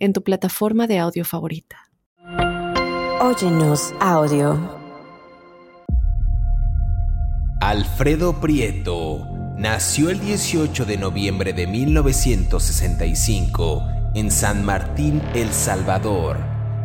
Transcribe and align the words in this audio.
en 0.00 0.12
tu 0.12 0.24
plataforma 0.24 0.86
de 0.86 0.98
audio 0.98 1.24
favorita. 1.24 1.90
Óyenos 3.20 3.92
audio. 4.00 4.78
Alfredo 7.60 8.40
Prieto 8.40 9.26
nació 9.58 10.08
el 10.08 10.20
18 10.20 10.86
de 10.86 10.96
noviembre 10.96 11.52
de 11.52 11.66
1965 11.66 13.86
en 14.14 14.30
San 14.30 14.64
Martín, 14.64 15.20
El 15.34 15.52
Salvador, 15.52 16.38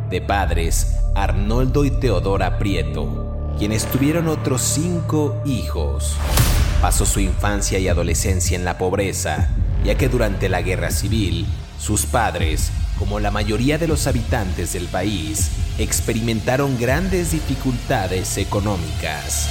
de 0.09 0.20
padres 0.21 0.99
Arnoldo 1.16 1.85
y 1.85 1.91
Teodora 1.91 2.59
Prieto, 2.59 3.55
quienes 3.57 3.85
tuvieron 3.85 4.27
otros 4.27 4.62
cinco 4.62 5.41
hijos. 5.45 6.18
Pasó 6.82 7.05
su 7.05 7.21
infancia 7.21 7.79
y 7.79 7.88
adolescencia 7.88 8.57
en 8.57 8.66
la 8.66 8.77
pobreza, 8.77 9.48
ya 9.85 9.95
que 9.95 10.09
durante 10.09 10.49
la 10.49 10.62
guerra 10.62 10.91
civil, 10.91 11.45
sus 11.79 12.05
padres 12.05 12.73
como 12.98 13.20
la 13.20 13.31
mayoría 13.31 13.77
de 13.77 13.88
los 13.88 14.08
habitantes 14.08 14.73
del 14.73 14.88
país, 14.88 15.52
experimentaron 15.77 16.77
grandes 16.80 17.31
dificultades 17.31 18.38
económicas. 18.38 19.49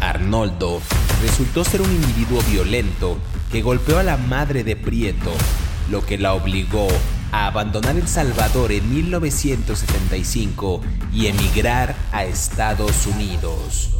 Arnoldo 0.00 0.80
resultó 1.22 1.64
ser 1.64 1.82
un 1.82 1.90
individuo 1.90 2.42
violento 2.50 3.18
que 3.52 3.62
golpeó 3.62 3.98
a 3.98 4.02
la 4.02 4.16
madre 4.16 4.64
de 4.64 4.76
Prieto, 4.76 5.32
lo 5.90 6.04
que 6.04 6.18
la 6.18 6.34
obligó 6.34 6.88
a 7.32 7.46
abandonar 7.46 7.96
El 7.96 8.08
Salvador 8.08 8.72
en 8.72 8.92
1975 8.92 10.80
y 11.12 11.26
emigrar 11.26 11.94
a 12.12 12.24
Estados 12.24 13.06
Unidos. 13.06 13.90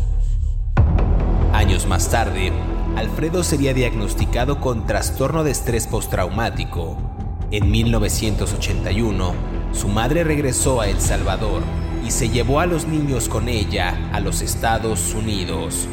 Años 1.53 1.87
más 1.87 2.11
tarde, 2.11 2.53
Alfredo 2.97 3.45
sería 3.45 3.75
diagnosticado 3.75 4.61
con 4.61 4.87
trastorno 4.87 5.45
de 5.45 5.51
estrés 5.51 5.87
postraumático 5.87 7.20
en 7.51 7.71
1981, 7.71 9.35
su 9.73 9.89
madre 9.89 10.25
regresó 10.25 10.81
a 10.81 10.89
El 10.89 11.01
Salvador 11.01 11.63
y 12.07 12.11
se 12.11 12.29
llevó 12.29 12.61
a 12.61 12.67
los 12.67 12.87
niños 12.87 13.29
con 13.29 13.49
ella 13.49 14.11
a 14.13 14.21
los 14.21 14.41
Estados 14.41 15.15
Unidos, 15.15 15.89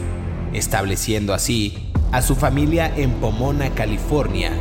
estableciendo 0.54 1.34
así 1.34 1.92
a 2.12 2.22
su 2.22 2.36
familia 2.36 2.94
en 2.96 3.12
Pomona, 3.14 3.72
California, 3.72 4.52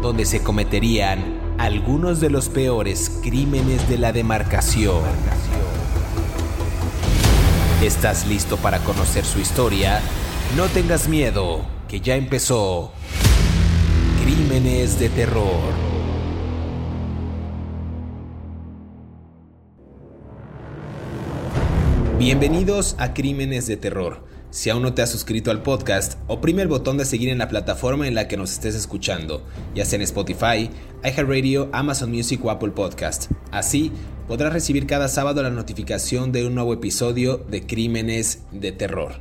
donde 0.00 0.24
se 0.24 0.42
cometerían 0.42 1.20
algunos 1.58 2.20
de 2.20 2.30
los 2.30 2.48
peores 2.48 3.20
crímenes 3.22 3.88
de 3.88 3.98
la 3.98 4.12
demarcación. 4.12 5.02
¿Estás 7.82 8.26
listo 8.26 8.56
para 8.56 8.78
conocer 8.78 9.24
su 9.24 9.38
historia? 9.38 10.00
No 10.56 10.64
tengas 10.68 11.08
miedo, 11.08 11.60
que 11.88 12.00
ya 12.00 12.16
empezó. 12.16 12.92
Crímenes 14.22 14.98
de 14.98 15.10
terror. 15.10 15.95
Bienvenidos 22.18 22.96
a 22.98 23.12
Crímenes 23.12 23.66
de 23.66 23.76
Terror. 23.76 24.24
Si 24.48 24.70
aún 24.70 24.82
no 24.82 24.94
te 24.94 25.02
has 25.02 25.10
suscrito 25.10 25.50
al 25.50 25.62
podcast, 25.62 26.18
oprime 26.28 26.62
el 26.62 26.68
botón 26.68 26.96
de 26.96 27.04
seguir 27.04 27.28
en 27.28 27.36
la 27.36 27.48
plataforma 27.48 28.08
en 28.08 28.14
la 28.14 28.26
que 28.26 28.38
nos 28.38 28.52
estés 28.52 28.74
escuchando, 28.74 29.44
ya 29.74 29.84
sea 29.84 29.98
en 29.98 30.02
Spotify, 30.02 30.70
iHeartRadio, 31.04 31.68
Amazon 31.74 32.10
Music 32.10 32.42
o 32.42 32.50
Apple 32.50 32.70
Podcast. 32.70 33.30
Así 33.50 33.92
podrás 34.26 34.54
recibir 34.54 34.86
cada 34.86 35.08
sábado 35.08 35.42
la 35.42 35.50
notificación 35.50 36.32
de 36.32 36.46
un 36.46 36.54
nuevo 36.54 36.72
episodio 36.72 37.36
de 37.36 37.66
Crímenes 37.66 38.44
de 38.50 38.72
Terror. 38.72 39.20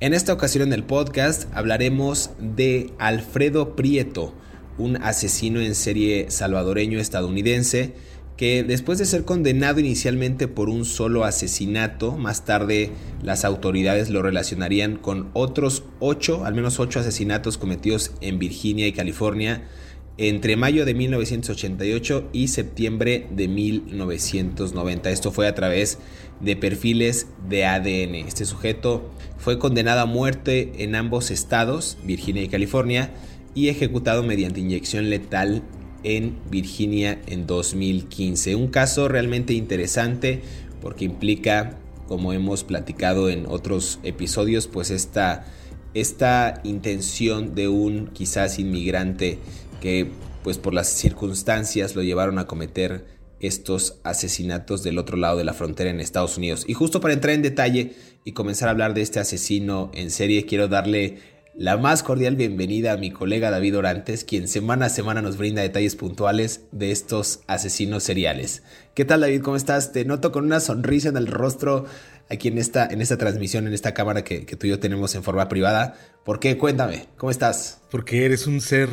En 0.00 0.12
esta 0.12 0.34
ocasión 0.34 0.64
en 0.64 0.74
el 0.74 0.84
podcast 0.84 1.46
hablaremos 1.54 2.32
de 2.38 2.92
Alfredo 2.98 3.74
Prieto, 3.74 4.34
un 4.76 4.98
asesino 4.98 5.60
en 5.60 5.74
serie 5.74 6.30
salvadoreño 6.30 6.98
estadounidense 6.98 7.94
que 8.36 8.64
después 8.64 8.98
de 8.98 9.04
ser 9.04 9.24
condenado 9.24 9.80
inicialmente 9.80 10.48
por 10.48 10.68
un 10.68 10.84
solo 10.84 11.24
asesinato, 11.24 12.16
más 12.16 12.44
tarde 12.44 12.90
las 13.22 13.44
autoridades 13.44 14.10
lo 14.10 14.22
relacionarían 14.22 14.96
con 14.96 15.30
otros 15.34 15.84
ocho, 16.00 16.44
al 16.44 16.54
menos 16.54 16.80
ocho 16.80 17.00
asesinatos 17.00 17.58
cometidos 17.58 18.12
en 18.20 18.38
Virginia 18.38 18.86
y 18.86 18.92
California 18.92 19.68
entre 20.16 20.56
mayo 20.56 20.84
de 20.84 20.94
1988 20.94 22.30
y 22.32 22.48
septiembre 22.48 23.26
de 23.30 23.48
1990. 23.48 25.10
Esto 25.10 25.32
fue 25.32 25.48
a 25.48 25.54
través 25.54 25.98
de 26.40 26.56
perfiles 26.56 27.26
de 27.48 27.64
ADN. 27.64 28.14
Este 28.14 28.44
sujeto 28.44 29.10
fue 29.38 29.58
condenado 29.58 30.00
a 30.00 30.06
muerte 30.06 30.72
en 30.78 30.94
ambos 30.94 31.30
estados, 31.30 31.98
Virginia 32.04 32.42
y 32.42 32.48
California, 32.48 33.10
y 33.54 33.68
ejecutado 33.68 34.22
mediante 34.22 34.60
inyección 34.60 35.10
letal 35.10 35.62
en 36.04 36.38
Virginia 36.50 37.20
en 37.26 37.46
2015. 37.46 38.54
Un 38.54 38.68
caso 38.68 39.08
realmente 39.08 39.54
interesante 39.54 40.42
porque 40.80 41.04
implica, 41.04 41.78
como 42.06 42.32
hemos 42.32 42.62
platicado 42.62 43.30
en 43.30 43.46
otros 43.46 43.98
episodios, 44.02 44.68
pues 44.68 44.90
esta, 44.90 45.46
esta 45.94 46.60
intención 46.62 47.54
de 47.54 47.68
un 47.68 48.08
quizás 48.08 48.58
inmigrante 48.58 49.38
que 49.80 50.10
pues 50.42 50.58
por 50.58 50.74
las 50.74 50.88
circunstancias 50.88 51.96
lo 51.96 52.02
llevaron 52.02 52.38
a 52.38 52.46
cometer 52.46 53.06
estos 53.40 53.98
asesinatos 54.04 54.82
del 54.82 54.98
otro 54.98 55.16
lado 55.16 55.38
de 55.38 55.44
la 55.44 55.54
frontera 55.54 55.90
en 55.90 56.00
Estados 56.00 56.36
Unidos. 56.38 56.64
Y 56.66 56.74
justo 56.74 57.00
para 57.00 57.14
entrar 57.14 57.34
en 57.34 57.42
detalle 57.42 57.94
y 58.24 58.32
comenzar 58.32 58.68
a 58.68 58.72
hablar 58.72 58.94
de 58.94 59.02
este 59.02 59.20
asesino 59.20 59.90
en 59.94 60.10
serie, 60.10 60.46
quiero 60.46 60.68
darle 60.68 61.18
la 61.56 61.76
más 61.76 62.02
cordial 62.02 62.34
bienvenida 62.34 62.92
a 62.92 62.96
mi 62.96 63.12
colega 63.12 63.50
David 63.50 63.78
Orantes, 63.78 64.24
quien 64.24 64.48
semana 64.48 64.86
a 64.86 64.88
semana 64.88 65.22
nos 65.22 65.36
brinda 65.36 65.62
detalles 65.62 65.94
puntuales 65.94 66.62
de 66.72 66.90
estos 66.90 67.40
asesinos 67.46 68.02
seriales. 68.02 68.62
¿Qué 68.94 69.04
tal 69.04 69.20
David? 69.20 69.42
¿Cómo 69.42 69.56
estás? 69.56 69.92
Te 69.92 70.04
noto 70.04 70.32
con 70.32 70.44
una 70.44 70.58
sonrisa 70.58 71.10
en 71.10 71.16
el 71.16 71.28
rostro 71.28 71.86
aquí 72.28 72.48
en 72.48 72.58
esta, 72.58 72.86
en 72.86 73.00
esta 73.00 73.18
transmisión, 73.18 73.68
en 73.68 73.72
esta 73.72 73.94
cámara 73.94 74.24
que, 74.24 74.46
que 74.46 74.56
tú 74.56 74.66
y 74.66 74.70
yo 74.70 74.80
tenemos 74.80 75.14
en 75.14 75.22
forma 75.22 75.48
privada. 75.48 75.94
¿Por 76.24 76.40
qué? 76.40 76.58
Cuéntame, 76.58 77.06
¿cómo 77.16 77.30
estás? 77.30 77.80
Porque 77.90 78.24
eres 78.24 78.48
un 78.48 78.60
ser 78.60 78.88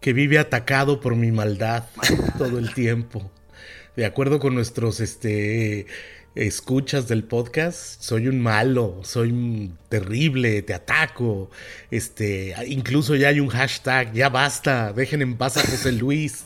que 0.00 0.12
vive 0.12 0.38
atacado 0.38 1.00
por 1.00 1.16
mi 1.16 1.32
maldad 1.32 1.84
todo 2.36 2.58
el 2.58 2.74
tiempo. 2.74 3.30
De 3.96 4.04
acuerdo 4.04 4.38
con 4.38 4.54
nuestros 4.54 5.00
este, 5.00 5.86
escuchas 6.34 7.08
del 7.08 7.24
podcast, 7.24 8.00
soy 8.00 8.28
un 8.28 8.40
malo, 8.40 9.00
soy 9.02 9.70
terrible, 9.88 10.62
te 10.62 10.74
ataco. 10.74 11.50
Este, 11.90 12.54
incluso 12.66 13.14
ya 13.16 13.28
hay 13.28 13.40
un 13.40 13.48
hashtag, 13.48 14.12
ya 14.12 14.28
basta, 14.28 14.92
dejen 14.92 15.22
en 15.22 15.36
paz 15.36 15.56
a 15.56 15.62
José 15.62 15.92
Luis. 15.92 16.44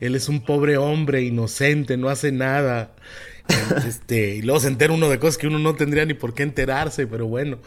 Él 0.00 0.14
es 0.14 0.28
un 0.28 0.44
pobre 0.44 0.76
hombre 0.76 1.22
inocente, 1.22 1.96
no 1.96 2.08
hace 2.08 2.32
nada. 2.32 2.94
Este, 3.86 4.36
y 4.36 4.42
luego 4.42 4.58
se 4.58 4.68
entera 4.68 4.94
uno 4.94 5.10
de 5.10 5.18
cosas 5.18 5.36
que 5.36 5.46
uno 5.46 5.58
no 5.58 5.74
tendría 5.74 6.06
ni 6.06 6.14
por 6.14 6.32
qué 6.32 6.44
enterarse, 6.44 7.06
pero 7.06 7.26
bueno. 7.26 7.58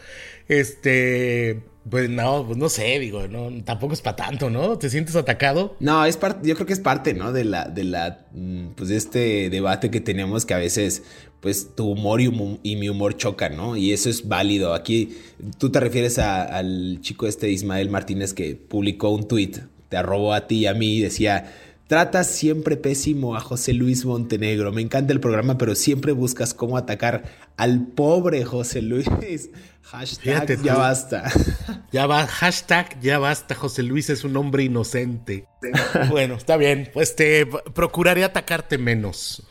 Este, 0.48 1.62
pues 1.90 2.10
no, 2.10 2.44
pues 2.46 2.58
no 2.58 2.68
sé, 2.68 2.98
digo, 2.98 3.28
no, 3.28 3.50
tampoco 3.64 3.94
es 3.94 4.00
para 4.00 4.16
tanto, 4.16 4.50
¿no? 4.50 4.78
¿Te 4.78 4.90
sientes 4.90 5.16
atacado? 5.16 5.76
No, 5.80 6.04
es 6.04 6.16
parte, 6.16 6.48
yo 6.48 6.54
creo 6.54 6.66
que 6.66 6.72
es 6.72 6.80
parte, 6.80 7.14
¿no? 7.14 7.32
De 7.32 7.44
la, 7.44 7.66
de 7.66 7.84
la, 7.84 8.26
mm, 8.32 8.68
pues 8.76 8.88
de 8.88 8.96
este 8.96 9.50
debate 9.50 9.90
que 9.90 10.00
tenemos 10.00 10.44
que 10.44 10.54
a 10.54 10.58
veces, 10.58 11.02
pues 11.40 11.74
tu 11.74 11.90
humor 11.90 12.20
y, 12.20 12.30
mi 12.76 12.88
humor 12.88 13.16
chocan, 13.16 13.56
¿no? 13.56 13.76
Y 13.76 13.92
eso 13.92 14.10
es 14.10 14.26
válido. 14.26 14.74
Aquí 14.74 15.16
tú 15.58 15.70
te 15.70 15.80
refieres 15.80 16.18
al 16.18 16.98
chico 17.00 17.26
este 17.26 17.50
Ismael 17.50 17.90
Martínez 17.90 18.34
que 18.34 18.56
publicó 18.56 19.10
un 19.10 19.28
tweet, 19.28 19.52
te 19.88 19.96
arrobó 19.96 20.34
a 20.34 20.46
ti 20.46 20.60
y 20.60 20.66
a 20.66 20.74
mí 20.74 20.96
y 20.96 21.00
decía, 21.00 21.52
Tratas 21.88 22.26
siempre 22.26 22.76
pésimo 22.76 23.34
a 23.34 23.40
José 23.40 23.72
Luis 23.72 24.04
Montenegro. 24.04 24.72
Me 24.72 24.82
encanta 24.82 25.14
el 25.14 25.20
programa, 25.20 25.56
pero 25.56 25.74
siempre 25.74 26.12
buscas 26.12 26.52
cómo 26.52 26.76
atacar 26.76 27.24
al 27.56 27.86
pobre 27.86 28.44
José 28.44 28.82
Luis. 28.82 29.08
Hashtag 29.82 30.62
ya 30.62 30.74
basta. 30.74 31.24
Ya 31.90 32.06
va, 32.06 32.26
hashtag 32.26 33.00
ya 33.00 33.18
basta, 33.18 33.54
José 33.54 33.82
Luis 33.82 34.10
es 34.10 34.22
un 34.22 34.36
hombre 34.36 34.64
inocente. 34.64 35.46
bueno, 36.10 36.34
está 36.34 36.58
bien, 36.58 36.90
pues 36.92 37.16
te 37.16 37.46
procuraré 37.46 38.24
atacarte 38.24 38.76
menos. 38.76 39.42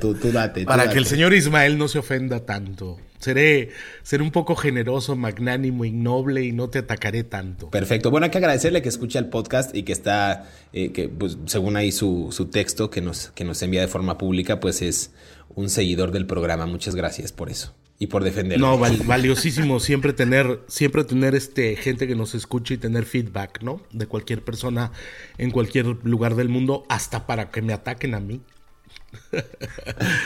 Tú, 0.00 0.14
tú 0.14 0.32
date. 0.32 0.64
Para 0.64 0.88
que 0.88 0.96
el 0.96 1.04
señor 1.04 1.34
Ismael 1.34 1.76
no 1.76 1.86
se 1.88 1.98
ofenda 1.98 2.46
tanto. 2.46 2.96
Seré, 3.18 3.70
seré 4.02 4.22
un 4.22 4.30
poco 4.30 4.54
generoso, 4.54 5.16
magnánimo 5.16 5.84
y 5.84 5.90
noble 5.90 6.44
y 6.44 6.52
no 6.52 6.68
te 6.68 6.78
atacaré 6.78 7.24
tanto. 7.24 7.70
Perfecto. 7.70 8.10
Bueno, 8.10 8.24
hay 8.26 8.30
que 8.30 8.38
agradecerle 8.38 8.82
que 8.82 8.88
escucha 8.88 9.18
el 9.18 9.26
podcast 9.26 9.74
y 9.74 9.82
que 9.82 9.92
está, 9.92 10.48
eh, 10.72 10.92
que 10.92 11.08
pues, 11.08 11.36
según 11.46 11.76
ahí 11.76 11.90
su, 11.92 12.28
su 12.30 12.46
texto 12.46 12.90
que 12.90 13.00
nos, 13.00 13.30
que 13.30 13.44
nos 13.44 13.60
envía 13.62 13.80
de 13.80 13.88
forma 13.88 14.18
pública, 14.18 14.60
pues 14.60 14.82
es 14.82 15.10
un 15.54 15.68
seguidor 15.68 16.12
del 16.12 16.26
programa. 16.26 16.66
Muchas 16.66 16.94
gracias 16.94 17.32
por 17.32 17.50
eso 17.50 17.74
y 17.98 18.06
por 18.06 18.22
defenderlo. 18.22 18.78
No, 18.78 19.04
valiosísimo 19.04 19.80
siempre 19.80 20.12
tener, 20.12 20.60
siempre 20.68 21.04
tener 21.04 21.34
este 21.34 21.74
gente 21.76 22.06
que 22.06 22.14
nos 22.14 22.34
escuche 22.34 22.74
y 22.74 22.78
tener 22.78 23.04
feedback, 23.04 23.62
¿no? 23.62 23.82
De 23.90 24.06
cualquier 24.06 24.44
persona 24.44 24.92
en 25.36 25.50
cualquier 25.50 25.86
lugar 26.04 26.36
del 26.36 26.48
mundo, 26.48 26.84
hasta 26.88 27.26
para 27.26 27.50
que 27.50 27.62
me 27.62 27.72
ataquen 27.72 28.14
a 28.14 28.20
mí. 28.20 28.40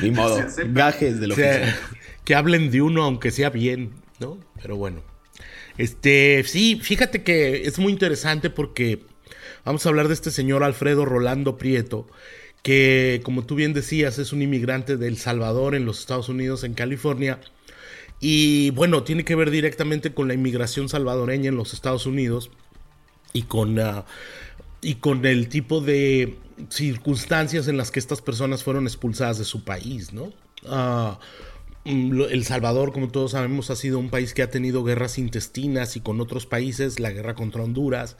Ni 0.00 0.10
modo, 0.10 0.40
gajes 0.68 1.20
de 1.20 1.26
lo 1.26 1.34
que 1.34 1.64
Que 2.24 2.34
hablen 2.34 2.70
de 2.70 2.82
uno 2.82 3.02
aunque 3.02 3.30
sea 3.30 3.50
bien, 3.50 3.92
¿no? 4.20 4.38
Pero 4.60 4.76
bueno. 4.76 5.02
Este, 5.78 6.44
sí, 6.46 6.78
fíjate 6.82 7.22
que 7.22 7.62
es 7.62 7.78
muy 7.78 7.92
interesante 7.92 8.50
porque 8.50 9.02
vamos 9.64 9.84
a 9.84 9.88
hablar 9.88 10.08
de 10.08 10.14
este 10.14 10.30
señor 10.30 10.62
Alfredo 10.62 11.04
Rolando 11.04 11.56
Prieto, 11.56 12.06
que 12.62 13.20
como 13.24 13.44
tú 13.44 13.54
bien 13.54 13.72
decías 13.72 14.18
es 14.18 14.32
un 14.32 14.42
inmigrante 14.42 14.96
del 14.96 15.16
Salvador 15.16 15.74
en 15.74 15.84
los 15.84 16.00
Estados 16.00 16.28
Unidos, 16.28 16.62
en 16.64 16.74
California, 16.74 17.40
y 18.20 18.70
bueno, 18.70 19.02
tiene 19.02 19.24
que 19.24 19.34
ver 19.34 19.50
directamente 19.50 20.14
con 20.14 20.28
la 20.28 20.34
inmigración 20.34 20.88
salvadoreña 20.88 21.48
en 21.48 21.56
los 21.56 21.74
Estados 21.74 22.06
Unidos 22.06 22.50
y 23.32 23.42
con, 23.42 23.80
ah, 23.80 24.04
y 24.82 24.96
con 24.96 25.24
el 25.24 25.48
tipo 25.48 25.80
de 25.80 26.36
circunstancias 26.68 27.68
en 27.68 27.76
las 27.76 27.90
que 27.90 28.00
estas 28.00 28.20
personas 28.20 28.64
fueron 28.64 28.84
expulsadas 28.84 29.38
de 29.38 29.44
su 29.44 29.64
país, 29.64 30.12
¿no? 30.12 30.32
Ah, 30.66 31.20
mm, 31.84 32.20
el 32.30 32.44
Salvador, 32.44 32.92
como 32.92 33.08
todos 33.08 33.30
sabemos, 33.30 33.70
ha 33.70 33.76
sido 33.76 33.98
un 34.00 34.10
país 34.10 34.34
que 34.34 34.42
ha 34.42 34.50
tenido 34.50 34.82
guerras 34.82 35.18
intestinas 35.18 35.96
y 35.96 36.00
con 36.00 36.20
otros 36.20 36.46
países, 36.46 36.98
la 36.98 37.12
guerra 37.12 37.34
contra 37.34 37.62
Honduras, 37.62 38.16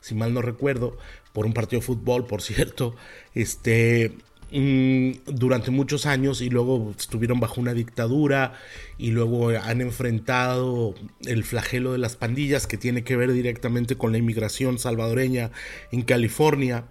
si 0.00 0.14
mal 0.14 0.32
no 0.32 0.40
recuerdo, 0.40 0.96
por 1.34 1.44
un 1.44 1.52
partido 1.52 1.80
de 1.80 1.86
fútbol, 1.86 2.26
por 2.26 2.40
cierto, 2.42 2.96
este, 3.34 4.16
durante 4.50 5.70
muchos 5.70 6.06
años 6.06 6.40
y 6.40 6.50
luego 6.50 6.94
estuvieron 6.96 7.40
bajo 7.40 7.60
una 7.60 7.74
dictadura 7.74 8.54
y 8.96 9.10
luego 9.10 9.48
han 9.48 9.80
enfrentado 9.80 10.94
el 11.24 11.42
flagelo 11.42 11.92
de 11.92 11.98
las 11.98 12.16
pandillas 12.16 12.66
que 12.66 12.76
tiene 12.76 13.02
que 13.02 13.16
ver 13.16 13.32
directamente 13.32 13.96
con 13.96 14.12
la 14.12 14.18
inmigración 14.18 14.78
salvadoreña 14.78 15.50
en 15.90 16.02
California. 16.02 16.84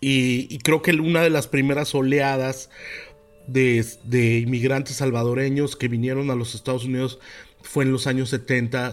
Y, 0.00 0.58
creo 0.58 0.80
que 0.80 0.92
una 0.92 1.22
de 1.22 1.28
las 1.28 1.46
primeras 1.46 1.94
oleadas 1.94 2.70
de, 3.46 3.84
de 4.04 4.38
inmigrantes 4.38 4.96
salvadoreños 4.96 5.76
que 5.76 5.88
vinieron 5.88 6.30
a 6.30 6.36
los 6.36 6.54
Estados 6.54 6.84
Unidos 6.84 7.18
fue 7.62 7.84
en 7.84 7.92
los 7.92 8.06
años 8.06 8.30
70 8.30 8.92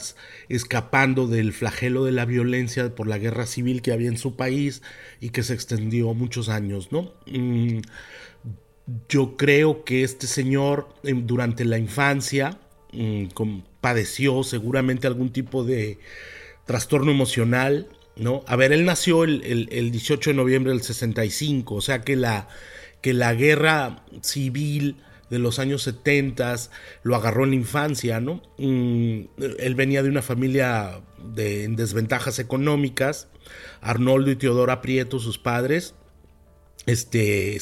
escapando 0.49 1.27
del 1.27 1.53
flagelo 1.53 2.05
de 2.05 2.11
la 2.11 2.25
violencia 2.25 2.93
por 2.93 3.07
la 3.07 3.17
guerra 3.17 3.45
civil 3.45 3.81
que 3.81 3.91
había 3.91 4.09
en 4.09 4.17
su 4.17 4.35
país 4.35 4.81
y 5.19 5.29
que 5.29 5.43
se 5.43 5.53
extendió 5.53 6.13
muchos 6.13 6.49
años, 6.49 6.91
¿no? 6.91 7.13
Mm, 7.25 7.79
yo 9.09 9.35
creo 9.35 9.83
que 9.83 10.03
este 10.03 10.27
señor 10.27 10.89
em, 11.03 11.25
durante 11.27 11.65
la 11.65 11.77
infancia 11.77 12.59
mm, 12.93 13.27
padeció 13.81 14.43
seguramente 14.43 15.07
algún 15.07 15.31
tipo 15.31 15.63
de 15.63 15.99
trastorno 16.65 17.11
emocional, 17.11 17.87
¿no? 18.15 18.43
A 18.47 18.55
ver, 18.55 18.71
él 18.73 18.85
nació 18.85 19.23
el, 19.23 19.67
el 19.71 19.91
18 19.91 20.31
de 20.31 20.35
noviembre 20.35 20.71
del 20.71 20.81
65, 20.81 21.75
o 21.75 21.81
sea 21.81 22.01
que 22.01 22.15
la, 22.15 22.47
que 23.01 23.13
la 23.13 23.33
guerra 23.33 24.05
civil 24.21 24.97
de 25.29 25.39
los 25.39 25.59
años 25.59 25.83
70, 25.83 26.55
lo 27.03 27.15
agarró 27.15 27.43
en 27.43 27.51
la 27.51 27.55
infancia, 27.57 28.19
¿no? 28.19 28.41
Mm, 28.57 29.21
él 29.59 29.75
venía 29.75 30.03
de 30.03 30.09
una 30.09 30.21
familia 30.21 31.01
de, 31.33 31.63
en 31.63 31.75
desventajas 31.75 32.39
económicas, 32.39 33.27
Arnoldo 33.81 34.31
y 34.31 34.35
Teodora 34.35 34.81
Prieto, 34.81 35.19
sus 35.19 35.37
padres, 35.37 35.95
este, 36.87 37.59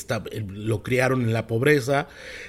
lo 0.48 0.84
criaron 0.84 1.24
en 1.24 1.34
la 1.34 1.48
pobreza, 1.48 2.08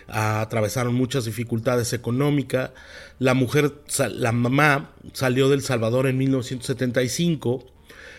atravesaron 0.08 0.94
muchas 0.94 1.24
dificultades 1.24 1.94
económicas. 1.94 2.70
La 3.18 3.32
mujer, 3.32 3.72
la 4.10 4.32
mamá, 4.32 4.94
salió 5.14 5.48
del 5.48 5.62
Salvador 5.62 6.06
en 6.06 6.18
1975, 6.18 7.64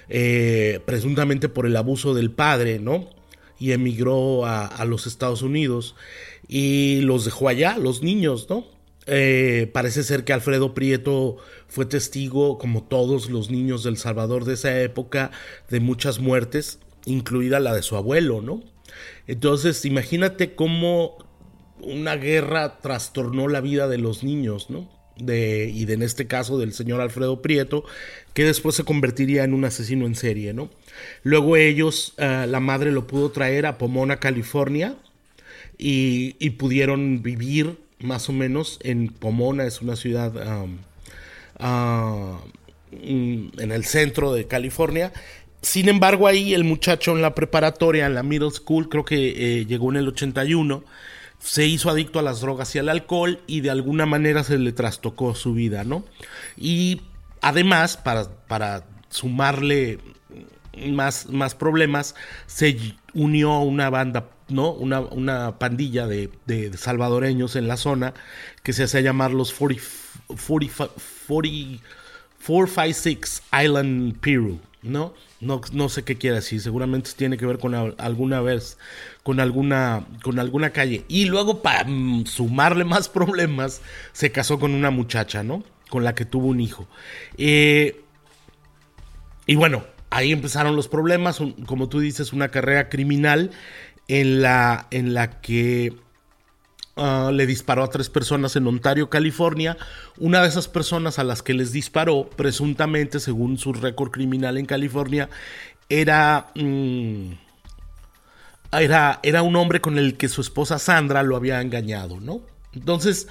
eh, 0.10 0.80
presuntamente 0.86 1.50
por 1.50 1.68
el 1.68 1.76
abuso 1.76 2.16
del 2.16 2.32
padre, 2.32 2.80
¿no? 2.80 3.08
Y 3.60 3.74
emigró 3.74 4.46
a 4.46 4.86
los 4.86 5.06
Estados 5.06 5.44
Unidos 5.44 5.96
y 6.48 7.02
los 7.02 7.26
dejó 7.26 7.50
allá, 7.50 7.78
los 7.78 8.04
niños, 8.04 8.48
¿no? 8.50 8.66
Eh, 9.10 9.70
parece 9.74 10.04
ser 10.04 10.26
que 10.26 10.34
Alfredo 10.34 10.74
Prieto 10.74 11.38
fue 11.68 11.86
testigo, 11.86 12.58
como 12.58 12.84
todos 12.84 13.30
los 13.30 13.50
niños 13.50 13.84
del 13.84 13.98
Salvador 13.98 14.44
de 14.44 14.56
esa 14.56 14.82
época, 14.82 15.32
de 15.70 15.80
muchas 15.80 16.20
muertes, 16.20 16.80
incluida 17.06 17.60
la 17.62 17.74
de 17.74 17.84
su 17.84 17.96
abuelo, 17.96 18.42
¿no? 18.42 18.62
Entonces, 19.28 19.86
imagínate 19.86 20.56
cómo 20.56 21.18
una 21.80 22.16
guerra 22.16 22.80
trastornó 22.80 23.48
la 23.48 23.62
vida 23.62 23.88
de 23.88 23.98
los 23.98 24.24
niños, 24.24 24.70
¿no? 24.70 24.90
De, 25.18 25.72
y 25.74 25.86
de, 25.86 25.94
en 25.94 26.04
este 26.04 26.28
caso 26.28 26.60
del 26.60 26.74
señor 26.74 27.02
Alfredo 27.02 27.42
Prieto, 27.42 27.86
que 28.34 28.44
después 28.44 28.76
se 28.76 28.84
convertiría 28.84 29.44
en 29.46 29.54
un 29.54 29.66
asesino 29.66 30.06
en 30.06 30.16
serie, 30.16 30.54
¿no? 30.54 30.70
Luego 31.24 31.56
ellos, 31.56 32.14
eh, 32.18 32.46
la 32.48 32.60
madre 32.60 32.92
lo 32.92 33.08
pudo 33.08 33.32
traer 33.32 33.66
a 33.66 33.78
Pomona, 33.78 34.20
California, 34.20 34.96
y, 35.78 36.50
pudieron 36.52 37.22
vivir 37.22 37.78
más 38.00 38.30
o 38.30 38.34
menos 38.34 38.80
en 38.84 39.10
Pomona, 39.10 39.66
es 39.66 39.82
una 39.82 39.96
ciudad 39.96 40.34
mm, 41.60 42.20
en 42.92 43.72
el 43.72 43.86
centro 43.86 44.34
de 44.34 44.48
California. 44.48 45.14
Sin 45.62 45.90
embargo, 45.90 46.28
ahí 46.28 46.54
el 46.54 46.64
muchacho 46.64 47.12
en 47.12 47.22
la 47.22 47.36
preparatoria, 47.36 48.06
en 48.06 48.14
la 48.14 48.24
middle 48.24 48.52
school, 48.52 48.90
creo 48.90 49.06
que 49.06 49.60
eh, 49.60 49.66
llegó 49.66 49.90
en 49.92 49.98
el 49.98 50.08
81, 50.08 50.84
se 51.40 51.66
hizo 51.66 51.90
adicto 51.90 52.20
a 52.20 52.24
las 52.24 52.42
drogas 52.42 52.76
y 52.76 52.80
al 52.80 52.90
alcohol 52.90 53.42
y 53.48 53.62
de 53.62 53.70
alguna 53.70 54.06
manera 54.06 54.44
se 54.44 54.58
le 54.58 54.72
trastocó 54.72 55.36
su 55.36 55.54
vida, 55.54 55.84
¿no? 55.84 56.04
Y 56.56 57.02
además, 57.42 57.98
para, 57.98 58.30
para 58.48 58.86
sumarle 59.10 60.00
más, 60.88 61.28
más 61.28 61.56
problemas, 61.56 62.16
se 62.46 62.96
unió 63.14 63.52
a 63.52 63.64
una 63.64 63.90
banda 63.90 64.30
¿no? 64.50 64.72
Una, 64.72 65.02
una 65.02 65.60
pandilla 65.60 66.08
de, 66.08 66.30
de, 66.46 66.76
salvadoreños 66.78 67.56
en 67.56 67.68
la 67.68 67.78
zona 67.78 68.14
que 68.64 68.74
se 68.74 68.84
hacía 68.84 69.02
llamar 69.02 69.32
los 69.32 69.54
40, 69.54 69.84
40, 70.48 70.90
40, 71.28 71.84
456 72.48 73.44
Island 73.64 74.20
Peru, 74.20 74.60
¿no? 74.82 75.14
¿no? 75.40 75.62
No 75.72 75.90
sé 75.90 76.04
qué 76.04 76.18
quiere 76.18 76.38
decir, 76.38 76.62
seguramente 76.62 77.12
tiene 77.16 77.38
que 77.38 77.46
ver 77.46 77.60
con 77.60 77.76
alguna 77.76 78.42
vez, 78.42 78.78
con 79.24 79.40
alguna, 79.40 80.06
con 80.24 80.40
alguna 80.40 80.72
calle. 80.72 81.06
Y 81.08 81.26
luego, 81.26 81.62
para 81.62 81.86
sumarle 82.26 82.86
más 82.86 83.10
problemas, 83.10 83.82
se 84.14 84.32
casó 84.32 84.60
con 84.60 84.74
una 84.74 84.92
muchacha, 84.92 85.44
¿no? 85.44 85.64
Con 85.90 86.04
la 86.04 86.16
que 86.16 86.26
tuvo 86.26 86.48
un 86.48 86.60
hijo. 86.60 86.88
Eh, 87.38 88.02
y 89.46 89.56
bueno, 89.56 89.86
ahí 90.10 90.32
empezaron 90.32 90.76
los 90.76 90.88
problemas, 90.88 91.40
como 91.66 91.90
tú 91.90 92.00
dices, 92.00 92.34
una 92.34 92.50
carrera 92.50 92.90
criminal 92.90 93.52
en 94.08 94.42
la, 94.42 94.88
en 94.92 95.14
la 95.14 95.42
que 95.42 95.94
ah, 96.96 97.32
le 97.34 97.46
disparó 97.46 97.84
a 97.84 97.90
tres 97.90 98.10
personas 98.10 98.56
en 98.56 98.68
Ontario, 98.68 99.10
California. 99.10 99.78
Una 100.18 100.42
de 100.42 100.48
esas 100.48 100.68
personas 100.68 101.20
a 101.20 101.24
las 101.24 101.44
que 101.44 101.54
les 101.54 101.72
disparó, 101.72 102.30
presuntamente, 102.30 103.20
según 103.20 103.58
su 103.58 103.74
récord 103.74 104.12
criminal 104.12 104.58
en 104.58 104.66
California, 104.66 105.30
era, 105.90 106.48
mm, 106.56 107.32
era, 108.74 109.20
era 109.24 109.42
un 109.42 109.56
hombre 109.56 109.82
con 109.82 109.98
el 109.98 110.18
que 110.18 110.30
su 110.30 110.42
esposa 110.42 110.80
Sandra 110.80 111.24
lo 111.24 111.36
había 111.36 111.62
engañado, 111.62 112.20
¿no? 112.20 112.42
Entonces, 112.74 113.28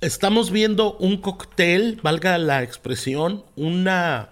estamos 0.00 0.50
viendo 0.50 0.96
un 0.98 1.20
cóctel, 1.20 2.00
valga 2.02 2.38
la 2.38 2.62
expresión, 2.62 3.44
una 3.56 4.30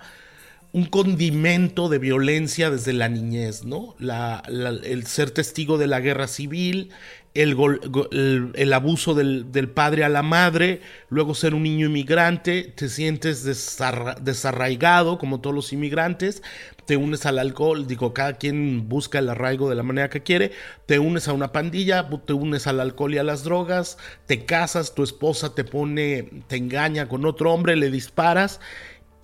un 0.77 0.85
condimento 0.85 1.89
de 1.89 1.99
violencia 1.99 2.71
desde 2.71 2.93
la 2.93 3.09
niñez, 3.09 3.65
¿no? 3.65 3.97
el 3.99 5.07
ser 5.07 5.31
testigo 5.31 5.79
de 5.79 5.87
la 5.87 6.01
guerra 6.01 6.27
civil, 6.27 6.91
el, 7.33 8.73
abuso 8.75 9.15
del, 9.15 9.51
del, 9.53 9.71
padre 9.71 10.05
a 10.05 10.11
la 10.11 10.23
madre, 10.23 10.83
luego 11.09 11.35
ser 11.35 11.55
un 11.55 11.63
niño 11.63 11.87
inmigrante, 11.87 12.75
te 12.77 12.91
sientes 12.91 13.43
desarraigado 14.21 15.17
como 15.17 15.41
todos 15.41 15.57
los 15.57 15.73
inmigrantes, 15.73 16.43
te 16.85 16.99
unes 16.99 17.25
al 17.25 17.39
alcohol, 17.39 17.87
digo, 17.87 18.13
cada 18.13 18.35
quien 18.35 18.87
busca 18.87 19.19
el 19.19 19.31
arraigo 19.31 19.71
de 19.71 19.77
la 19.77 19.83
manera 19.83 20.11
que 20.11 20.23
quiere, 20.23 20.53
te 20.85 20.99
unes 20.99 21.27
a 21.27 21.33
una 21.33 21.53
pandilla, 21.53 22.07
te 22.27 22.35
unes 22.35 22.67
al 22.67 22.81
alcohol 22.81 23.15
y 23.15 23.19
a 23.19 23.25
las 23.25 23.45
drogas, 23.45 23.97
te 24.27 24.45
casas, 24.45 24.95
tu 24.95 25.03
esposa 25.03 25.55
te 25.55 25.65
pone, 25.65 26.29
te 26.49 26.57
engaña 26.57 27.09
con 27.09 27.25
otro 27.25 27.55
hombre, 27.55 27.77
le 27.77 27.91
disparas. 27.91 28.61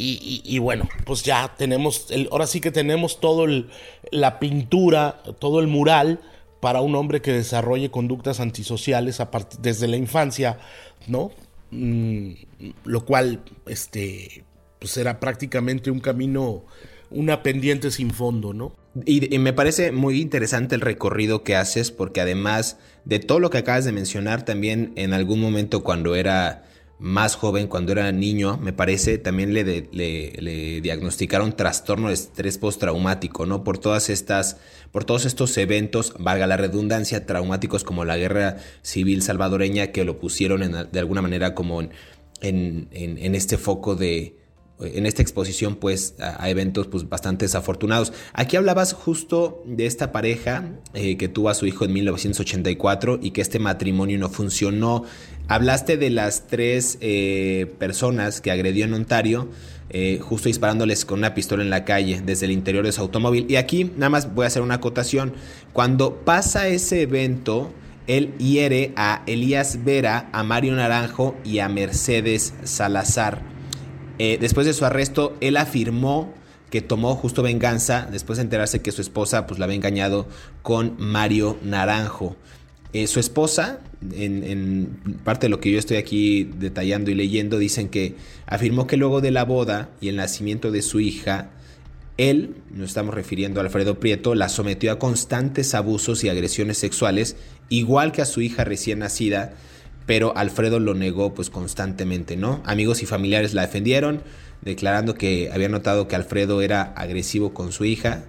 Y, 0.04 0.58
bueno, 0.58 0.88
pues 1.04 1.22
ya 1.22 1.54
tenemos, 1.56 2.08
ahora 2.30 2.48
sí 2.48 2.60
que 2.60 2.72
tenemos 2.72 3.20
todo 3.20 3.46
la 4.10 4.40
pintura, 4.40 5.22
todo 5.38 5.60
el 5.60 5.68
mural 5.68 6.20
para 6.60 6.80
un 6.80 6.96
hombre 6.96 7.22
que 7.22 7.32
desarrolle 7.32 7.90
conductas 7.90 8.40
antisociales 8.40 9.22
desde 9.60 9.86
la 9.86 9.96
infancia, 9.96 10.58
¿no? 11.06 11.30
Mm, 11.70 12.32
lo 12.84 13.04
cual, 13.04 13.42
este, 13.66 14.44
pues 14.80 14.96
era 14.96 15.20
prácticamente 15.20 15.90
un 15.90 16.00
camino, 16.00 16.64
una 17.10 17.42
pendiente 17.42 17.90
sin 17.92 18.10
fondo, 18.10 18.52
¿no? 18.52 18.72
Y, 19.06 19.32
y, 19.32 19.38
me 19.38 19.52
parece 19.52 19.92
muy 19.92 20.20
interesante 20.20 20.74
el 20.74 20.80
recorrido 20.80 21.44
que 21.44 21.54
haces, 21.54 21.90
porque 21.92 22.20
además 22.20 22.76
de 23.04 23.20
todo 23.20 23.38
lo 23.38 23.50
que 23.50 23.58
acabas 23.58 23.84
de 23.84 23.92
mencionar, 23.92 24.44
también 24.44 24.92
en 24.96 25.12
algún 25.12 25.40
momento 25.40 25.82
cuando 25.82 26.14
era 26.14 26.64
más 27.02 27.34
joven, 27.34 27.66
cuando 27.66 27.90
era 27.90 28.12
niño, 28.12 28.58
me 28.58 28.72
parece, 28.72 29.18
también 29.18 29.52
le, 29.52 29.88
le, 29.90 30.80
diagnosticaron 30.80 31.56
trastorno 31.56 32.08
de 32.08 32.14
estrés 32.14 32.58
postraumático, 32.58 33.44
¿no? 33.44 33.64
Por 33.64 33.78
todas 33.78 34.08
estas, 34.08 34.58
por 34.92 35.04
todos 35.04 35.24
estos 35.24 35.58
eventos, 35.58 36.14
valga 36.20 36.46
la 36.46 36.56
redundancia, 36.56 37.26
traumáticos 37.26 37.82
como 37.82 38.04
la 38.04 38.16
guerra 38.16 38.58
civil 38.82 39.22
salvadoreña, 39.22 39.88
que 39.88 40.04
lo 40.04 40.20
pusieron 40.20 40.88
de 40.92 40.98
alguna 41.00 41.22
manera 41.22 41.56
como 41.56 41.82
en, 41.82 41.90
en 42.40 43.34
este 43.34 43.58
foco 43.58 43.96
de, 43.96 44.36
en 44.84 45.06
esta 45.06 45.22
exposición 45.22 45.76
pues 45.76 46.14
a, 46.18 46.48
eventos 46.48 46.86
pues 46.86 47.08
bastante 47.08 47.44
desafortunados. 47.44 48.12
Aquí 48.32 48.56
hablabas 48.56 48.92
justo 48.92 49.62
de 49.66 49.86
esta 49.86 50.12
pareja 50.12 50.70
eh, 50.94 51.16
que 51.16 51.28
tuvo 51.28 51.48
a 51.48 51.54
su 51.54 51.66
hijo 51.66 51.84
en 51.84 51.92
1984 51.92 53.20
y 53.22 53.30
que 53.30 53.40
este 53.40 53.58
matrimonio 53.58 54.18
no 54.18 54.28
funcionó. 54.28 55.04
Hablaste 55.48 55.96
de 55.96 56.10
las 56.10 56.46
tres 56.46 56.98
eh, 57.00 57.74
personas 57.78 58.40
que 58.40 58.50
agredió 58.50 58.84
en 58.84 58.94
Ontario. 58.94 59.48
Eh, 59.94 60.20
justo 60.22 60.48
disparándoles 60.48 61.04
con 61.04 61.18
una 61.18 61.34
pistola 61.34 61.62
en 61.62 61.68
la 61.68 61.84
calle 61.84 62.22
desde 62.24 62.46
el 62.46 62.52
interior 62.52 62.84
de 62.84 62.92
su 62.92 63.02
automóvil. 63.02 63.44
Y 63.50 63.56
aquí 63.56 63.84
nada 63.84 64.08
más 64.08 64.34
voy 64.34 64.44
a 64.44 64.46
hacer 64.46 64.62
una 64.62 64.76
acotación. 64.76 65.34
Cuando 65.74 66.24
pasa 66.24 66.68
ese 66.68 67.02
evento, 67.02 67.70
él 68.06 68.32
hiere 68.38 68.94
a 68.96 69.22
Elías 69.26 69.84
Vera, 69.84 70.30
a 70.32 70.44
Mario 70.44 70.74
Naranjo 70.74 71.36
y 71.44 71.58
a 71.58 71.68
Mercedes 71.68 72.54
Salazar. 72.64 73.42
Eh, 74.18 74.38
después 74.40 74.66
de 74.66 74.72
su 74.72 74.86
arresto, 74.86 75.36
él 75.42 75.58
afirmó 75.58 76.32
que 76.70 76.80
tomó 76.80 77.14
justo 77.14 77.42
venganza 77.42 78.08
después 78.10 78.38
de 78.38 78.44
enterarse 78.44 78.80
que 78.80 78.92
su 78.92 79.02
esposa 79.02 79.46
pues 79.46 79.58
la 79.58 79.66
había 79.66 79.76
engañado 79.76 80.26
con 80.62 80.94
Mario 80.98 81.58
Naranjo. 81.62 82.34
Su 83.06 83.20
esposa, 83.20 83.80
en, 84.14 85.18
parte 85.24 85.46
de 85.46 85.50
lo 85.50 85.60
que 85.60 85.70
yo 85.70 85.78
estoy 85.78 85.96
aquí 85.96 86.44
detallando 86.58 87.10
y 87.10 87.14
leyendo, 87.14 87.58
dicen 87.58 87.88
que 87.88 88.14
afirmó 88.46 88.86
que 88.86 88.96
luego 88.96 89.20
de 89.20 89.30
la 89.30 89.44
boda 89.44 89.90
y 90.00 90.08
el 90.08 90.16
nacimiento 90.16 90.70
de 90.70 90.82
su 90.82 91.00
hija, 91.00 91.50
él, 92.18 92.56
nos 92.70 92.90
estamos 92.90 93.14
refiriendo 93.14 93.60
a 93.60 93.64
Alfredo 93.64 93.98
Prieto, 93.98 94.34
la 94.34 94.48
sometió 94.48 94.92
a 94.92 94.98
constantes 94.98 95.74
abusos 95.74 96.24
y 96.24 96.28
agresiones 96.28 96.78
sexuales, 96.78 97.36
igual 97.68 98.12
que 98.12 98.22
a 98.22 98.26
su 98.26 98.40
hija 98.40 98.64
recién 98.64 99.00
nacida, 99.00 99.54
pero 100.06 100.36
Alfredo 100.36 100.78
lo 100.78 100.94
negó 100.94 101.32
pues 101.32 101.48
constantemente, 101.48 102.36
¿no? 102.36 102.62
Amigos 102.64 103.02
y 103.02 103.06
familiares 103.06 103.54
la 103.54 103.62
defendieron, 103.62 104.22
declarando 104.62 105.14
que 105.14 105.50
había 105.52 105.68
notado 105.68 106.08
que 106.08 106.16
Alfredo 106.16 106.60
era 106.62 106.82
agresivo 106.82 107.54
con 107.54 107.72
su 107.72 107.84
hija 107.84 108.24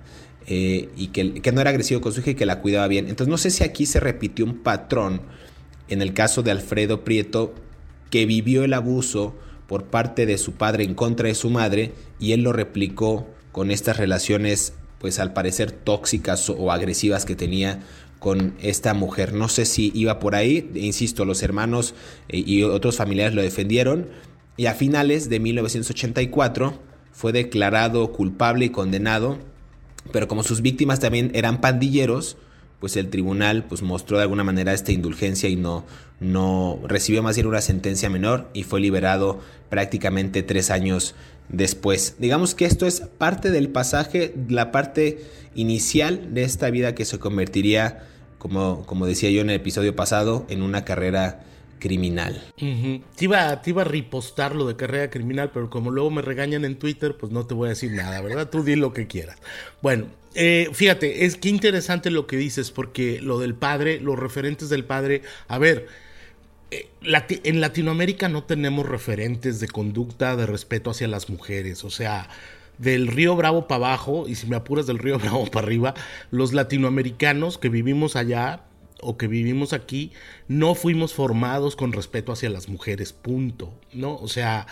eh, 0.47 0.89
y 0.95 1.07
que, 1.07 1.41
que, 1.41 1.51
no 1.51 1.61
era 1.61 1.69
agresivo 1.69 2.01
con 2.01 2.13
su 2.13 2.21
hija 2.21 2.31
y 2.31 2.35
que 2.35 2.45
la 2.45 2.59
cuidaba 2.61 2.87
bien. 2.87 3.07
Entonces 3.07 3.29
no 3.29 3.37
sé 3.37 3.49
si 3.49 3.63
aquí 3.63 3.85
se 3.85 3.99
repitió 3.99 4.45
un 4.45 4.59
patrón 4.59 5.21
en 5.89 6.01
el 6.01 6.13
caso 6.13 6.43
de 6.43 6.51
Alfredo 6.51 7.03
Prieto 7.03 7.53
que 8.09 8.25
vivió 8.25 8.63
el 8.63 8.73
abuso 8.73 9.35
por 9.67 9.85
parte 9.85 10.25
de 10.25 10.37
su 10.37 10.53
padre 10.53 10.83
en 10.83 10.93
contra 10.93 11.27
de 11.27 11.35
su 11.35 11.49
madre 11.49 11.93
y 12.19 12.33
él 12.33 12.41
lo 12.41 12.53
replicó 12.53 13.27
con 13.51 13.71
estas 13.71 13.97
relaciones 13.97 14.73
pues 14.99 15.19
al 15.19 15.33
parecer 15.33 15.71
tóxicas 15.71 16.49
o 16.49 16.71
agresivas 16.71 17.25
que 17.25 17.35
tenía 17.35 17.81
con 18.19 18.55
esta 18.61 18.93
mujer. 18.93 19.33
No 19.33 19.49
sé 19.49 19.65
si 19.65 19.91
iba 19.93 20.19
por 20.19 20.35
ahí, 20.35 20.71
insisto, 20.75 21.25
los 21.25 21.43
hermanos 21.43 21.93
eh, 22.29 22.41
y 22.45 22.63
otros 22.63 22.95
familiares 22.95 23.35
lo 23.35 23.41
defendieron 23.41 24.07
y 24.55 24.67
a 24.67 24.73
finales 24.73 25.29
de 25.29 25.39
1984 25.39 26.79
fue 27.11 27.31
declarado 27.31 28.11
culpable 28.11 28.65
y 28.65 28.69
condenado, 28.69 29.39
pero 30.11 30.27
como 30.27 30.43
sus 30.43 30.61
víctimas 30.61 30.99
también 30.99 31.31
eran 31.33 31.61
pandilleros, 31.61 32.37
pues 32.83 32.97
el 32.97 33.09
tribunal 33.09 33.63
pues 33.63 33.81
mostró 33.81 34.17
de 34.17 34.23
alguna 34.23 34.43
manera 34.43 34.73
esta 34.73 34.91
indulgencia 34.91 35.47
y 35.47 35.55
no, 35.55 35.85
no 36.19 36.81
recibió 36.83 37.23
más 37.23 37.37
bien 37.37 37.47
una 37.47 37.61
sentencia 37.61 38.09
menor 38.09 38.49
y 38.53 38.63
fue 38.63 38.81
liberado 38.81 39.39
prácticamente 39.69 40.43
tres 40.43 40.69
años 40.69 41.15
después. 41.47 42.15
Digamos 42.19 42.55
que 42.55 42.65
esto 42.65 42.85
es 42.85 42.99
parte 42.99 43.51
del 43.51 43.69
pasaje, 43.69 44.33
la 44.49 44.73
parte 44.73 45.23
inicial 45.55 46.33
de 46.33 46.43
esta 46.43 46.69
vida 46.71 46.93
que 46.93 47.05
se 47.05 47.19
convertiría 47.19 48.03
como, 48.37 49.05
decía 49.05 49.29
yo 49.29 49.39
en 49.39 49.49
el 49.49 49.55
episodio 49.55 49.95
pasado, 49.95 50.45
en 50.49 50.61
una 50.61 50.83
carrera 50.83 51.45
criminal. 51.79 52.43
te, 52.57 53.23
iba, 53.23 53.61
te, 53.61 53.69
iba, 53.69 53.83
a 53.83 53.85
ripostar 53.85 54.55
lo 54.55 54.67
de 54.67 54.75
carrera 54.75 55.09
criminal, 55.09 55.51
pero 55.53 55.69
como 55.69 55.89
luego 55.89 56.11
me 56.11 56.21
regañan 56.21 56.65
en 56.65 56.77
Twitter, 56.77 57.15
pues 57.17 57.31
no 57.31 57.45
te 57.45 57.53
voy 57.53 57.67
a 57.67 57.69
decir 57.69 57.93
nada, 57.93 58.19
¿verdad? 58.19 58.49
Tú 58.49 58.61
di 58.61 58.75
lo 58.75 58.91
que 58.91 59.07
quieras. 59.07 59.37
Bueno, 59.81 60.07
eh, 60.35 60.69
fíjate, 60.73 61.25
es 61.25 61.37
que 61.37 61.49
interesante 61.49 62.09
lo 62.09 62.27
que 62.27 62.37
dices, 62.37 62.71
porque 62.71 63.21
lo 63.21 63.39
del 63.39 63.55
padre, 63.55 63.99
los 63.99 64.17
referentes 64.17 64.69
del 64.69 64.85
padre, 64.85 65.21
a 65.47 65.57
ver, 65.57 65.87
eh, 66.71 66.89
en 67.43 67.61
Latinoamérica 67.61 68.29
no 68.29 68.43
tenemos 68.43 68.87
referentes 68.87 69.59
de 69.59 69.67
conducta, 69.67 70.35
de 70.35 70.45
respeto 70.45 70.89
hacia 70.89 71.07
las 71.07 71.29
mujeres, 71.29 71.83
o 71.83 71.89
sea 71.89 72.29
del 72.77 73.07
río 73.07 73.35
Bravo 73.35 73.67
para 73.67 73.87
abajo, 73.87 74.27
y 74.27 74.35
si 74.35 74.47
me 74.47 74.55
apuras 74.55 74.87
del 74.87 74.99
río 74.99 75.19
Bravo 75.19 75.45
para 75.45 75.65
arriba, 75.65 75.93
los 76.31 76.53
latinoamericanos 76.53 77.57
que 77.57 77.69
vivimos 77.69 78.15
allá 78.15 78.63
o 79.01 79.17
que 79.17 79.27
vivimos 79.27 79.73
aquí, 79.73 80.11
no 80.47 80.75
fuimos 80.75 81.13
formados 81.13 81.75
con 81.75 81.91
respeto 81.91 82.31
hacia 82.31 82.49
las 82.49 82.69
mujeres, 82.69 83.11
punto, 83.11 83.73
¿no? 83.91 84.15
O 84.15 84.27
sea, 84.27 84.65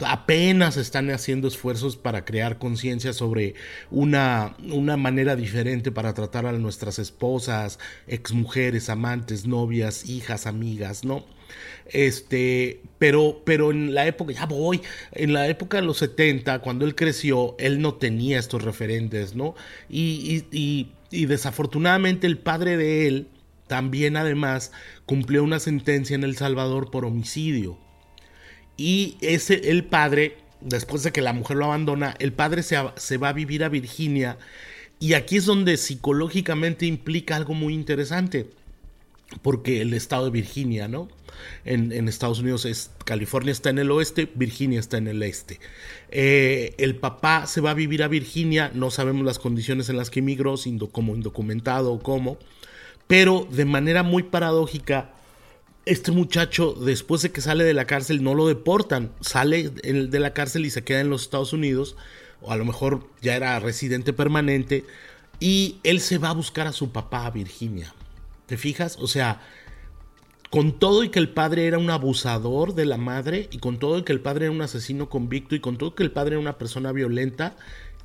apenas 0.00 0.76
están 0.76 1.10
haciendo 1.10 1.48
esfuerzos 1.48 1.96
para 1.96 2.24
crear 2.24 2.58
conciencia 2.58 3.12
sobre 3.12 3.54
una, 3.90 4.56
una 4.70 4.96
manera 4.96 5.36
diferente 5.36 5.90
para 5.90 6.14
tratar 6.14 6.46
a 6.46 6.52
nuestras 6.52 6.98
esposas, 6.98 7.78
exmujeres, 8.06 8.88
amantes, 8.88 9.46
novias, 9.46 10.08
hijas, 10.08 10.46
amigas, 10.46 11.04
¿no? 11.04 11.24
Este, 11.86 12.82
pero, 12.98 13.42
pero 13.44 13.70
en 13.70 13.94
la 13.94 14.06
época, 14.06 14.32
ya 14.32 14.46
voy, 14.46 14.82
en 15.12 15.32
la 15.32 15.48
época 15.48 15.78
de 15.78 15.86
los 15.86 15.98
70, 15.98 16.60
cuando 16.60 16.84
él 16.84 16.94
creció, 16.94 17.56
él 17.58 17.80
no 17.80 17.94
tenía 17.94 18.38
estos 18.38 18.62
referentes, 18.62 19.34
¿no? 19.34 19.54
Y, 19.88 20.44
y, 20.52 20.92
y, 21.10 21.26
desafortunadamente 21.26 22.26
el 22.26 22.38
padre 22.38 22.76
de 22.76 23.06
él 23.06 23.28
también 23.66 24.16
además 24.16 24.72
cumplió 25.06 25.42
una 25.42 25.58
sentencia 25.58 26.14
en 26.14 26.24
El 26.24 26.36
Salvador 26.36 26.90
por 26.90 27.04
homicidio. 27.04 27.78
Y 28.78 29.18
ese, 29.20 29.70
el 29.70 29.84
padre, 29.84 30.38
después 30.62 31.02
de 31.02 31.12
que 31.12 31.20
la 31.20 31.34
mujer 31.34 31.58
lo 31.58 31.66
abandona, 31.66 32.14
el 32.18 32.32
padre 32.32 32.62
se, 32.62 32.78
se 32.96 33.18
va 33.18 33.28
a 33.28 33.34
vivir 33.34 33.62
a 33.62 33.68
Virginia. 33.68 34.38
Y 34.98 35.12
aquí 35.12 35.36
es 35.36 35.44
donde 35.44 35.76
psicológicamente 35.76 36.86
implica 36.86 37.36
algo 37.36 37.52
muy 37.52 37.74
interesante 37.74 38.48
porque 39.42 39.82
el 39.82 39.94
estado 39.94 40.26
de 40.26 40.30
Virginia, 40.30 40.88
¿no? 40.88 41.08
En, 41.64 42.08
Estados 42.08 42.40
Unidos 42.40 42.64
es 42.64 42.90
California 43.04 43.52
está 43.52 43.70
en 43.70 43.78
el 43.78 43.90
oeste, 43.90 44.28
Virginia 44.34 44.80
está 44.80 44.96
en 44.96 45.06
el 45.06 45.22
este. 45.22 45.60
Eh, 46.10 46.74
el 46.78 46.96
papá 46.96 47.46
se 47.46 47.60
va 47.60 47.70
a 47.70 47.74
vivir 47.74 48.02
a 48.02 48.08
Virginia, 48.08 48.70
no 48.74 48.90
sabemos 48.90 49.24
las 49.24 49.38
condiciones 49.38 49.88
en 49.88 49.96
las 49.96 50.10
que 50.10 50.20
emigró, 50.20 50.54
como 50.90 51.14
indocumentado 51.14 51.92
o 51.92 52.00
cómo, 52.00 52.38
pero 53.06 53.46
de 53.50 53.66
manera 53.66 54.02
muy 54.02 54.24
paradójica, 54.24 55.12
este 55.88 56.12
muchacho 56.12 56.74
después 56.74 57.22
de 57.22 57.32
que 57.32 57.40
sale 57.40 57.64
de 57.64 57.74
la 57.74 57.86
cárcel 57.86 58.22
no 58.22 58.34
lo 58.34 58.46
deportan, 58.46 59.12
sale 59.20 59.70
de 59.70 60.20
la 60.20 60.34
cárcel 60.34 60.66
y 60.66 60.70
se 60.70 60.84
queda 60.84 61.00
en 61.00 61.10
los 61.10 61.22
Estados 61.22 61.52
Unidos, 61.52 61.96
o 62.42 62.52
a 62.52 62.56
lo 62.56 62.64
mejor 62.64 63.08
ya 63.22 63.34
era 63.34 63.58
residente 63.58 64.12
permanente, 64.12 64.84
y 65.40 65.78
él 65.84 66.00
se 66.00 66.18
va 66.18 66.30
a 66.30 66.34
buscar 66.34 66.66
a 66.66 66.72
su 66.72 66.92
papá 66.92 67.26
a 67.26 67.30
Virginia. 67.30 67.94
¿Te 68.46 68.56
fijas? 68.56 68.98
O 69.00 69.06
sea, 69.06 69.40
con 70.50 70.78
todo 70.78 71.04
y 71.04 71.08
que 71.08 71.18
el 71.18 71.30
padre 71.30 71.66
era 71.66 71.78
un 71.78 71.90
abusador 71.90 72.74
de 72.74 72.86
la 72.86 72.96
madre, 72.96 73.48
y 73.50 73.58
con 73.58 73.78
todo 73.78 73.98
y 73.98 74.02
que 74.04 74.12
el 74.12 74.20
padre 74.20 74.46
era 74.46 74.54
un 74.54 74.62
asesino 74.62 75.08
convicto, 75.08 75.54
y 75.54 75.60
con 75.60 75.78
todo 75.78 75.94
que 75.94 76.02
el 76.02 76.12
padre 76.12 76.34
era 76.34 76.40
una 76.40 76.58
persona 76.58 76.92
violenta, 76.92 77.56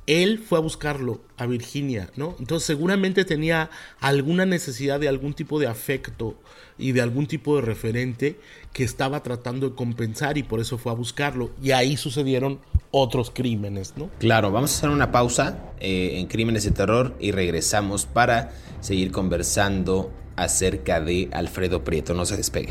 él 0.06 0.38
fue 0.38 0.58
a 0.58 0.60
buscarlo 0.60 1.20
a 1.36 1.46
Virginia, 1.46 2.10
¿no? 2.16 2.36
Entonces 2.38 2.66
seguramente 2.66 3.24
tenía 3.24 3.70
alguna 4.00 4.44
necesidad 4.44 5.00
de 5.00 5.08
algún 5.08 5.34
tipo 5.34 5.58
de 5.58 5.66
afecto 5.66 6.36
y 6.78 6.92
de 6.92 7.00
algún 7.00 7.26
tipo 7.26 7.56
de 7.56 7.62
referente 7.62 8.38
que 8.72 8.84
estaba 8.84 9.22
tratando 9.22 9.70
de 9.70 9.74
compensar 9.74 10.36
y 10.36 10.42
por 10.42 10.60
eso 10.60 10.76
fue 10.78 10.92
a 10.92 10.94
buscarlo. 10.94 11.50
Y 11.62 11.70
ahí 11.70 11.96
sucedieron 11.96 12.58
otros 12.90 13.30
crímenes, 13.30 13.94
¿no? 13.96 14.10
Claro, 14.18 14.50
vamos 14.52 14.72
a 14.72 14.78
hacer 14.78 14.90
una 14.90 15.10
pausa 15.10 15.72
eh, 15.80 16.18
en 16.18 16.26
Crímenes 16.26 16.64
de 16.64 16.70
Terror 16.70 17.14
y 17.18 17.32
regresamos 17.32 18.06
para 18.06 18.52
seguir 18.80 19.10
conversando 19.10 20.12
acerca 20.36 21.00
de 21.00 21.28
Alfredo 21.32 21.82
Prieto. 21.82 22.14
No 22.14 22.26
se 22.26 22.36
despegue. 22.36 22.70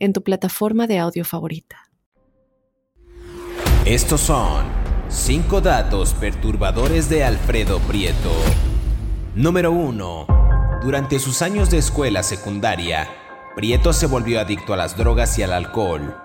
en 0.00 0.12
tu 0.12 0.22
plataforma 0.24 0.86
de 0.86 0.98
audio 0.98 1.24
favorita. 1.24 1.90
Estos 3.84 4.22
son 4.22 4.64
5 5.08 5.60
datos 5.60 6.14
perturbadores 6.14 7.08
de 7.08 7.24
Alfredo 7.24 7.78
Prieto. 7.80 8.32
Número 9.34 9.72
1. 9.72 10.26
Durante 10.82 11.18
sus 11.18 11.42
años 11.42 11.70
de 11.70 11.78
escuela 11.78 12.22
secundaria, 12.22 13.08
Prieto 13.54 13.92
se 13.92 14.06
volvió 14.06 14.40
adicto 14.40 14.72
a 14.72 14.76
las 14.76 14.96
drogas 14.96 15.38
y 15.38 15.42
al 15.42 15.52
alcohol. 15.52 16.16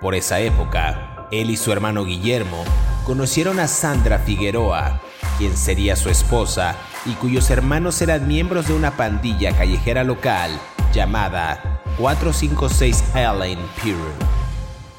Por 0.00 0.14
esa 0.14 0.40
época, 0.40 1.28
él 1.30 1.50
y 1.50 1.56
su 1.56 1.72
hermano 1.72 2.04
Guillermo 2.04 2.64
conocieron 3.04 3.58
a 3.58 3.68
Sandra 3.68 4.18
Figueroa, 4.18 5.00
quien 5.38 5.56
sería 5.56 5.96
su 5.96 6.08
esposa 6.10 6.76
y 7.06 7.12
cuyos 7.14 7.50
hermanos 7.50 8.00
eran 8.02 8.28
miembros 8.28 8.68
de 8.68 8.74
una 8.74 8.96
pandilla 8.96 9.56
callejera 9.56 10.04
local 10.04 10.50
llamada 10.92 11.82
456 11.98 13.04
Allen 13.14 13.58
Pier. 13.80 13.96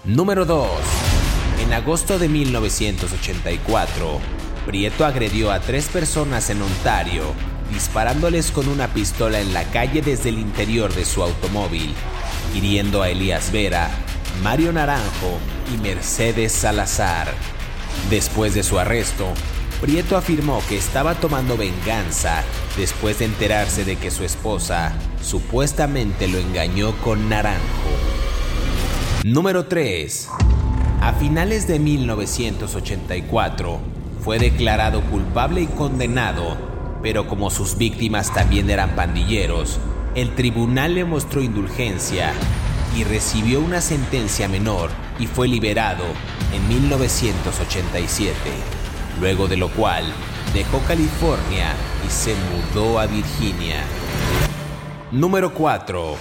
Número 0.06 0.46
2. 0.46 0.68
En 1.62 1.74
agosto 1.74 2.18
de 2.18 2.30
1984, 2.30 4.20
Prieto 4.66 5.06
agredió 5.06 5.52
a 5.52 5.60
tres 5.60 5.88
personas 5.88 6.50
en 6.50 6.62
Ontario, 6.62 7.24
disparándoles 7.72 8.52
con 8.52 8.70
una 8.70 8.88
pistola 8.88 9.42
en 9.42 9.54
la 9.54 9.66
calle 9.66 10.02
desde 10.02 10.30
el 10.30 10.40
interior 10.40 10.94
de 10.94 11.04
su 11.04 11.22
automóvil, 11.22 11.94
hiriendo 12.56 13.02
a 13.02 13.10
Elías 13.10 13.52
Vera, 13.52 13.90
Mario 14.42 14.72
Naranjo 14.72 15.38
y 15.74 15.78
Mercedes 15.82 16.54
Salazar. 16.54 17.28
Después 18.10 18.54
de 18.54 18.64
su 18.64 18.80
arresto, 18.80 19.34
Prieto 19.86 20.18
afirmó 20.18 20.63
que 20.68 20.77
estaba 20.77 21.13
tomando 21.13 21.58
venganza 21.58 22.44
después 22.75 23.20
de 23.20 23.25
enterarse 23.25 23.86
de 23.86 23.98
que 23.98 24.10
su 24.10 24.24
esposa 24.24 24.94
supuestamente 25.22 26.27
lo 26.27 26.39
engañó 26.39 26.98
con 27.04 27.30
Naranjo. 27.30 27.62
Número 29.24 29.68
3. 29.68 30.30
A 31.01 31.13
finales 31.13 31.68
de 31.68 31.77
1984 31.77 33.80
fue 34.22 34.39
declarado 34.39 35.01
culpable 35.01 35.62
y 35.62 35.68
condenado, 35.68 36.58
pero 37.04 37.27
como 37.27 37.51
sus 37.51 37.77
víctimas 37.77 38.34
también 38.34 38.72
eran 38.72 38.96
pandilleros, 38.96 39.77
el 40.15 40.34
tribunal 40.34 40.96
le 40.96 41.06
mostró 41.06 41.44
indulgencia 41.44 42.34
y 42.98 43.04
recibió 43.04 43.60
una 43.60 43.82
sentencia 43.82 44.48
menor 44.48 44.89
y 45.20 45.27
fue 45.27 45.48
liberado 45.48 46.06
en 46.51 46.68
1987 46.70 48.85
luego 49.20 49.48
de 49.48 49.58
lo 49.58 49.70
cual 49.70 50.06
dejó 50.54 50.80
California 50.88 51.74
y 52.06 52.10
se 52.10 52.34
mudó 52.34 53.00
a 53.00 53.08
Virginia. 53.08 53.84
Número 55.12 55.54
4. 55.54 56.16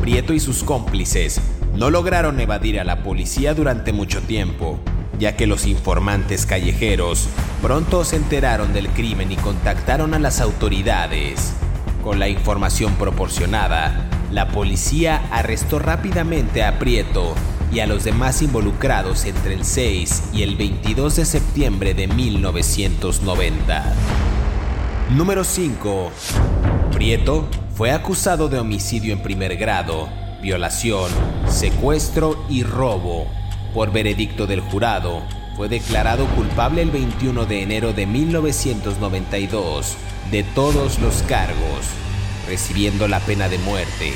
Prieto 0.00 0.32
y 0.32 0.40
sus 0.40 0.62
cómplices 0.62 1.40
no 1.74 1.90
lograron 1.90 2.40
evadir 2.40 2.80
a 2.80 2.84
la 2.84 3.02
policía 3.02 3.54
durante 3.54 3.92
mucho 3.92 4.22
tiempo, 4.22 4.78
ya 5.18 5.36
que 5.36 5.46
los 5.46 5.66
informantes 5.66 6.46
callejeros 6.46 7.28
pronto 7.60 8.04
se 8.04 8.16
enteraron 8.16 8.72
del 8.72 8.88
crimen 8.88 9.32
y 9.32 9.36
contactaron 9.36 10.14
a 10.14 10.18
las 10.18 10.40
autoridades. 10.40 11.54
Con 12.02 12.18
la 12.18 12.28
información 12.28 12.94
proporcionada, 12.94 14.08
la 14.30 14.48
policía 14.48 15.22
arrestó 15.30 15.78
rápidamente 15.78 16.62
a 16.62 16.78
Prieto 16.78 17.34
y 17.72 17.80
a 17.80 17.86
los 17.86 18.04
demás 18.04 18.42
involucrados 18.42 19.24
entre 19.24 19.54
el 19.54 19.64
6 19.64 20.30
y 20.32 20.42
el 20.42 20.56
22 20.56 21.16
de 21.16 21.24
septiembre 21.24 21.94
de 21.94 22.06
1990. 22.06 23.94
Número 25.10 25.44
5. 25.44 26.10
Prieto 26.92 27.48
fue 27.74 27.92
acusado 27.92 28.48
de 28.48 28.58
homicidio 28.58 29.12
en 29.12 29.20
primer 29.20 29.56
grado, 29.56 30.08
violación, 30.42 31.10
secuestro 31.48 32.44
y 32.48 32.62
robo. 32.62 33.26
Por 33.74 33.92
veredicto 33.92 34.46
del 34.46 34.60
jurado, 34.60 35.22
fue 35.56 35.68
declarado 35.68 36.26
culpable 36.34 36.82
el 36.82 36.90
21 36.90 37.46
de 37.46 37.62
enero 37.62 37.92
de 37.92 38.06
1992 38.06 39.96
de 40.30 40.42
todos 40.42 40.98
los 40.98 41.22
cargos, 41.22 41.86
recibiendo 42.46 43.08
la 43.08 43.20
pena 43.20 43.48
de 43.48 43.58
muerte. 43.58 44.12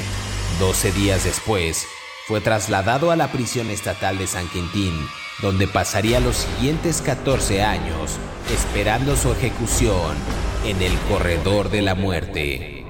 12 0.59 0.93
días 0.93 1.25
después, 1.25 1.87
fue 2.31 2.41
trasladado 2.41 3.11
a 3.11 3.17
la 3.17 3.33
prisión 3.33 3.71
estatal 3.71 4.17
de 4.17 4.29
San 4.29 4.47
Quintín, 4.51 4.95
donde 5.43 5.67
pasaría 5.67 6.21
los 6.21 6.37
siguientes 6.37 7.03
14 7.03 7.65
años 7.65 8.19
esperando 8.55 9.17
su 9.17 9.33
ejecución 9.33 10.17
en 10.65 10.81
el 10.81 10.97
corredor 11.09 11.71
de 11.71 11.83
la 11.83 11.97
muerte. 11.97 12.87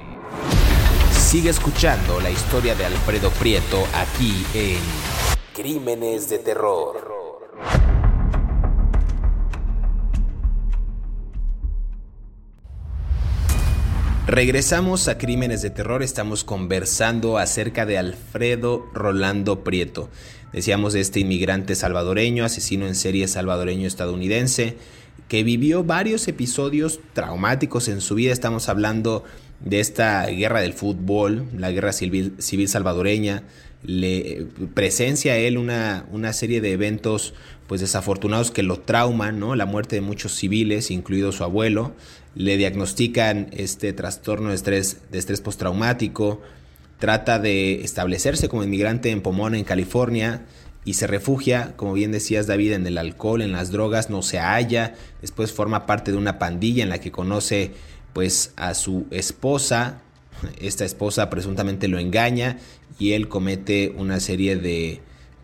Sigue 1.11 1.48
escuchando 1.48 2.20
la 2.20 2.31
historia 2.31 2.74
de 2.74 2.85
Alfredo 2.85 3.31
Prieto 3.31 3.83
aquí 3.94 4.44
en 4.53 4.81
Crímenes 5.55 6.29
de 6.29 6.40
Terror. 6.40 7.99
Regresamos 14.30 15.08
a 15.08 15.18
Crímenes 15.18 15.60
de 15.60 15.70
Terror, 15.70 16.04
estamos 16.04 16.44
conversando 16.44 17.36
acerca 17.36 17.84
de 17.84 17.98
Alfredo 17.98 18.86
Rolando 18.94 19.64
Prieto. 19.64 20.08
Decíamos 20.52 20.92
de 20.92 21.00
este 21.00 21.18
inmigrante 21.18 21.74
salvadoreño, 21.74 22.44
asesino 22.44 22.86
en 22.86 22.94
serie 22.94 23.26
salvadoreño 23.26 23.88
estadounidense, 23.88 24.76
que 25.26 25.42
vivió 25.42 25.82
varios 25.82 26.28
episodios 26.28 27.00
traumáticos 27.12 27.88
en 27.88 28.00
su 28.00 28.14
vida. 28.14 28.32
Estamos 28.32 28.68
hablando 28.68 29.24
de 29.58 29.80
esta 29.80 30.24
guerra 30.26 30.60
del 30.60 30.74
fútbol, 30.74 31.48
la 31.56 31.72
guerra 31.72 31.92
civil, 31.92 32.36
salvadoreña. 32.68 33.42
Le 33.82 34.46
presencia 34.74 35.32
a 35.32 35.36
él 35.38 35.58
una, 35.58 36.06
una 36.12 36.32
serie 36.34 36.60
de 36.60 36.70
eventos 36.70 37.34
pues 37.66 37.80
desafortunados 37.80 38.50
que 38.50 38.62
lo 38.62 38.78
trauman, 38.78 39.40
¿no? 39.40 39.56
La 39.56 39.64
muerte 39.64 39.96
de 39.96 40.02
muchos 40.02 40.34
civiles, 40.36 40.90
incluido 40.90 41.32
su 41.32 41.42
abuelo 41.42 41.94
le 42.34 42.56
diagnostican 42.56 43.48
este 43.52 43.92
trastorno 43.92 44.50
de 44.50 44.54
estrés, 44.54 44.98
de 45.10 45.18
estrés 45.18 45.40
postraumático, 45.40 46.40
trata 46.98 47.38
de 47.38 47.82
establecerse 47.82 48.48
como 48.48 48.62
inmigrante 48.62 49.10
en 49.10 49.22
Pomona, 49.22 49.58
en 49.58 49.64
California, 49.64 50.42
y 50.84 50.94
se 50.94 51.06
refugia, 51.06 51.74
como 51.76 51.92
bien 51.92 52.12
decías 52.12 52.46
David, 52.46 52.72
en 52.72 52.86
el 52.86 52.98
alcohol, 52.98 53.42
en 53.42 53.52
las 53.52 53.70
drogas, 53.70 54.08
no 54.10 54.22
se 54.22 54.38
halla, 54.38 54.94
después 55.20 55.52
forma 55.52 55.86
parte 55.86 56.10
de 56.10 56.16
una 56.16 56.38
pandilla 56.38 56.82
en 56.82 56.88
la 56.88 57.00
que 57.00 57.10
conoce 57.10 57.72
pues 58.12 58.52
a 58.56 58.74
su 58.74 59.06
esposa, 59.10 60.00
esta 60.58 60.84
esposa 60.84 61.28
presuntamente 61.28 61.86
lo 61.86 61.98
engaña 61.98 62.58
y 62.98 63.12
él 63.12 63.28
comete 63.28 63.94
una 63.96 64.20
serie 64.20 64.56
de 64.56 65.00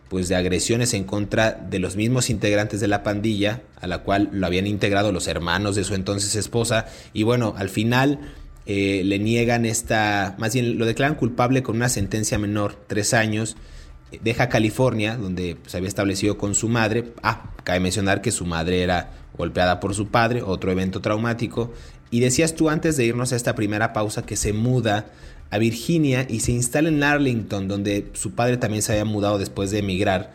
pues 0.09 0.29
de 0.29 0.35
agresiones 0.35 0.93
en 0.93 1.03
contra 1.03 1.51
de 1.51 1.79
los 1.79 1.95
mismos 1.95 2.29
integrantes 2.29 2.79
de 2.79 2.87
la 2.87 3.03
pandilla, 3.03 3.61
a 3.79 3.87
la 3.87 3.99
cual 3.99 4.29
lo 4.31 4.47
habían 4.47 4.67
integrado 4.67 5.11
los 5.11 5.27
hermanos 5.27 5.75
de 5.75 5.83
su 5.83 5.95
entonces 5.95 6.35
esposa, 6.35 6.85
y 7.13 7.23
bueno, 7.23 7.53
al 7.57 7.69
final 7.69 8.19
eh, 8.65 9.01
le 9.03 9.19
niegan 9.19 9.65
esta, 9.65 10.35
más 10.37 10.53
bien 10.53 10.77
lo 10.77 10.85
declaran 10.85 11.15
culpable 11.15 11.63
con 11.63 11.75
una 11.75 11.89
sentencia 11.89 12.37
menor, 12.37 12.75
tres 12.87 13.13
años, 13.13 13.57
deja 14.23 14.49
California, 14.49 15.17
donde 15.17 15.57
se 15.65 15.77
había 15.77 15.89
establecido 15.89 16.37
con 16.37 16.55
su 16.55 16.69
madre, 16.69 17.11
ah, 17.23 17.51
cabe 17.63 17.79
mencionar 17.79 18.21
que 18.21 18.31
su 18.31 18.45
madre 18.45 18.81
era 18.81 19.11
golpeada 19.37 19.79
por 19.79 19.93
su 19.93 20.07
padre, 20.07 20.41
otro 20.41 20.71
evento 20.71 21.01
traumático, 21.01 21.73
y 22.09 22.21
decías 22.21 22.55
tú 22.55 22.69
antes 22.69 22.95
de 22.95 23.05
irnos 23.05 23.33
a 23.33 23.35
esta 23.35 23.55
primera 23.55 23.91
pausa 23.91 24.25
que 24.25 24.37
se 24.37 24.53
muda 24.53 25.07
a 25.49 25.57
Virginia 25.57 26.25
y 26.29 26.41
se 26.41 26.51
instala 26.51 26.89
en 26.89 27.03
Arlington, 27.03 27.67
donde 27.67 28.09
su 28.13 28.31
padre 28.31 28.57
también 28.57 28.81
se 28.81 28.93
había 28.93 29.05
mudado 29.05 29.37
después 29.37 29.71
de 29.71 29.79
emigrar 29.79 30.33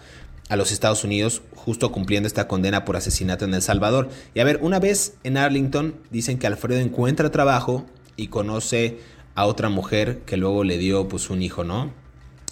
a 0.48 0.56
los 0.56 0.72
Estados 0.72 1.04
Unidos 1.04 1.42
justo 1.54 1.92
cumpliendo 1.92 2.26
esta 2.26 2.48
condena 2.48 2.84
por 2.84 2.96
asesinato 2.96 3.44
en 3.44 3.54
El 3.54 3.62
Salvador. 3.62 4.10
Y 4.34 4.40
a 4.40 4.44
ver, 4.44 4.58
una 4.62 4.80
vez 4.80 5.14
en 5.24 5.36
Arlington 5.36 5.94
dicen 6.10 6.38
que 6.38 6.46
Alfredo 6.46 6.80
encuentra 6.80 7.30
trabajo 7.30 7.86
y 8.16 8.28
conoce 8.28 8.98
a 9.34 9.46
otra 9.46 9.68
mujer 9.68 10.20
que 10.26 10.36
luego 10.36 10.64
le 10.64 10.78
dio 10.78 11.08
pues 11.08 11.30
un 11.30 11.42
hijo, 11.42 11.64
¿no? 11.64 11.92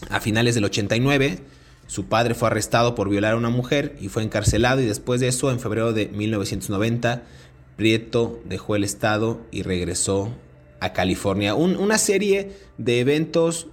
A 0.08 0.20
finales 0.20 0.54
del 0.54 0.64
89, 0.64 1.40
su 1.86 2.06
padre 2.06 2.34
fue 2.34 2.48
arrestado 2.48 2.94
por 2.94 3.08
violar 3.08 3.34
a 3.34 3.36
una 3.36 3.50
mujer 3.50 3.96
y 4.00 4.08
fue 4.08 4.22
encarcelado 4.22 4.80
y 4.80 4.86
después 4.86 5.20
de 5.20 5.28
eso, 5.28 5.50
en 5.50 5.60
febrero 5.60 5.92
de 5.92 6.06
1990, 6.08 7.22
Prieto 7.76 8.40
dejó 8.44 8.76
el 8.76 8.84
estado 8.84 9.40
y 9.50 9.62
regresó 9.62 10.30
a 10.80 10.92
California. 10.92 11.54
una 11.54 11.98
serie 11.98 12.52
de 12.78 13.00
eventos 13.00 13.68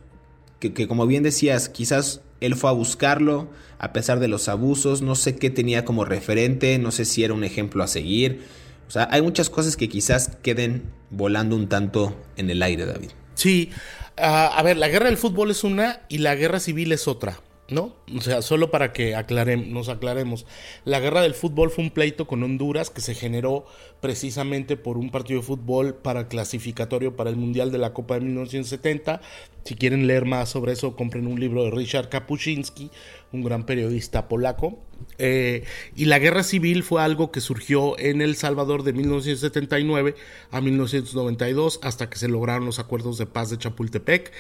que, 0.60 0.74
que, 0.74 0.88
como 0.88 1.08
bien 1.08 1.24
decías, 1.24 1.70
quizás 1.70 2.22
él 2.42 2.56
fue 2.56 2.70
a 2.70 2.74
buscarlo 2.74 3.50
a 3.80 3.94
pesar 3.94 4.20
de 4.20 4.28
los 4.28 4.50
abusos, 4.50 5.02
no 5.02 5.16
sé 5.16 5.36
qué 5.36 5.50
tenía 5.50 5.86
como 5.86 6.06
referente, 6.06 6.78
no 6.80 6.92
sé 6.92 7.06
si 7.06 7.24
era 7.24 7.34
un 7.34 7.44
ejemplo 7.44 7.84
a 7.84 7.88
seguir. 7.88 8.44
O 8.88 8.92
sea, 8.92 9.08
hay 9.12 9.22
muchas 9.22 9.50
cosas 9.50 9.78
que 9.78 9.90
quizás 9.90 10.38
queden 10.42 10.84
volando 11.10 11.56
un 11.56 11.68
tanto 11.68 12.16
en 12.38 12.50
el 12.50 12.64
aire, 12.64 12.86
David. 12.86 13.10
Sí, 13.36 13.70
ah, 14.18 14.48
a 14.48 14.64
ver, 14.64 14.78
la 14.78 14.88
guerra 14.88 15.08
del 15.08 15.18
fútbol 15.18 15.52
es 15.52 15.64
una 15.64 16.02
y 16.10 16.20
la 16.20 16.36
guerra 16.36 16.60
civil 16.60 16.92
es 16.92 17.08
otra. 17.08 17.40
¿No? 17.70 17.96
O 18.16 18.22
sea, 18.22 18.42
solo 18.42 18.72
para 18.72 18.94
que 18.94 19.16
aclaremos, 19.16 19.68
nos 19.68 19.90
aclaremos. 19.90 20.46
La 20.86 21.00
guerra 21.00 21.22
del 21.22 21.34
fútbol 21.34 21.70
fue 21.70 21.84
un 21.84 21.92
pleito 21.92 22.26
con 22.26 22.44
Honduras 22.44 22.90
que 22.90 23.02
se 23.02 23.14
generó 23.14 23.66
precisamente 24.00 24.78
por 24.78 24.98
un 24.98 25.10
partido 25.10 25.42
de 25.42 25.46
fútbol 25.46 25.96
para 25.96 26.28
clasificatorio 26.28 27.16
para 27.16 27.30
el 27.30 27.36
Mundial 27.36 27.72
de 27.72 27.78
la 27.78 27.94
Copa 27.94 28.16
de 28.16 28.22
1970. 28.22 29.22
Si 29.66 29.76
quieren 29.76 30.08
leer 30.08 30.26
más 30.26 30.50
sobre 30.50 30.72
eso, 30.74 30.96
compren 30.96 31.28
un 31.28 31.40
libro 31.40 31.64
de 31.64 31.72
Richard 31.72 32.08
Kapuscinski, 32.08 32.90
un 33.34 33.44
gran 33.44 33.66
periodista 33.66 34.30
polaco. 34.30 34.80
Eh, 35.18 35.64
y 35.96 36.06
la 36.06 36.20
guerra 36.20 36.44
civil 36.44 36.84
fue 36.84 37.02
algo 37.02 37.32
que 37.32 37.42
surgió 37.42 38.00
en 38.00 38.22
El 38.22 38.36
Salvador 38.36 38.84
de 38.84 38.94
1979 38.94 40.16
a 40.52 40.62
1992 40.62 41.80
hasta 41.84 42.10
que 42.10 42.18
se 42.18 42.30
lograron 42.30 42.66
los 42.66 42.80
acuerdos 42.80 43.18
de 43.18 43.26
paz 43.26 43.50
de 43.50 43.58
Chapultepec, 43.58 44.32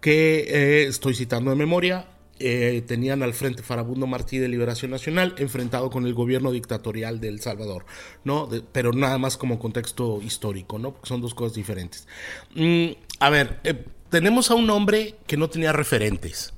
que 0.00 0.46
eh, 0.48 0.86
estoy 0.88 1.14
citando 1.14 1.50
de 1.50 1.56
memoria, 1.56 2.08
eh, 2.38 2.82
tenían 2.86 3.22
al 3.22 3.34
frente 3.34 3.62
Farabundo 3.62 4.06
Martí 4.06 4.38
de 4.38 4.48
Liberación 4.48 4.90
Nacional 4.90 5.34
enfrentado 5.38 5.90
con 5.90 6.06
el 6.06 6.14
gobierno 6.14 6.50
dictatorial 6.50 7.20
de 7.20 7.28
El 7.28 7.40
Salvador, 7.40 7.84
¿no? 8.24 8.48
pero 8.72 8.92
nada 8.92 9.18
más 9.18 9.36
como 9.36 9.58
contexto 9.58 10.20
histórico, 10.22 10.78
¿no? 10.78 10.92
Porque 10.92 11.08
son 11.08 11.20
dos 11.20 11.34
cosas 11.34 11.54
diferentes. 11.54 12.08
Mm, 12.54 12.88
a 13.20 13.30
ver, 13.30 13.60
eh, 13.64 13.84
tenemos 14.10 14.50
a 14.50 14.54
un 14.54 14.68
hombre 14.70 15.14
que 15.26 15.36
no 15.36 15.48
tenía 15.50 15.72
referentes. 15.72 16.52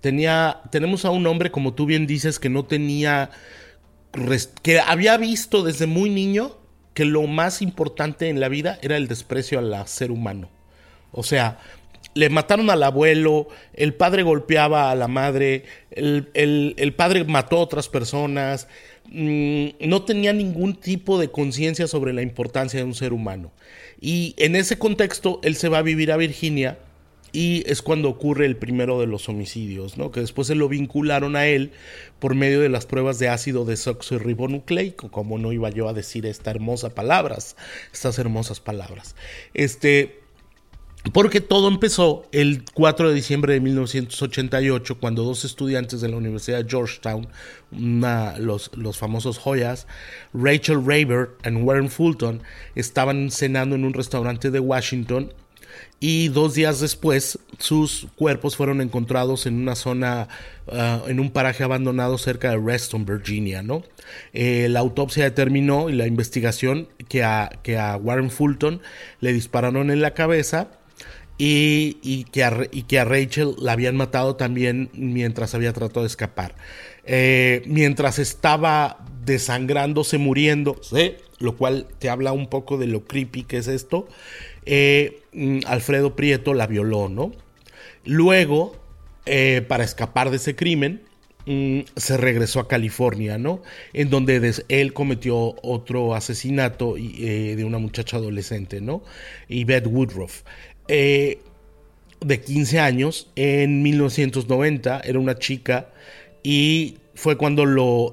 Tenía, 0.00 0.62
tenemos 0.70 1.04
a 1.04 1.10
un 1.10 1.26
hombre, 1.26 1.50
como 1.50 1.74
tú 1.74 1.86
bien 1.86 2.06
dices, 2.06 2.38
que 2.38 2.48
no 2.48 2.64
tenía, 2.64 3.30
que 4.62 4.80
había 4.80 5.16
visto 5.16 5.62
desde 5.62 5.86
muy 5.86 6.10
niño 6.10 6.58
que 6.94 7.04
lo 7.04 7.26
más 7.26 7.62
importante 7.62 8.28
en 8.28 8.40
la 8.40 8.48
vida 8.48 8.78
era 8.82 8.96
el 8.96 9.08
desprecio 9.08 9.58
al 9.58 9.88
ser 9.88 10.10
humano. 10.10 10.50
O 11.12 11.22
sea, 11.22 11.58
le 12.14 12.28
mataron 12.28 12.70
al 12.70 12.82
abuelo, 12.82 13.48
el 13.74 13.94
padre 13.94 14.22
golpeaba 14.22 14.90
a 14.90 14.94
la 14.94 15.08
madre, 15.08 15.64
el, 15.90 16.94
padre 16.96 17.24
mató 17.24 17.56
a 17.56 17.60
otras 17.60 17.88
personas, 17.88 18.68
mm, 19.06 19.68
no 19.80 20.02
tenía 20.02 20.32
ningún 20.32 20.74
tipo 20.76 21.18
de 21.18 21.30
conciencia 21.30 21.86
sobre 21.86 22.12
la 22.12 22.22
importancia 22.22 22.80
de 22.80 22.84
un 22.84 22.94
ser 22.94 23.12
humano. 23.12 23.52
Y 24.00 24.34
en 24.38 24.56
ese 24.56 24.78
contexto, 24.78 25.40
él 25.42 25.56
se 25.56 25.68
va 25.68 25.78
a 25.78 25.82
vivir 25.82 26.10
a 26.12 26.16
Virginia 26.16 26.78
y 27.32 27.62
es 27.66 27.82
cuando 27.82 28.08
ocurre 28.08 28.46
el 28.46 28.56
primero 28.56 29.00
de 29.00 29.06
los 29.06 29.28
homicidios, 29.28 29.96
¿no? 29.96 30.10
que 30.10 30.20
después 30.20 30.48
se 30.48 30.54
lo 30.54 30.68
vincularon 30.68 31.36
a 31.36 31.46
él 31.46 31.70
por 32.18 32.34
medio 32.34 32.60
de 32.60 32.68
las 32.68 32.86
pruebas 32.86 33.18
de 33.18 33.28
ácido 33.28 33.64
desoxirribonucleico, 33.64 35.10
como 35.10 35.38
no 35.38 35.52
iba 35.52 35.70
yo 35.70 35.88
a 35.88 35.92
decir 35.92 36.26
esta 36.26 36.50
hermosa 36.50 36.90
palabras, 36.94 37.56
estas 37.92 38.18
hermosas 38.18 38.58
palabras. 38.58 39.14
Este, 39.54 40.19
porque 41.12 41.40
todo 41.40 41.68
empezó 41.68 42.26
el 42.32 42.64
4 42.74 43.08
de 43.08 43.14
diciembre 43.14 43.54
de 43.54 43.60
1988, 43.60 44.98
cuando 44.98 45.24
dos 45.24 45.44
estudiantes 45.44 46.00
de 46.00 46.08
la 46.08 46.16
Universidad 46.16 46.62
de 46.62 46.70
Georgetown, 46.70 47.28
los, 47.70 48.70
los, 48.74 48.98
famosos 48.98 49.38
joyas, 49.38 49.86
Rachel 50.34 50.84
Raver 50.84 51.30
y 51.44 51.50
Warren 51.50 51.88
Fulton, 51.88 52.42
estaban 52.74 53.30
cenando 53.30 53.76
en 53.76 53.84
un 53.84 53.94
restaurante 53.94 54.50
de 54.50 54.60
Washington 54.60 55.32
y 56.00 56.28
dos 56.28 56.54
días 56.54 56.80
después 56.80 57.38
sus 57.58 58.06
cuerpos 58.16 58.56
fueron 58.56 58.80
encontrados 58.80 59.44
en 59.44 59.60
una 59.60 59.76
zona, 59.76 60.28
ah, 60.72 61.02
en 61.06 61.20
un 61.20 61.30
paraje 61.30 61.62
abandonado 61.62 62.16
cerca 62.16 62.50
de 62.50 62.56
Reston, 62.56 63.04
Virginia. 63.04 63.62
Eh, 64.32 64.68
la 64.70 64.80
autopsia 64.80 65.24
determinó 65.24 65.90
y 65.90 65.92
la 65.92 66.06
investigación 66.06 66.88
que 67.08 67.22
a, 67.22 67.50
que 67.62 67.78
a 67.78 67.96
Warren 67.96 68.30
Fulton 68.30 68.80
le 69.20 69.32
dispararon 69.32 69.90
en 69.90 70.00
la 70.00 70.14
cabeza 70.14 70.68
y, 71.42 72.24
que 72.24 72.44
a, 72.44 72.66
que 72.66 72.98
a 72.98 73.04
Rachel 73.04 73.54
la 73.58 73.72
habían 73.72 73.96
matado 73.96 74.36
también 74.36 74.90
mientras 74.92 75.54
había 75.54 75.72
tratado 75.72 76.02
de 76.02 76.08
escapar. 76.08 76.54
Eh, 77.04 77.62
mientras 77.66 78.18
estaba 78.18 78.98
desangrándose, 79.24 80.18
muriendo, 80.18 80.78
lo 81.38 81.56
cual 81.56 81.86
te 81.98 82.10
habla 82.10 82.32
un 82.32 82.48
poco 82.48 82.76
de 82.76 82.88
lo 82.88 83.04
creepy 83.04 83.44
que 83.44 83.56
es 83.56 83.68
esto, 83.68 84.06
eh, 84.66 85.22
mm, 85.32 85.60
Alfredo 85.66 86.14
Prieto 86.14 86.52
la 86.52 86.66
violó, 86.66 87.08
¿no? 87.08 87.32
Luego, 88.04 88.76
eh, 89.24 89.64
para 89.66 89.84
escapar 89.84 90.28
de 90.28 90.36
ese 90.36 90.54
crimen, 90.56 91.02
mm, 91.46 91.80
se 91.96 92.18
regresó 92.18 92.60
a 92.60 92.68
California, 92.68 93.38
¿no? 93.38 93.62
En 93.94 94.10
donde 94.10 94.62
él 94.68 94.92
cometió 94.92 95.56
otro 95.62 96.14
asesinato 96.14 96.96
de 96.96 97.64
una 97.64 97.78
muchacha 97.78 98.18
adolescente, 98.18 98.82
¿no? 98.82 99.02
Yvette 99.48 99.86
Woodruff. 99.86 100.42
Eh, 100.92 101.38
de 102.20 102.40
15 102.40 102.80
años 102.80 103.30
en 103.36 103.82
1990, 103.82 105.00
era 105.04 105.18
una 105.18 105.38
chica 105.38 105.88
y 106.42 106.98
fue 107.14 107.36
cuando 107.36 107.64
lo, 107.64 108.10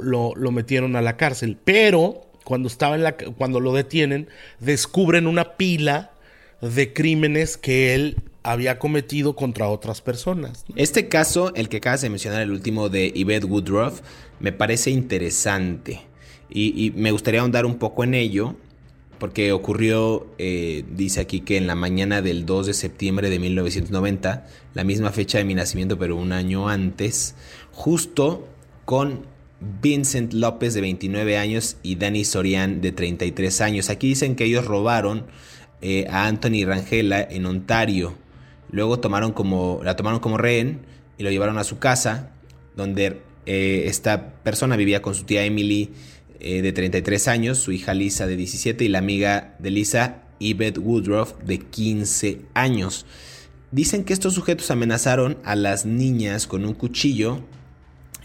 metieron 0.51 0.95
a 0.95 1.01
la 1.01 1.17
cárcel. 1.17 1.57
Pero 1.63 2.27
cuando, 2.43 2.67
estaba 2.67 2.95
en 2.95 3.03
la, 3.03 3.17
cuando 3.17 3.59
lo 3.59 3.73
detienen, 3.73 4.29
descubren 4.59 5.25
una 5.25 5.57
pila 5.57 6.11
de 6.61 6.93
crímenes 6.93 7.57
que 7.57 7.95
él 7.95 8.17
había 8.43 8.79
cometido 8.79 9.35
contra 9.35 9.67
otras 9.69 10.01
personas. 10.01 10.63
Este 10.75 11.09
caso, 11.09 11.53
el 11.55 11.67
que 11.67 11.77
acabas 11.77 12.01
de 12.01 12.09
mencionar, 12.09 12.43
el 12.43 12.51
último 12.51 12.89
de 12.89 13.11
Yvette 13.11 13.43
Woodruff, 13.43 14.01
me 14.39 14.51
parece 14.51 14.91
interesante. 14.91 16.01
Y, 16.49 16.85
y, 16.85 16.91
me 16.91 17.11
gustaría 17.11 17.41
ahondar 17.41 17.65
un 17.65 17.79
poco 17.79 18.03
en 18.05 18.13
ello, 18.13 18.55
porque 19.19 19.51
ocurrió, 19.51 20.27
eh, 20.37 20.83
dice 20.91 21.19
aquí 21.19 21.41
que 21.41 21.57
en 21.57 21.67
la 21.67 21.75
mañana 21.75 22.21
del 22.21 22.45
2 22.45 22.67
de 22.67 22.73
septiembre 22.73 23.29
de 23.29 23.39
1990, 23.39 24.47
la 24.73 24.83
misma 24.83 25.11
fecha 25.11 25.37
de 25.37 25.45
mi 25.45 25.55
nacimiento, 25.55 25.97
pero 25.97 26.15
un 26.15 26.31
año 26.31 26.69
antes, 26.69 27.35
justo 27.71 28.47
con 28.85 29.25
Vincent 29.59 30.33
López 30.33 30.73
de 30.73 30.81
29 30.81 31.37
años 31.37 31.77
y 31.81 31.95
Danny 31.95 32.25
Sorian 32.25 32.81
de 32.81 32.91
33 32.91 33.61
años. 33.61 33.89
Aquí 33.89 34.09
dicen 34.09 34.35
que 34.35 34.45
ellos 34.45 34.65
robaron 34.65 35.25
eh, 35.81 36.07
a 36.09 36.27
Anthony 36.27 36.65
Rangela 36.65 37.21
en 37.21 37.45
Ontario. 37.45 38.15
Luego 38.71 38.99
tomaron 38.99 39.31
como, 39.31 39.81
la 39.83 39.95
tomaron 39.95 40.19
como 40.19 40.37
rehén 40.37 40.81
y 41.17 41.23
lo 41.23 41.31
llevaron 41.31 41.57
a 41.57 41.63
su 41.63 41.79
casa, 41.79 42.31
donde 42.75 43.21
eh, 43.45 43.83
esta 43.85 44.33
persona 44.43 44.75
vivía 44.75 45.01
con 45.01 45.15
su 45.15 45.23
tía 45.23 45.43
Emily 45.45 45.91
eh, 46.39 46.61
de 46.61 46.71
33 46.71 47.27
años, 47.27 47.57
su 47.57 47.71
hija 47.71 47.93
Lisa 47.93 48.27
de 48.27 48.35
17 48.35 48.83
y 48.83 48.87
la 48.89 48.99
amiga 48.99 49.55
de 49.59 49.71
Lisa, 49.71 50.23
Yvette 50.39 50.77
Woodruff, 50.77 51.33
de 51.43 51.59
15 51.59 52.41
años. 52.53 53.05
Dicen 53.71 54.03
que 54.03 54.13
estos 54.13 54.33
sujetos 54.33 54.71
amenazaron 54.71 55.37
a 55.43 55.55
las 55.55 55.85
niñas 55.85 56.47
con 56.47 56.63
un 56.65 56.73
cuchillo. 56.73 57.41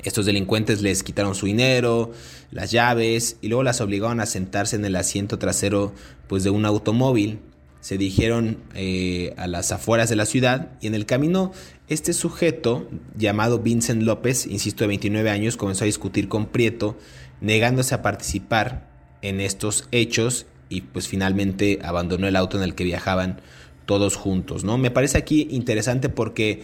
Estos 0.04 0.26
delincuentes 0.26 0.82
les 0.82 1.02
quitaron 1.02 1.34
su 1.34 1.46
dinero, 1.46 2.12
las 2.50 2.70
llaves 2.70 3.36
y 3.40 3.48
luego 3.48 3.62
las 3.62 3.80
obligaron 3.80 4.20
a 4.20 4.26
sentarse 4.26 4.76
en 4.76 4.84
el 4.84 4.96
asiento 4.96 5.38
trasero 5.38 5.92
pues, 6.28 6.44
de 6.44 6.50
un 6.50 6.64
automóvil. 6.64 7.40
Se 7.80 7.98
dirigieron 7.98 8.58
eh, 8.74 9.34
a 9.36 9.48
las 9.48 9.72
afueras 9.72 10.08
de 10.08 10.14
la 10.14 10.26
ciudad 10.26 10.70
y 10.80 10.86
en 10.86 10.94
el 10.94 11.06
camino 11.06 11.52
este 11.88 12.12
sujeto 12.12 12.88
llamado 13.16 13.58
Vincent 13.58 14.02
López, 14.02 14.46
insisto 14.46 14.84
de 14.84 14.88
29 14.88 15.28
años, 15.28 15.56
comenzó 15.56 15.84
a 15.84 15.86
discutir 15.86 16.28
con 16.28 16.46
Prieto 16.46 16.96
negándose 17.42 17.94
a 17.94 18.02
participar 18.02 18.88
en 19.20 19.40
estos 19.40 19.86
hechos 19.90 20.46
y 20.68 20.80
pues 20.80 21.08
finalmente 21.08 21.80
abandonó 21.82 22.26
el 22.26 22.36
auto 22.36 22.56
en 22.56 22.62
el 22.62 22.74
que 22.74 22.84
viajaban 22.84 23.40
todos 23.84 24.16
juntos, 24.16 24.64
¿no? 24.64 24.78
Me 24.78 24.90
parece 24.90 25.18
aquí 25.18 25.48
interesante 25.50 26.08
porque 26.08 26.62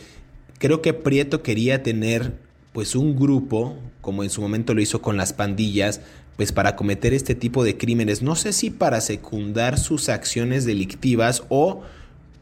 creo 0.58 0.80
que 0.80 0.94
Prieto 0.94 1.42
quería 1.42 1.82
tener 1.82 2.32
pues 2.72 2.94
un 2.94 3.16
grupo, 3.16 3.76
como 4.00 4.22
en 4.22 4.30
su 4.30 4.40
momento 4.40 4.72
lo 4.72 4.80
hizo 4.80 5.02
con 5.02 5.16
las 5.16 5.32
pandillas, 5.32 6.00
pues 6.36 6.52
para 6.52 6.76
cometer 6.76 7.12
este 7.12 7.34
tipo 7.34 7.64
de 7.64 7.76
crímenes, 7.76 8.22
no 8.22 8.36
sé 8.36 8.52
si 8.52 8.70
para 8.70 9.00
secundar 9.00 9.78
sus 9.78 10.08
acciones 10.08 10.64
delictivas 10.64 11.42
o 11.48 11.82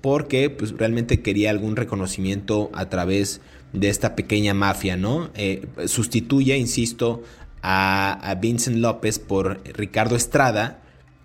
porque 0.03 0.51
pues, 0.51 0.73
realmente 0.77 1.23
quería 1.23 1.51
algún 1.51 1.75
reconocimiento 1.75 2.71
a 2.75 2.91
través 2.91 3.41
de 3.73 3.89
esta 3.89 4.15
pequeña 4.15 4.53
mafia, 4.55 4.97
¿no? 4.97 5.31
Eh, 5.35 5.67
sustituye, 5.87 6.57
insisto, 6.57 7.23
a, 7.63 8.37
Vincent 8.41 8.77
López 8.77 9.19
por 9.19 9.61
Ricardo 9.65 10.17
Estrada, 10.17 10.81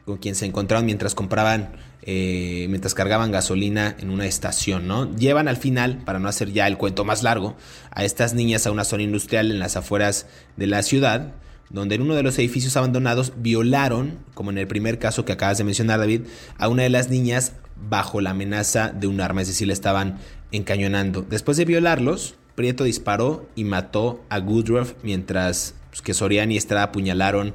con 0.05 0.17
quien 0.17 0.35
se 0.35 0.45
encontraron 0.45 0.85
mientras 0.85 1.15
compraban, 1.15 1.73
eh, 2.01 2.65
mientras 2.69 2.93
cargaban 2.93 3.31
gasolina 3.31 3.95
en 3.99 4.09
una 4.09 4.25
estación, 4.25 4.87
¿no? 4.87 5.15
Llevan 5.15 5.47
al 5.47 5.57
final, 5.57 5.97
para 6.03 6.19
no 6.19 6.27
hacer 6.27 6.51
ya 6.51 6.67
el 6.67 6.77
cuento 6.77 7.05
más 7.05 7.23
largo, 7.23 7.55
a 7.91 8.03
estas 8.03 8.33
niñas 8.33 8.65
a 8.65 8.71
una 8.71 8.83
zona 8.83 9.03
industrial 9.03 9.51
en 9.51 9.59
las 9.59 9.75
afueras 9.77 10.25
de 10.57 10.67
la 10.67 10.81
ciudad, 10.81 11.33
donde 11.69 11.95
en 11.95 12.01
uno 12.01 12.15
de 12.15 12.23
los 12.23 12.37
edificios 12.37 12.75
abandonados 12.75 13.33
violaron, 13.37 14.17
como 14.33 14.51
en 14.51 14.57
el 14.57 14.67
primer 14.67 14.99
caso 14.99 15.25
que 15.25 15.33
acabas 15.33 15.57
de 15.57 15.63
mencionar, 15.63 15.99
David, 15.99 16.23
a 16.57 16.67
una 16.67 16.83
de 16.83 16.89
las 16.89 17.09
niñas 17.09 17.53
bajo 17.89 18.21
la 18.21 18.31
amenaza 18.31 18.89
de 18.89 19.07
un 19.07 19.21
arma, 19.21 19.41
es 19.41 19.47
decir, 19.47 19.67
le 19.67 19.73
estaban 19.73 20.17
encañonando. 20.51 21.21
Después 21.21 21.57
de 21.57 21.65
violarlos, 21.65 22.35
Prieto 22.55 22.83
disparó 22.83 23.47
y 23.55 23.63
mató 23.63 24.23
a 24.29 24.39
Goodruff 24.39 24.93
mientras 25.03 25.75
pues, 25.91 26.01
que 26.01 26.15
Soriani 26.15 26.55
y 26.55 26.57
Estrada 26.57 26.85
apuñalaron 26.85 27.53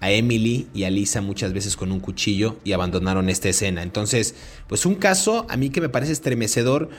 a 0.00 0.10
Emily 0.10 0.66
y 0.74 0.84
a 0.84 0.90
Lisa 0.90 1.22
muchas 1.22 1.52
veces 1.52 1.76
con 1.76 1.92
un 1.92 2.00
cuchillo 2.00 2.56
y 2.64 2.72
abandonaron 2.72 3.30
esta 3.30 3.48
escena. 3.48 3.82
Entonces, 3.82 4.34
pues 4.68 4.84
un 4.84 4.96
caso 4.96 5.46
a 5.48 5.56
mí 5.56 5.70
que 5.70 5.80
me 5.80 5.88
parece 5.88 6.12
estremecedor 6.12 6.90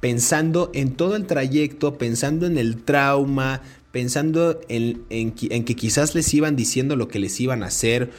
pensando 0.00 0.70
en 0.72 0.92
todo 0.92 1.16
el 1.16 1.26
trayecto, 1.26 1.98
pensando 1.98 2.46
en 2.46 2.58
el 2.58 2.82
trauma, 2.82 3.62
pensando 3.92 4.60
en, 4.68 5.02
en, 5.10 5.32
que 5.32 5.76
quizás 5.76 6.14
les 6.14 6.32
iban 6.34 6.54
diciendo 6.54 6.96
lo 6.96 7.08
que 7.08 7.18
les 7.18 7.40
iban 7.40 7.62
a 7.62 7.66
hacer, 7.66 8.10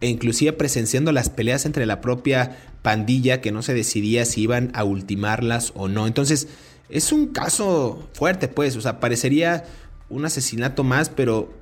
e 0.00 0.08
inclusive 0.08 0.52
presenciando 0.52 1.12
las 1.12 1.30
peleas 1.30 1.64
entre 1.64 1.86
la 1.86 2.00
propia 2.00 2.56
pandilla 2.82 3.40
que 3.40 3.52
no 3.52 3.62
se 3.62 3.74
decidía 3.74 4.24
si 4.24 4.42
iban 4.42 4.70
a 4.74 4.84
ultimarlas 4.84 5.72
o 5.74 5.88
no. 5.88 6.06
Entonces, 6.06 6.48
es 6.88 7.12
un 7.12 7.28
caso 7.28 8.08
fuerte, 8.12 8.48
pues, 8.48 8.76
o 8.76 8.80
sea, 8.80 9.00
parecería 9.00 9.64
un 10.08 10.24
asesinato 10.24 10.84
más, 10.84 11.08
pero 11.08 11.52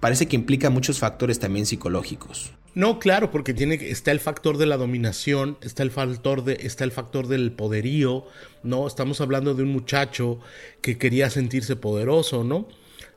parece 0.00 0.26
que 0.26 0.36
implica 0.36 0.70
muchos 0.70 0.98
factores 0.98 1.38
también 1.38 1.66
psicológicos. 1.66 2.52
No, 2.74 2.98
claro, 2.98 3.30
porque 3.30 3.52
tiene 3.52 3.74
está 3.74 4.12
el 4.12 4.20
factor 4.20 4.56
de 4.56 4.66
la 4.66 4.76
dominación, 4.76 5.58
está 5.60 5.82
el 5.82 5.90
factor 5.90 6.44
de 6.44 6.58
está 6.62 6.84
el 6.84 6.92
factor 6.92 7.26
del 7.26 7.52
poderío, 7.52 8.24
¿no? 8.62 8.86
Estamos 8.86 9.20
hablando 9.20 9.54
de 9.54 9.64
un 9.64 9.70
muchacho 9.72 10.38
que 10.80 10.96
quería 10.96 11.30
sentirse 11.30 11.74
poderoso, 11.74 12.44
¿no? 12.44 12.68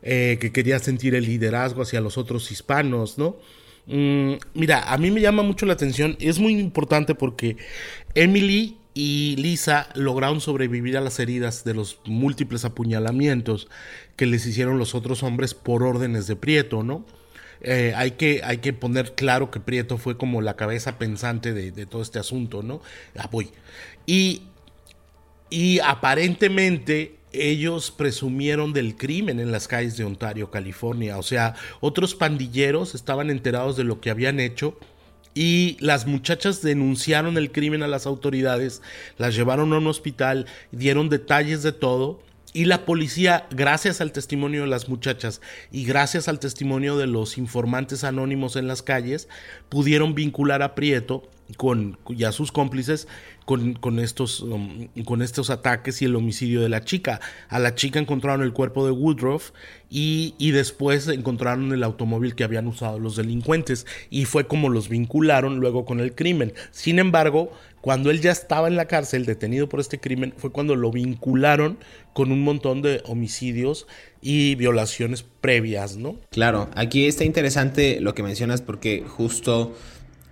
Eh, 0.01 0.37
que 0.41 0.51
quería 0.51 0.79
sentir 0.79 1.13
el 1.15 1.25
liderazgo 1.25 1.83
hacia 1.83 2.01
los 2.01 2.17
otros 2.17 2.51
hispanos, 2.51 3.17
¿no? 3.17 3.37
Mm, 3.85 4.33
mira, 4.55 4.91
a 4.91 4.97
mí 4.97 5.11
me 5.11 5.21
llama 5.21 5.43
mucho 5.43 5.65
la 5.65 5.73
atención, 5.73 6.17
es 6.19 6.39
muy 6.39 6.53
importante 6.53 7.15
porque 7.15 7.57
Emily 8.15 8.77
y 8.93 9.35
Lisa 9.37 9.89
lograron 9.95 10.39
sobrevivir 10.41 10.97
a 10.97 11.01
las 11.01 11.19
heridas 11.19 11.63
de 11.63 11.73
los 11.73 11.99
múltiples 12.05 12.63
apuñalamientos 12.65 13.67
que 14.15 14.25
les 14.25 14.45
hicieron 14.45 14.77
los 14.77 14.95
otros 14.95 15.23
hombres 15.23 15.53
por 15.53 15.83
órdenes 15.83 16.27
de 16.27 16.35
Prieto, 16.35 16.83
¿no? 16.83 17.05
Eh, 17.61 17.93
hay, 17.95 18.11
que, 18.11 18.41
hay 18.43 18.57
que 18.57 18.73
poner 18.73 19.15
claro 19.15 19.49
que 19.49 19.59
Prieto 19.59 19.97
fue 19.97 20.17
como 20.17 20.41
la 20.41 20.55
cabeza 20.55 20.97
pensante 20.97 21.53
de, 21.53 21.85
todo 21.85 22.01
este 22.01 22.19
asunto, 22.19 22.61
¿no? 22.61 22.81
Ah, 23.17 23.29
voy. 23.31 23.51
Y, 24.05 24.43
y 25.49 25.79
aparentemente 25.79 27.15
ellos 27.31 27.91
presumieron 27.91 28.73
del 28.73 28.95
crimen 28.95 29.39
en 29.39 29.51
las 29.51 29.67
calles 29.67 29.97
de 29.97 30.03
Ontario, 30.03 30.51
California. 30.51 31.17
O 31.17 31.23
sea, 31.23 31.55
otros 31.79 32.15
pandilleros 32.15 32.95
estaban 32.95 33.29
enterados 33.29 33.75
de 33.75 33.83
lo 33.83 34.01
que 34.01 34.09
habían 34.09 34.39
hecho 34.39 34.77
y 35.33 35.77
las 35.79 36.05
muchachas 36.05 36.61
denunciaron 36.61 37.37
el 37.37 37.51
crimen 37.51 37.81
a 37.81 37.87
las 37.87 38.05
autoridades, 38.05 38.81
las 39.17 39.35
llevaron 39.35 39.73
a 39.73 39.77
un 39.77 39.87
hospital, 39.87 40.45
dieron 40.71 41.09
detalles 41.09 41.63
de 41.63 41.71
todo. 41.71 42.21
Y 42.53 42.65
la 42.65 42.85
policía, 42.85 43.47
gracias 43.49 43.99
al 43.99 44.11
testimonio 44.11 44.61
de 44.61 44.67
las 44.67 44.87
muchachas 44.87 45.41
y 45.71 45.85
gracias 45.85 46.27
al 46.27 46.39
testimonio 46.39 46.97
de 46.97 47.07
los 47.07 47.39
informantes 47.39 48.03
anónimos 48.03 48.55
en 48.55 48.67
las 48.67 48.83
calles, 48.83 49.27
pudieron 49.69 50.13
vincular 50.13 50.61
a 50.61 50.75
Prieto 50.75 51.23
con, 51.57 51.97
y 52.09 52.23
a 52.25 52.31
sus 52.31 52.51
cómplices 52.51 53.07
con, 53.45 53.99
estos, 53.99 54.41
um, 54.41 54.87
con 55.03 55.21
estos 55.21 55.49
ataques 55.49 56.01
y 56.01 56.05
el 56.05 56.15
homicidio 56.15 56.61
de 56.61 56.69
la 56.69 56.83
chica. 56.83 57.19
A 57.49 57.57
la 57.57 57.75
chica 57.75 57.99
encontraron 57.99 58.43
el 58.43 58.53
cuerpo 58.53 58.85
de 58.85 58.91
Woodruff 58.91 59.51
y, 59.89 60.35
y, 60.37 60.51
después 60.51 61.07
encontraron 61.07 61.73
el 61.73 61.83
automóvil 61.83 62.35
que 62.35 62.43
habían 62.43 62.67
usado 62.67 62.99
los 62.99 63.15
delincuentes 63.15 63.85
y 64.09 64.25
fue 64.25 64.47
como 64.47 64.69
los 64.69 64.89
vincularon 64.89 65.59
luego 65.59 65.85
con 65.85 65.99
el 65.99 66.15
crimen. 66.15 66.53
Sin 66.71 66.99
embargo, 66.99 67.51
cuando 67.83 68.11
él 68.11 68.21
ya 68.21 68.31
estaba 68.31 68.69
en 68.69 68.77
la 68.77 68.85
cárcel 68.85 69.25
detenido 69.25 69.67
por 69.67 69.81
este 69.81 69.99
crimen 69.99 70.33
fue 70.37 70.53
cuando 70.53 70.77
lo 70.77 70.89
vincularon 70.89 71.77
con 72.13 72.31
un 72.31 72.41
montón 72.41 72.81
de 72.81 73.03
homicidios 73.05 73.87
y 74.21 74.55
violaciones 74.55 75.25
previas, 75.41 75.97
¿no? 75.97 76.15
Claro, 76.31 76.69
aquí 76.75 77.05
está 77.07 77.25
interesante 77.25 77.99
lo 77.99 78.15
que 78.15 78.23
mencionas 78.23 78.61
porque 78.61 79.03
justo 79.05 79.75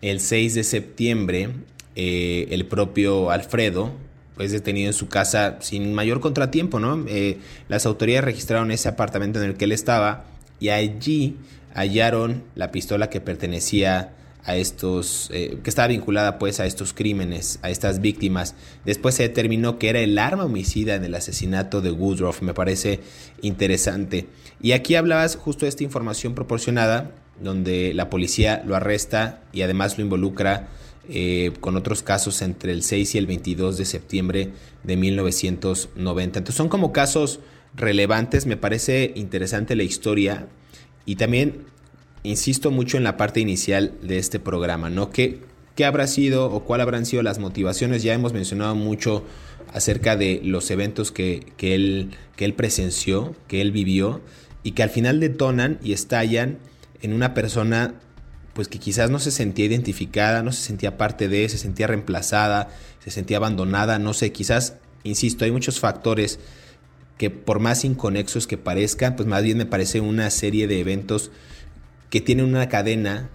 el 0.02 0.22
6 0.22 0.56
de 0.56 0.64
septiembre, 0.64 1.50
eh, 1.98 2.48
el 2.52 2.68
propio 2.68 3.32
Alfredo 3.32 3.92
pues 4.38 4.54
detenido 4.54 4.88
en 4.88 4.94
su 4.94 5.10
casa 5.10 5.58
sin 5.60 5.94
mayor 5.94 6.22
contratiempo, 6.22 6.80
¿no? 6.80 7.04
Eh, 7.10 7.38
las 7.68 7.86
autoridades 7.86 8.24
registraron 8.24 8.72
ese 8.72 8.88
apartamento 8.88 9.44
en 9.44 9.50
el 9.50 9.58
que 9.58 9.66
él 9.66 9.74
estaba 9.74 10.24
y 10.62 10.70
allí 10.70 11.36
hallaron 11.74 12.44
la 12.56 12.72
pistola 12.72 13.10
que 13.10 13.20
pertenecía 13.20 14.14
a 14.44 14.56
estos, 14.56 15.30
eh, 15.32 15.60
que 15.64 15.70
estaba 15.70 15.88
vinculada 15.88 16.40
pues 16.40 16.60
a 16.60 16.66
estos 16.66 16.94
crímenes, 16.94 17.60
a 17.62 17.70
estas 17.70 18.02
víctimas. 18.02 18.56
Después 18.86 19.16
se 19.16 19.24
determinó 19.24 19.78
que 19.78 19.90
era 19.90 20.00
el 20.00 20.18
arma 20.18 20.46
homicida 20.46 20.96
en 20.96 21.04
el 21.04 21.16
asesinato 21.16 21.82
de 21.82 21.92
Woodruff, 21.92 22.42
me 22.42 22.54
parece 22.54 23.00
interesante. 23.42 24.28
Y 24.62 24.72
aquí 24.72 24.96
hablabas 24.96 25.36
justo 25.36 25.66
de 25.66 25.70
esta 25.70 25.84
información 25.84 26.34
proporcionada 26.34 27.12
donde 27.42 27.94
la 27.94 28.10
policía 28.10 28.64
lo 28.66 28.76
arresta 28.76 29.42
y 29.52 29.62
además 29.62 29.98
lo 29.98 30.04
involucra 30.04 30.70
eh, 31.10 31.52
con 31.60 31.76
otros 31.78 32.04
casos 32.04 32.42
entre 32.42 32.72
el 32.72 32.84
6 32.84 33.16
y 33.16 33.18
el 33.18 33.26
22 33.26 33.78
de 33.78 33.86
septiembre 33.86 34.50
de 34.84 34.98
1990. 34.98 36.40
Entonces 36.40 36.56
son 36.56 36.70
como 36.70 36.94
casos 36.94 37.40
relevantes, 37.76 38.46
me 38.46 38.58
parece 38.58 39.12
interesante 39.16 39.76
la 39.76 39.84
historia 39.84 40.48
y 41.06 41.16
también 41.16 41.66
insisto 42.24 42.72
mucho 42.72 42.98
en 42.98 43.04
la 43.04 43.18
parte 43.18 43.40
inicial 43.40 43.94
de 44.02 44.18
este 44.18 44.40
programa, 44.40 44.90
¿no? 44.90 45.10
¿Qué, 45.10 45.40
qué 45.76 45.86
habrá 45.86 46.08
sido 46.08 46.52
o 46.52 46.64
cuál 46.64 46.82
habrán 46.82 47.06
sido 47.06 47.24
las 47.24 47.40
motivaciones? 47.40 48.04
Ya 48.04 48.14
hemos 48.14 48.34
mencionado 48.34 48.76
mucho 48.76 49.24
acerca 49.74 50.16
de 50.16 50.42
los 50.44 50.70
eventos 50.72 51.12
que, 51.12 51.46
que, 51.58 51.76
él, 51.76 52.12
que 52.36 52.46
él 52.46 52.54
presenció, 52.54 53.36
que 53.48 53.62
él 53.62 53.72
vivió 53.72 54.22
y 54.64 54.72
que 54.72 54.84
al 54.84 54.90
final 54.90 55.20
detonan 55.20 55.80
y 55.84 55.94
estallan 55.94 56.60
en 57.02 57.14
una 57.14 57.34
persona 57.34 57.96
pues 58.54 58.68
que 58.68 58.80
quizás 58.80 59.10
no 59.10 59.20
se 59.20 59.32
sentía 59.32 59.66
identificada, 59.66 60.44
no 60.44 60.52
se 60.52 60.62
sentía 60.62 60.98
parte 60.98 61.28
de, 61.28 61.48
se 61.48 61.58
sentía 61.58 61.88
reemplazada, 61.88 62.70
se 63.04 63.10
sentía 63.10 63.38
abandonada, 63.38 63.98
no 63.98 64.14
sé, 64.14 64.32
quizás, 64.32 64.76
insisto, 65.04 65.46
hay 65.46 65.52
muchos 65.52 65.80
factores 65.80 66.40
que 67.18 67.30
por 67.30 67.60
más 67.60 67.86
inconexos 67.86 68.48
que 68.48 68.58
parezcan, 68.58 69.16
pues 69.16 69.28
más 69.28 69.44
bien 69.44 69.58
me 69.58 69.66
parece 69.66 70.02
una 70.02 70.30
serie 70.30 70.68
de 70.68 70.80
eventos 70.80 71.32
que 72.12 72.20
tienen 72.20 72.46
una 72.46 72.68
cadena 72.68 73.30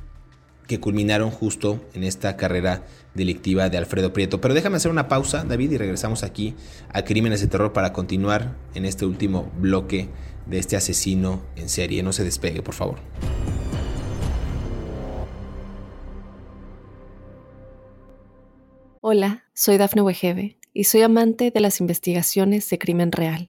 que 0.68 0.78
culminaron 0.78 1.30
justo 1.30 1.82
en 1.94 2.04
esta 2.04 2.36
carrera 2.36 2.84
delictiva 3.14 3.70
de 3.70 3.78
Alfredo 3.78 4.12
Prieto. 4.12 4.40
Pero 4.40 4.52
déjame 4.52 4.76
hacer 4.76 4.90
una 4.90 5.08
pausa, 5.08 5.44
David, 5.44 5.72
y 5.72 5.78
regresamos 5.78 6.22
aquí 6.22 6.54
a 6.92 7.02
Crímenes 7.02 7.40
de 7.40 7.46
Terror 7.46 7.72
para 7.72 7.94
continuar 7.94 8.54
en 8.74 8.84
este 8.84 9.06
último 9.06 9.50
bloque 9.58 10.10
de 10.44 10.58
este 10.58 10.76
asesino 10.76 11.42
en 11.56 11.70
serie. 11.70 12.02
No 12.02 12.12
se 12.12 12.22
despegue, 12.22 12.62
por 12.62 12.74
favor. 12.74 12.98
Hola, 19.00 19.44
soy 19.54 19.78
Dafne 19.78 20.02
Wegebe 20.02 20.58
y 20.74 20.84
soy 20.84 21.00
amante 21.00 21.50
de 21.50 21.60
las 21.60 21.80
investigaciones 21.80 22.68
de 22.68 22.78
crimen 22.78 23.10
real. 23.10 23.48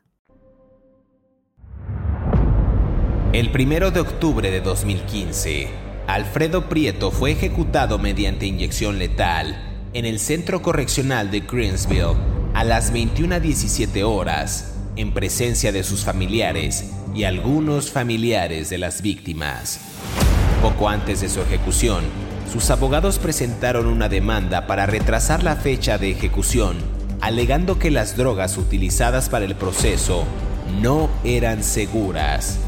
El 3.33 3.49
primero 3.49 3.91
de 3.91 4.01
octubre 4.01 4.51
de 4.51 4.59
2015, 4.59 5.69
Alfredo 6.05 6.67
Prieto 6.67 7.11
fue 7.11 7.31
ejecutado 7.31 7.97
mediante 7.97 8.45
inyección 8.45 8.99
letal 8.99 9.87
en 9.93 10.03
el 10.03 10.19
centro 10.19 10.61
correccional 10.61 11.31
de 11.31 11.39
Greensville 11.39 12.17
a 12.53 12.65
las 12.65 12.93
21.17 12.93 14.03
horas 14.03 14.73
en 14.97 15.13
presencia 15.13 15.71
de 15.71 15.85
sus 15.85 16.03
familiares 16.03 16.91
y 17.15 17.23
algunos 17.23 17.89
familiares 17.89 18.69
de 18.69 18.79
las 18.79 19.01
víctimas. 19.01 19.79
Poco 20.61 20.89
antes 20.89 21.21
de 21.21 21.29
su 21.29 21.39
ejecución, 21.39 22.03
sus 22.51 22.69
abogados 22.69 23.17
presentaron 23.17 23.87
una 23.87 24.09
demanda 24.09 24.67
para 24.67 24.87
retrasar 24.87 25.41
la 25.41 25.55
fecha 25.55 25.97
de 25.97 26.11
ejecución, 26.11 26.75
alegando 27.21 27.79
que 27.79 27.91
las 27.91 28.17
drogas 28.17 28.57
utilizadas 28.57 29.29
para 29.29 29.45
el 29.45 29.55
proceso 29.55 30.25
no 30.81 31.09
eran 31.23 31.63
seguras. 31.63 32.59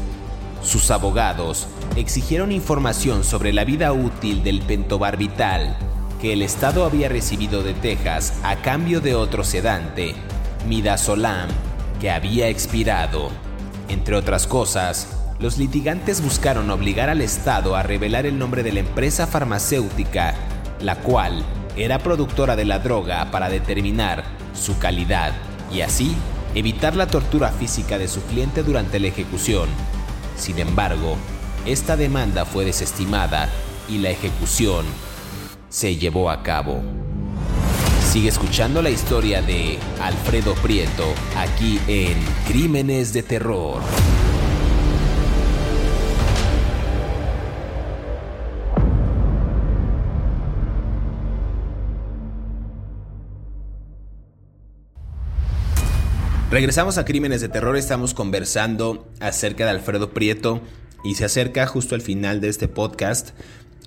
Sus 0.64 0.90
abogados 0.90 1.68
exigieron 1.94 2.50
información 2.50 3.22
sobre 3.22 3.52
la 3.52 3.64
vida 3.64 3.92
útil 3.92 4.42
del 4.42 4.62
pentobarbital 4.62 5.76
que 6.20 6.32
el 6.32 6.40
Estado 6.40 6.86
había 6.86 7.10
recibido 7.10 7.62
de 7.62 7.74
Texas 7.74 8.40
a 8.42 8.56
cambio 8.56 9.02
de 9.02 9.14
otro 9.14 9.44
sedante, 9.44 10.14
midazolam, 10.66 11.50
que 12.00 12.10
había 12.10 12.48
expirado. 12.48 13.28
Entre 13.90 14.16
otras 14.16 14.46
cosas, 14.46 15.08
los 15.38 15.58
litigantes 15.58 16.22
buscaron 16.22 16.70
obligar 16.70 17.10
al 17.10 17.20
Estado 17.20 17.76
a 17.76 17.82
revelar 17.82 18.24
el 18.24 18.38
nombre 18.38 18.62
de 18.62 18.72
la 18.72 18.80
empresa 18.80 19.26
farmacéutica, 19.26 20.34
la 20.80 20.96
cual 20.96 21.44
era 21.76 21.98
productora 21.98 22.56
de 22.56 22.64
la 22.64 22.78
droga 22.78 23.30
para 23.30 23.50
determinar 23.50 24.24
su 24.54 24.78
calidad 24.78 25.34
y 25.70 25.82
así 25.82 26.16
evitar 26.54 26.96
la 26.96 27.06
tortura 27.06 27.50
física 27.50 27.98
de 27.98 28.08
su 28.08 28.22
cliente 28.22 28.62
durante 28.62 28.98
la 28.98 29.08
ejecución. 29.08 29.68
Sin 30.36 30.58
embargo, 30.58 31.16
esta 31.66 31.96
demanda 31.96 32.44
fue 32.44 32.64
desestimada 32.64 33.48
y 33.88 33.98
la 33.98 34.10
ejecución 34.10 34.84
se 35.68 35.96
llevó 35.96 36.30
a 36.30 36.42
cabo. 36.42 36.82
Sigue 38.10 38.28
escuchando 38.28 38.80
la 38.80 38.90
historia 38.90 39.42
de 39.42 39.78
Alfredo 40.00 40.54
Prieto 40.54 41.04
aquí 41.36 41.80
en 41.88 42.16
Crímenes 42.46 43.12
de 43.12 43.22
Terror. 43.22 43.80
Regresamos 56.50 56.98
a 56.98 57.04
Crímenes 57.04 57.40
de 57.40 57.48
Terror, 57.48 57.76
estamos 57.76 58.14
conversando 58.14 59.08
acerca 59.18 59.64
de 59.64 59.70
Alfredo 59.70 60.10
Prieto 60.10 60.60
y 61.02 61.14
se 61.14 61.24
acerca 61.24 61.66
justo 61.66 61.94
al 61.94 62.02
final 62.02 62.40
de 62.40 62.48
este 62.48 62.68
podcast. 62.68 63.30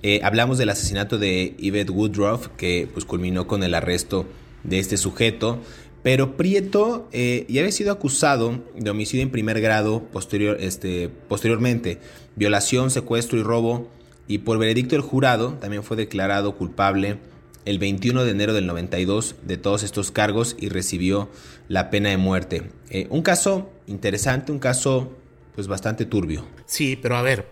Eh, 0.02 0.20
hablamos 0.22 0.58
del 0.58 0.68
asesinato 0.68 1.18
de 1.18 1.54
Yvette 1.58 1.90
Woodruff 1.90 2.48
que 2.56 2.88
pues 2.92 3.04
culminó 3.04 3.46
con 3.46 3.62
el 3.62 3.74
arresto 3.74 4.26
de 4.64 4.80
este 4.80 4.96
sujeto, 4.96 5.60
pero 6.02 6.36
Prieto 6.36 7.08
eh, 7.12 7.46
ya 7.48 7.60
había 7.60 7.72
sido 7.72 7.92
acusado 7.92 8.62
de 8.76 8.90
homicidio 8.90 9.22
en 9.22 9.30
primer 9.30 9.60
grado 9.60 10.02
posterior, 10.12 10.56
este, 10.60 11.08
posteriormente, 11.08 12.00
violación, 12.36 12.90
secuestro 12.90 13.38
y 13.38 13.42
robo, 13.42 13.88
y 14.26 14.38
por 14.38 14.58
veredicto 14.58 14.94
del 14.94 15.02
jurado 15.02 15.54
también 15.54 15.82
fue 15.82 15.96
declarado 15.96 16.56
culpable 16.56 17.18
el 17.64 17.78
21 17.78 18.24
de 18.24 18.30
enero 18.30 18.52
del 18.54 18.66
92 18.66 19.36
de 19.42 19.56
todos 19.56 19.82
estos 19.82 20.10
cargos 20.10 20.56
y 20.58 20.68
recibió 20.68 21.28
la 21.68 21.90
pena 21.90 22.10
de 22.10 22.16
muerte. 22.16 22.70
Eh, 22.90 23.06
un 23.10 23.22
caso 23.22 23.70
interesante, 23.86 24.52
un 24.52 24.58
caso 24.58 25.16
pues 25.54 25.66
bastante 25.66 26.04
turbio. 26.04 26.46
Sí, 26.66 26.98
pero 27.00 27.16
a 27.16 27.22
ver, 27.22 27.50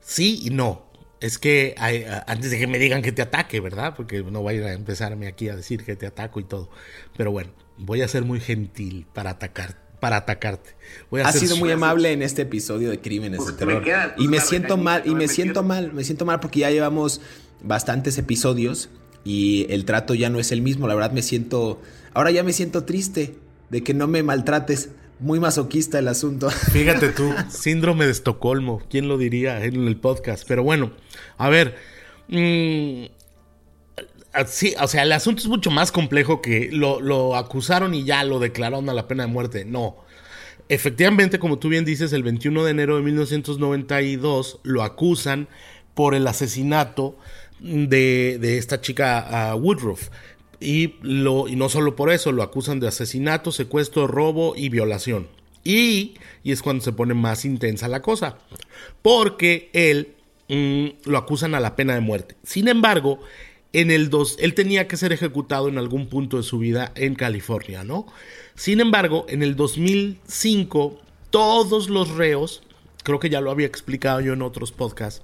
sí 0.00 0.40
y 0.44 0.50
no. 0.50 0.84
Es 1.20 1.38
que 1.38 1.74
antes 2.26 2.50
de 2.50 2.58
que 2.58 2.66
me 2.66 2.78
digan 2.78 3.00
que 3.00 3.10
te 3.10 3.22
ataque, 3.22 3.58
¿verdad? 3.60 3.94
Porque 3.96 4.22
no 4.22 4.42
voy 4.42 4.58
a 4.58 4.74
empezarme 4.74 5.26
aquí 5.26 5.48
a 5.48 5.56
decir 5.56 5.82
que 5.82 5.96
te 5.96 6.06
ataco 6.06 6.38
y 6.38 6.44
todo. 6.44 6.68
Pero 7.16 7.32
bueno, 7.32 7.50
voy 7.78 8.02
a 8.02 8.08
ser 8.08 8.24
muy 8.24 8.40
gentil 8.40 9.06
para 9.14 9.30
atacarte 9.30 9.84
para 10.04 10.18
atacarte. 10.18 10.68
Voy 11.10 11.22
a 11.22 11.32
sido 11.32 11.56
muy 11.56 11.70
amable 11.70 12.12
en 12.12 12.20
este 12.20 12.42
episodio 12.42 12.90
de 12.90 13.00
Crímenes 13.00 13.46
de 13.46 13.54
Terror. 13.54 13.82
y 14.18 14.28
me 14.28 14.38
siento 14.38 14.76
mal, 14.76 15.02
y 15.06 15.14
me 15.14 15.28
siento 15.28 15.62
mal, 15.62 15.94
me 15.94 16.04
siento 16.04 16.26
mal 16.26 16.40
porque 16.40 16.60
ya 16.60 16.70
llevamos 16.70 17.22
bastantes 17.62 18.18
episodios 18.18 18.90
y 19.24 19.66
el 19.70 19.84
trato 19.84 20.14
ya 20.14 20.30
no 20.30 20.38
es 20.38 20.52
el 20.52 20.62
mismo. 20.62 20.86
La 20.86 20.94
verdad 20.94 21.12
me 21.12 21.22
siento, 21.22 21.80
ahora 22.12 22.30
ya 22.30 22.42
me 22.42 22.52
siento 22.52 22.84
triste 22.84 23.34
de 23.70 23.82
que 23.82 23.94
no 23.94 24.06
me 24.06 24.22
maltrates. 24.22 24.90
Muy 25.20 25.40
masoquista 25.40 25.98
el 25.98 26.08
asunto. 26.08 26.50
Fíjate 26.72 27.08
tú, 27.08 27.32
síndrome 27.48 28.04
de 28.04 28.10
Estocolmo, 28.10 28.82
¿quién 28.90 29.08
lo 29.08 29.16
diría 29.16 29.64
en 29.64 29.86
el 29.86 29.96
podcast? 29.96 30.44
Pero 30.46 30.64
bueno, 30.64 30.92
a 31.38 31.48
ver, 31.48 31.76
mm, 32.28 33.04
sí, 34.46 34.74
o 34.80 34.88
sea, 34.88 35.04
el 35.04 35.12
asunto 35.12 35.40
es 35.40 35.48
mucho 35.48 35.70
más 35.70 35.92
complejo 35.92 36.42
que 36.42 36.68
lo, 36.72 37.00
lo 37.00 37.36
acusaron 37.36 37.94
y 37.94 38.04
ya 38.04 38.24
lo 38.24 38.40
declararon 38.40 38.88
a 38.88 38.92
la 38.92 39.06
pena 39.06 39.24
de 39.24 39.32
muerte. 39.32 39.64
No. 39.64 40.04
Efectivamente, 40.68 41.38
como 41.38 41.58
tú 41.58 41.68
bien 41.68 41.84
dices, 41.84 42.12
el 42.12 42.22
21 42.22 42.64
de 42.64 42.70
enero 42.72 42.96
de 42.96 43.02
1992 43.02 44.60
lo 44.64 44.82
acusan 44.82 45.48
por 45.94 46.14
el 46.14 46.26
asesinato 46.26 47.16
de, 47.60 48.58
esta 48.58 48.80
chica 48.80 49.54
Woodruff. 49.54 50.08
Y, 50.60 50.94
lo, 51.02 51.48
y 51.48 51.56
no 51.56 51.68
solo 51.68 51.96
por 51.96 52.10
eso, 52.10 52.32
lo 52.32 52.42
acusan 52.42 52.80
de 52.80 52.88
asesinato, 52.88 53.52
secuestro, 53.52 54.06
robo 54.06 54.54
y 54.56 54.68
violación. 54.68 55.28
Y, 55.62 56.14
y 56.42 56.52
es 56.52 56.62
cuando 56.62 56.84
se 56.84 56.92
pone 56.92 57.14
más 57.14 57.44
intensa 57.44 57.88
la 57.88 58.02
cosa. 58.02 58.38
Porque 59.02 59.70
él 59.72 60.14
mm, 60.48 61.08
lo 61.08 61.18
acusan 61.18 61.54
a 61.54 61.60
la 61.60 61.76
pena 61.76 61.94
de 61.94 62.00
muerte. 62.00 62.36
Sin 62.44 62.68
embargo, 62.68 63.20
en 63.74 63.90
el 63.90 64.08
dos, 64.08 64.36
él 64.40 64.54
tenía 64.54 64.86
que 64.86 64.96
ser 64.96 65.12
ejecutado 65.12 65.68
en 65.68 65.78
algún 65.78 66.08
punto 66.08 66.36
de 66.36 66.44
su 66.44 66.58
vida 66.58 66.92
en 66.94 67.16
California, 67.16 67.82
¿no? 67.82 68.06
Sin 68.54 68.80
embargo, 68.80 69.26
en 69.28 69.42
el 69.42 69.56
2005, 69.56 71.00
todos 71.30 71.90
los 71.90 72.10
reos, 72.10 72.62
creo 73.02 73.18
que 73.18 73.30
ya 73.30 73.40
lo 73.40 73.50
había 73.50 73.66
explicado 73.66 74.20
yo 74.20 74.32
en 74.32 74.42
otros 74.42 74.70
podcasts, 74.70 75.22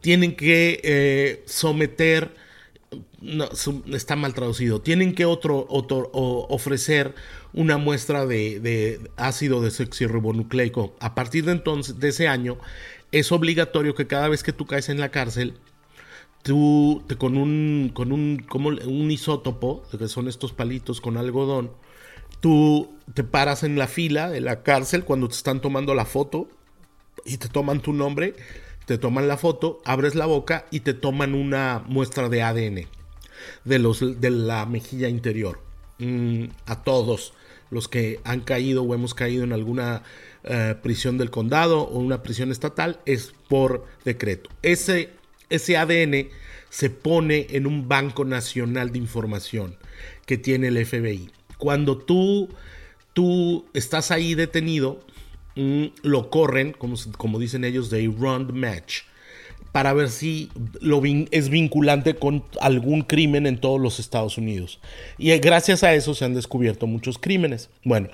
tienen 0.00 0.36
que 0.36 0.80
eh, 0.82 1.42
someter, 1.46 2.34
está 3.92 4.16
mal 4.16 4.34
traducido, 4.34 4.80
tienen 4.80 5.14
que 5.14 5.24
otro, 5.24 5.66
ofrecer 5.68 7.14
una 7.52 7.78
muestra 7.78 8.26
de, 8.26 9.00
ácido 9.16 9.60
desoxirribonucleico. 9.60 10.94
A 11.00 11.14
partir 11.14 11.44
de 11.44 11.52
entonces, 11.52 12.00
de 12.00 12.08
ese 12.08 12.28
año, 12.28 12.58
es 13.12 13.30
obligatorio 13.32 13.94
que 13.94 14.06
cada 14.06 14.28
vez 14.28 14.42
que 14.42 14.52
tú 14.52 14.66
caes 14.66 14.88
en 14.88 14.98
la 14.98 15.10
cárcel, 15.10 15.54
tú 16.42 17.04
te, 17.06 17.16
con 17.16 17.36
un 17.36 17.90
con 17.94 18.10
un 18.12 18.38
como 18.48 18.70
un 18.70 19.10
isótopo, 19.10 19.84
que 19.96 20.08
son 20.08 20.28
estos 20.28 20.52
palitos 20.52 21.00
con 21.00 21.16
algodón, 21.16 21.70
tú 22.40 22.90
te 23.14 23.22
paras 23.22 23.62
en 23.62 23.78
la 23.78 23.86
fila 23.86 24.30
de 24.30 24.40
la 24.40 24.62
cárcel 24.62 25.04
cuando 25.04 25.28
te 25.28 25.34
están 25.34 25.60
tomando 25.60 25.94
la 25.94 26.04
foto 26.04 26.48
y 27.24 27.36
te 27.36 27.48
toman 27.48 27.80
tu 27.80 27.92
nombre 27.92 28.34
te 28.86 28.98
toman 28.98 29.28
la 29.28 29.36
foto, 29.36 29.80
abres 29.84 30.14
la 30.14 30.26
boca 30.26 30.66
y 30.70 30.80
te 30.80 30.94
toman 30.94 31.34
una 31.34 31.82
muestra 31.86 32.28
de 32.28 32.42
ADN 32.42 32.86
de, 33.64 33.78
los, 33.78 34.20
de 34.20 34.30
la 34.30 34.66
mejilla 34.66 35.08
interior. 35.08 35.60
Mm, 35.98 36.46
a 36.66 36.82
todos 36.82 37.32
los 37.70 37.88
que 37.88 38.20
han 38.24 38.40
caído 38.40 38.82
o 38.82 38.94
hemos 38.94 39.14
caído 39.14 39.44
en 39.44 39.52
alguna 39.52 40.02
eh, 40.44 40.74
prisión 40.82 41.18
del 41.18 41.30
condado 41.30 41.82
o 41.82 41.98
una 41.98 42.22
prisión 42.22 42.50
estatal 42.50 43.00
es 43.06 43.32
por 43.48 43.86
decreto. 44.04 44.50
Ese, 44.62 45.10
ese 45.48 45.76
ADN 45.76 46.28
se 46.68 46.90
pone 46.90 47.46
en 47.50 47.66
un 47.66 47.88
banco 47.88 48.24
nacional 48.24 48.92
de 48.92 48.98
información 48.98 49.76
que 50.26 50.38
tiene 50.38 50.68
el 50.68 50.84
FBI. 50.84 51.30
Cuando 51.58 51.96
tú, 51.96 52.48
tú 53.12 53.64
estás 53.72 54.10
ahí 54.10 54.34
detenido, 54.34 55.00
lo 55.54 56.30
corren, 56.30 56.72
como, 56.72 56.96
como 57.16 57.38
dicen 57.38 57.64
ellos, 57.64 57.90
de 57.90 58.06
run 58.06 58.48
match, 58.52 59.02
para 59.72 59.92
ver 59.94 60.10
si 60.10 60.50
lo 60.80 61.02
es 61.30 61.48
vinculante 61.48 62.14
con 62.14 62.44
algún 62.60 63.02
crimen 63.02 63.46
en 63.46 63.58
todos 63.58 63.80
los 63.80 63.98
Estados 63.98 64.36
Unidos. 64.38 64.80
Y 65.18 65.30
eh, 65.30 65.38
gracias 65.38 65.82
a 65.82 65.94
eso 65.94 66.14
se 66.14 66.24
han 66.24 66.34
descubierto 66.34 66.86
muchos 66.86 67.18
crímenes. 67.18 67.70
Bueno, 67.84 68.08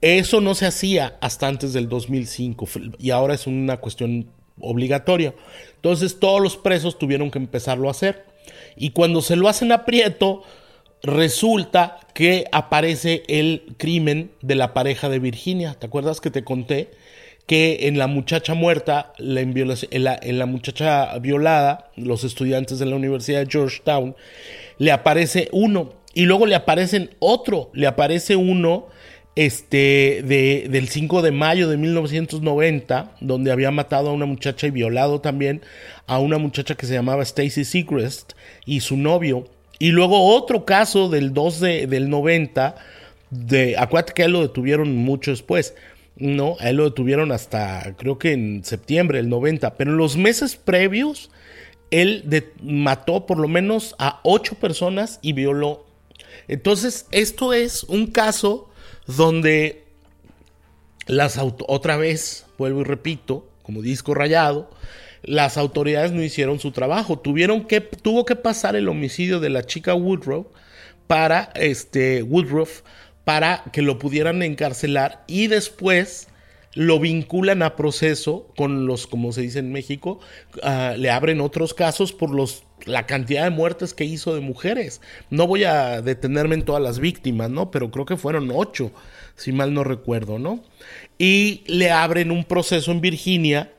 eso 0.00 0.40
no 0.40 0.54
se 0.54 0.66
hacía 0.66 1.16
hasta 1.20 1.48
antes 1.48 1.72
del 1.72 1.88
2005 1.88 2.68
y 2.98 3.10
ahora 3.10 3.34
es 3.34 3.46
una 3.46 3.78
cuestión 3.78 4.28
obligatoria. 4.60 5.34
Entonces 5.76 6.18
todos 6.18 6.40
los 6.40 6.56
presos 6.56 6.98
tuvieron 6.98 7.30
que 7.30 7.38
empezarlo 7.38 7.88
a 7.88 7.92
hacer. 7.92 8.24
Y 8.76 8.90
cuando 8.90 9.22
se 9.22 9.36
lo 9.36 9.48
hacen 9.48 9.72
aprieto, 9.72 10.42
resulta 11.02 12.00
que 12.14 12.46
aparece 12.52 13.22
el 13.28 13.74
crimen 13.78 14.30
de 14.42 14.54
la 14.54 14.74
pareja 14.74 15.08
de 15.08 15.18
Virginia. 15.18 15.74
¿Te 15.74 15.86
acuerdas 15.86 16.20
que 16.20 16.30
te 16.30 16.44
conté? 16.44 16.90
que 17.48 17.88
en 17.88 17.96
la 17.96 18.08
muchacha 18.08 18.52
muerta, 18.52 19.14
en, 19.16 20.38
la, 20.38 20.46
muchacha 20.46 21.18
violada, 21.18 21.90
los 21.96 22.22
estudiantes 22.22 22.78
de 22.78 22.84
la 22.84 22.94
Universidad 22.94 23.40
de 23.40 23.50
Georgetown, 23.50 24.14
le 24.76 24.92
aparece 24.92 25.48
uno 25.50 25.94
y 26.12 26.26
luego 26.26 26.44
le 26.44 26.54
aparecen 26.54 27.08
otro, 27.20 27.70
le 27.72 27.86
aparece 27.86 28.36
uno 28.36 28.88
este, 29.34 30.22
de, 30.26 30.66
del 30.68 30.88
5 30.88 31.22
de 31.22 31.32
mayo 31.32 31.70
de 31.70 31.78
1990, 31.78 33.12
donde 33.20 33.50
había 33.50 33.70
matado 33.70 34.10
a 34.10 34.12
una 34.12 34.26
muchacha 34.26 34.66
y 34.66 34.70
violado 34.70 35.22
también 35.22 35.62
a 36.06 36.18
una 36.18 36.36
muchacha 36.36 36.74
que 36.74 36.84
se 36.84 36.92
llamaba 36.92 37.22
Stacy 37.22 37.64
Seacrest 37.64 38.32
y 38.66 38.80
su 38.80 38.98
novio. 38.98 39.48
Y 39.78 39.90
luego 39.90 40.34
otro 40.34 40.64
caso 40.64 41.08
del 41.08 41.32
2 41.32 41.60
de, 41.60 41.86
del 41.86 42.10
90, 42.10 42.74
de, 43.30 43.76
acuérdate 43.76 44.12
que 44.14 44.24
él 44.24 44.32
lo 44.32 44.42
detuvieron 44.42 44.96
mucho 44.96 45.30
después. 45.30 45.74
No, 46.16 46.56
a 46.58 46.70
él 46.70 46.76
lo 46.76 46.84
detuvieron 46.84 47.30
hasta 47.30 47.94
creo 47.96 48.18
que 48.18 48.32
en 48.32 48.64
septiembre 48.64 49.18
del 49.18 49.28
90, 49.28 49.76
pero 49.76 49.92
en 49.92 49.98
los 49.98 50.16
meses 50.16 50.56
previos 50.56 51.30
él 51.90 52.24
mató 52.60 53.24
por 53.24 53.38
lo 53.38 53.48
menos 53.48 53.94
a 53.98 54.20
ocho 54.24 54.56
personas 54.56 55.20
y 55.22 55.32
violó. 55.32 55.86
Entonces, 56.48 57.06
esto 57.12 57.52
es 57.52 57.84
un 57.84 58.08
caso 58.08 58.68
donde 59.06 59.84
las 61.06 61.38
otra 61.38 61.96
vez, 61.96 62.46
vuelvo 62.58 62.80
y 62.80 62.84
repito, 62.84 63.48
como 63.62 63.82
disco 63.82 64.14
rayado, 64.14 64.70
las 65.22 65.56
autoridades 65.56 66.12
no 66.12 66.22
hicieron 66.22 66.58
su 66.58 66.72
trabajo. 66.72 67.18
Tuvieron 67.18 67.64
que, 67.64 67.80
tuvo 67.80 68.24
que 68.24 68.36
pasar 68.36 68.76
el 68.76 68.88
homicidio 68.88 69.40
de 69.40 69.50
la 69.50 69.64
chica 69.64 69.94
Woodruff 69.94 70.46
para 71.06 71.50
este 71.54 72.22
Woodruff 72.22 72.82
para 73.24 73.64
que 73.72 73.82
lo 73.82 73.98
pudieran 73.98 74.42
encarcelar 74.42 75.24
y 75.26 75.48
después 75.48 76.28
lo 76.74 77.00
vinculan 77.00 77.62
a 77.62 77.76
proceso 77.76 78.52
con 78.56 78.86
los, 78.86 79.06
como 79.06 79.32
se 79.32 79.42
dice 79.42 79.58
en 79.58 79.72
México, 79.72 80.20
ah, 80.62 80.94
le 80.96 81.10
abren 81.10 81.40
otros 81.40 81.74
casos 81.74 82.12
por 82.12 82.30
los 82.30 82.64
la 82.84 83.06
cantidad 83.06 83.44
de 83.44 83.50
muertes 83.50 83.94
que 83.94 84.04
hizo 84.04 84.34
de 84.34 84.40
mujeres. 84.40 85.00
No 85.30 85.46
voy 85.46 85.64
a 85.64 86.00
detenerme 86.02 86.54
en 86.54 86.64
todas 86.64 86.82
las 86.82 87.00
víctimas, 87.00 87.50
¿no? 87.50 87.70
Pero 87.70 87.90
creo 87.90 88.06
que 88.06 88.16
fueron 88.16 88.50
ocho, 88.52 88.92
si 89.34 89.52
mal 89.52 89.74
no 89.74 89.84
recuerdo, 89.84 90.38
¿no? 90.38 90.62
Y 91.18 91.64
le 91.66 91.90
abren 91.90 92.30
un 92.30 92.44
proceso 92.44 92.92
en 92.92 93.00
Virginia 93.00 93.72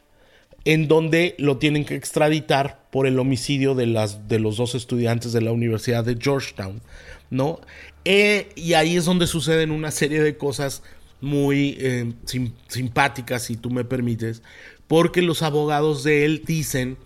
en 0.65 0.87
donde 0.87 1.35
lo 1.37 1.57
tienen 1.57 1.85
que 1.85 1.95
extraditar 1.95 2.87
por 2.91 3.07
el 3.07 3.19
homicidio 3.19 3.75
de, 3.75 3.87
las, 3.87 4.27
de 4.27 4.39
los 4.39 4.57
dos 4.57 4.75
estudiantes 4.75 5.33
de 5.33 5.41
la 5.41 5.51
Universidad 5.51 6.03
de 6.03 6.17
Georgetown, 6.19 6.81
¿no? 7.29 7.59
Eh, 8.05 8.49
y 8.55 8.73
ahí 8.73 8.97
es 8.97 9.05
donde 9.05 9.27
suceden 9.27 9.71
una 9.71 9.91
serie 9.91 10.21
de 10.21 10.37
cosas 10.37 10.83
muy 11.21 11.77
eh, 11.79 12.13
simpáticas, 12.67 13.43
si 13.43 13.57
tú 13.57 13.69
me 13.69 13.83
permites, 13.83 14.41
porque 14.87 15.21
los 15.21 15.43
abogados 15.43 16.03
de 16.03 16.25
él 16.25 16.43
dicen, 16.45 16.97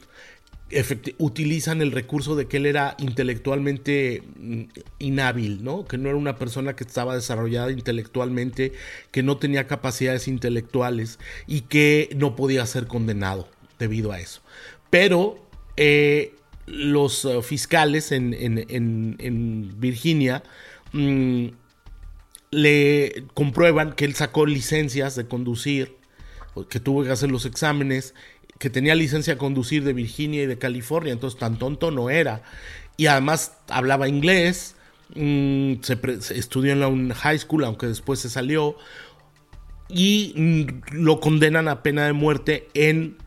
utilizan 1.17 1.81
el 1.81 1.91
recurso 1.91 2.35
de 2.35 2.47
que 2.47 2.57
él 2.57 2.65
era 2.65 2.95
intelectualmente 2.99 4.23
mm, 4.37 4.61
inhábil, 4.99 5.63
¿no? 5.63 5.85
Que 5.85 5.97
no 5.97 6.09
era 6.09 6.17
una 6.17 6.37
persona 6.37 6.75
que 6.75 6.83
estaba 6.83 7.15
desarrollada 7.15 7.71
intelectualmente, 7.71 8.73
que 9.11 9.23
no 9.23 9.37
tenía 9.37 9.67
capacidades 9.67 10.27
intelectuales 10.27 11.19
y 11.47 11.61
que 11.61 12.09
no 12.15 12.35
podía 12.35 12.65
ser 12.65 12.87
condenado 12.87 13.47
debido 13.79 14.11
a 14.11 14.19
eso. 14.19 14.41
Pero 14.89 15.45
eh, 15.77 16.35
los 16.65 17.25
uh, 17.25 17.41
fiscales 17.41 18.11
en, 18.11 19.75
Virginia 19.79 20.43
mm, 20.91 21.47
le 22.51 23.25
comprueban 23.33 23.93
que 23.93 24.05
él 24.05 24.15
sacó 24.15 24.45
licencias 24.45 25.15
de 25.15 25.27
conducir, 25.27 25.97
que 26.69 26.79
tuvo 26.79 27.03
que 27.03 27.11
hacer 27.11 27.31
los 27.31 27.45
exámenes, 27.45 28.13
que 28.63 28.69
tenía 28.69 28.95
licencia 28.95 29.33
a 29.33 29.37
conducir 29.37 29.83
de 29.83 29.91
Virginia 29.91 30.41
y 30.41 30.45
de 30.45 30.57
California, 30.57 31.11
entonces 31.11 31.37
tan 31.37 31.59
tonto 31.59 31.91
no 31.91 32.09
era. 32.09 32.43
Y 32.95 33.07
además 33.07 33.57
hablaba 33.67 34.07
inglés, 34.07 34.77
mm, 35.15 35.73
estudió 36.33 36.71
en 36.71 37.09
la 37.09 37.13
high 37.13 37.39
school, 37.39 37.65
aunque 37.65 37.87
después 37.87 38.21
se 38.21 38.29
salió, 38.29 38.77
y 39.89 40.33
mm, 40.37 40.93
lo 40.93 41.19
condenan 41.19 41.67
a 41.67 41.83
pena 41.83 42.05
de 42.05 42.13
muerte 42.13 42.69
en, 42.73 43.17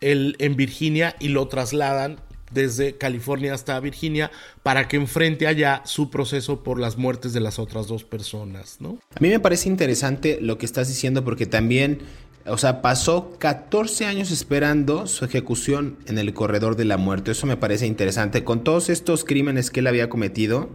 el, 0.00 0.36
en 0.38 0.54
Virginia 0.54 1.16
y 1.18 1.26
lo 1.26 1.48
trasladan 1.48 2.20
desde 2.52 2.96
California 2.96 3.52
hasta 3.52 3.78
Virginia 3.80 4.30
para 4.62 4.86
que 4.86 4.96
enfrente 4.96 5.48
allá 5.48 5.82
su 5.84 6.08
proceso 6.08 6.62
por 6.62 6.78
las 6.78 6.96
muertes 6.96 7.32
de 7.32 7.40
las 7.40 7.58
otras 7.58 7.88
dos 7.88 8.04
personas, 8.04 8.76
¿no? 8.78 8.98
A 9.14 9.20
mí 9.20 9.28
me 9.28 9.40
parece 9.40 9.68
interesante 9.68 10.38
lo 10.40 10.56
que 10.56 10.66
estás 10.66 10.86
diciendo 10.86 11.24
porque 11.24 11.46
también, 11.46 11.98
o 12.46 12.58
sea, 12.58 12.82
pasó 12.82 13.32
14 13.38 14.06
años 14.06 14.30
esperando 14.30 15.06
su 15.06 15.24
ejecución 15.24 15.96
en 16.06 16.18
el 16.18 16.34
corredor 16.34 16.76
de 16.76 16.84
la 16.84 16.98
muerte. 16.98 17.30
Eso 17.30 17.46
me 17.46 17.56
parece 17.56 17.86
interesante. 17.86 18.44
Con 18.44 18.64
todos 18.64 18.90
estos 18.90 19.24
crímenes 19.24 19.70
que 19.70 19.80
él 19.80 19.86
había 19.86 20.08
cometido, 20.08 20.68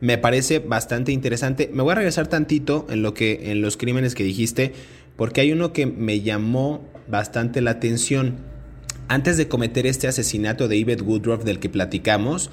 me 0.00 0.16
parece 0.16 0.60
bastante 0.60 1.12
interesante. 1.12 1.70
Me 1.72 1.82
voy 1.82 1.92
a 1.92 1.96
regresar 1.96 2.28
tantito 2.28 2.86
en 2.88 3.02
lo 3.02 3.12
que 3.12 3.50
en 3.50 3.60
los 3.60 3.76
crímenes 3.76 4.14
que 4.14 4.24
dijiste 4.24 4.72
porque 5.20 5.42
hay 5.42 5.52
uno 5.52 5.74
que 5.74 5.84
me 5.84 6.22
llamó 6.22 6.80
bastante 7.06 7.60
la 7.60 7.72
atención 7.72 8.38
antes 9.08 9.36
de 9.36 9.48
cometer 9.48 9.86
este 9.86 10.08
asesinato 10.08 10.66
de 10.66 10.78
Yvette 10.78 11.02
Woodruff 11.02 11.44
del 11.44 11.58
que 11.58 11.68
platicamos, 11.68 12.50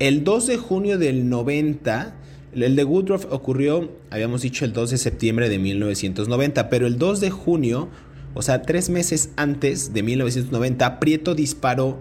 el 0.00 0.22
2 0.22 0.46
de 0.48 0.56
junio 0.58 0.98
del 0.98 1.30
90, 1.30 2.14
el 2.52 2.76
de 2.76 2.84
Woodruff 2.84 3.24
ocurrió, 3.30 3.90
habíamos 4.10 4.42
dicho, 4.42 4.66
el 4.66 4.74
2 4.74 4.90
de 4.90 4.98
septiembre 4.98 5.48
de 5.48 5.58
1990, 5.58 6.68
pero 6.68 6.86
el 6.86 6.98
2 6.98 7.20
de 7.20 7.30
junio, 7.30 7.88
o 8.34 8.42
sea, 8.42 8.62
tres 8.62 8.90
meses 8.90 9.30
antes 9.36 9.92
de 9.92 10.02
1990, 10.02 11.00
Prieto 11.00 11.34
disparó 11.34 11.98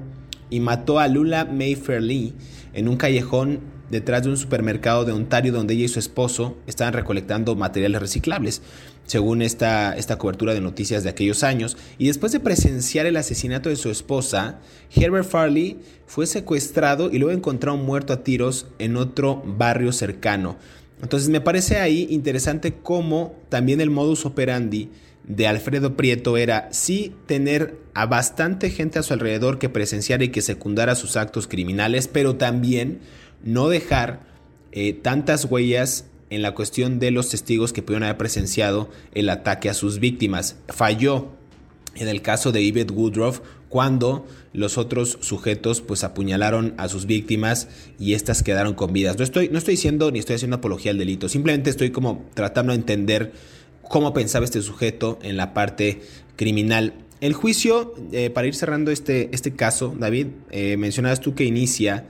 y 0.50 0.60
mató 0.60 1.00
a 1.00 1.08
Lula 1.08 1.46
Mayfair 1.46 2.02
Lee 2.02 2.34
en 2.74 2.88
un 2.88 2.98
callejón 2.98 3.60
detrás 3.90 4.24
de 4.24 4.30
un 4.30 4.38
supermercado 4.38 5.06
de 5.06 5.12
Ontario 5.12 5.52
donde 5.52 5.74
ella 5.74 5.86
y 5.86 5.88
su 5.88 6.00
esposo 6.00 6.58
estaban 6.68 6.94
recolectando 6.94 7.56
materiales 7.56 8.02
reciclables 8.02 8.62
según 9.10 9.42
esta, 9.42 9.98
esta 9.98 10.20
cobertura 10.20 10.54
de 10.54 10.62
noticias 10.62 11.04
de 11.04 11.10
aquellos 11.10 11.44
años, 11.44 11.78
y 11.98 12.08
después 12.08 12.32
de 12.32 12.40
presenciar 12.40 13.08
el 13.08 13.18
asesinato 13.18 13.70
de 13.70 13.76
su 13.76 13.90
esposa, 13.90 14.60
Herbert 14.96 15.28
Farley 15.28 15.80
fue 16.06 16.28
secuestrado 16.28 17.10
y 17.12 17.18
luego 17.18 17.36
encontrado 17.36 17.76
muerto 17.76 18.14
a 18.14 18.24
tiros 18.24 18.68
en 18.78 18.98
otro 18.98 19.42
barrio 19.44 19.92
cercano. 19.94 20.58
Entonces 21.02 21.30
me 21.30 21.42
parece 21.42 21.78
ahí 21.78 22.06
interesante 22.12 22.74
cómo 22.74 23.36
también 23.50 23.82
el 23.82 23.90
modus 23.90 24.28
operandi 24.28 24.92
de 25.30 25.48
Alfredo 25.48 25.96
Prieto 25.96 26.38
era 26.38 26.68
sí 26.72 27.14
tener 27.28 27.78
a 27.94 28.08
bastante 28.08 28.72
gente 28.72 28.98
a 28.98 29.04
su 29.04 29.14
alrededor 29.14 29.60
que 29.60 29.70
presenciara 29.70 30.24
y 30.24 30.30
que 30.30 30.42
secundara 30.42 30.96
sus 30.96 31.16
actos 31.16 31.48
criminales, 31.48 32.08
pero 32.08 32.36
también 32.36 33.00
no 33.44 33.70
dejar 33.70 34.22
eh, 34.72 34.94
tantas 34.94 35.46
huellas 35.46 36.06
en 36.32 36.42
la 36.42 36.56
cuestión 36.56 37.00
de 37.00 37.12
los 37.12 37.30
testigos 37.30 37.74
que 37.74 37.84
pudieron 37.84 38.04
haber 38.04 38.18
presenciado 38.18 38.90
el 39.14 39.30
ataque 39.30 39.70
a 39.70 39.76
sus 39.76 40.00
víctimas. 40.00 40.58
Falló 40.68 41.30
en 41.96 42.08
el 42.08 42.24
caso 42.24 42.52
de 42.52 42.66
Yvette 42.66 42.92
Woodruff 42.92 43.42
cuando 43.70 44.26
los 44.52 44.80
otros 44.80 45.20
sujetos 45.22 45.82
pues 45.82 46.04
apuñalaron 46.04 46.74
a 46.78 46.88
sus 46.88 47.06
víctimas 47.06 47.68
y 48.00 48.14
estas 48.14 48.42
quedaron 48.42 48.74
con 48.74 48.94
vidas. 48.94 49.18
No 49.18 49.24
estoy, 49.24 49.50
no 49.50 49.60
estoy 49.60 49.76
diciendo 49.76 50.10
ni 50.10 50.18
estoy 50.18 50.38
haciendo 50.38 50.58
apología 50.58 50.90
al 50.90 50.98
delito, 50.98 51.30
simplemente 51.30 51.70
estoy 51.70 51.92
como 51.92 52.26
tratando 52.34 52.74
de 52.74 52.80
entender 52.80 53.32
cómo 53.90 54.14
pensaba 54.14 54.46
este 54.46 54.62
sujeto 54.62 55.20
en 55.22 55.36
la 55.36 55.54
parte 55.54 56.02
criminal. 56.38 56.94
El 57.20 57.34
juicio, 57.34 57.96
eh, 58.14 58.30
para 58.30 58.48
ir 58.48 58.56
cerrando 58.56 58.92
este, 58.92 59.30
este 59.34 59.52
caso, 59.52 59.94
David, 59.98 60.28
eh, 60.52 60.78
mencionabas 60.78 61.20
tú 61.20 61.36
que 61.36 61.44
inicia 61.44 62.06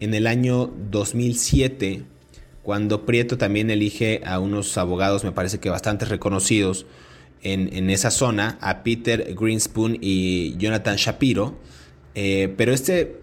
en 0.00 0.14
el 0.14 0.26
año 0.26 0.72
2007 0.90 2.04
cuando 2.62 3.04
Prieto 3.04 3.36
también 3.36 3.68
elige 3.68 4.22
a 4.24 4.38
unos 4.38 4.78
abogados, 4.78 5.22
me 5.22 5.32
parece 5.32 5.58
que 5.58 5.68
bastante 5.68 6.06
reconocidos 6.06 6.86
en, 7.42 7.90
esa 7.90 8.10
zona, 8.10 8.56
a 8.62 8.82
Peter 8.82 9.34
Greenspoon 9.38 9.98
y 10.00 10.56
Jonathan 10.56 10.96
Shapiro, 10.96 11.58
eh, 12.14 12.54
pero 12.56 12.72
este, 12.72 13.20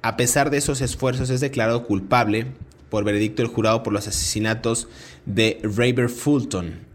a 0.00 0.16
pesar 0.16 0.48
de 0.48 0.56
esos 0.56 0.80
esfuerzos, 0.80 1.28
es 1.28 1.40
declarado 1.40 1.84
culpable 1.84 2.46
por 2.88 3.04
veredicto 3.04 3.42
del 3.42 3.50
jurado 3.50 3.82
por 3.82 3.92
los 3.92 4.08
asesinatos 4.08 4.88
de 5.26 5.60
Rayber 5.62 6.08
Fulton 6.08 6.87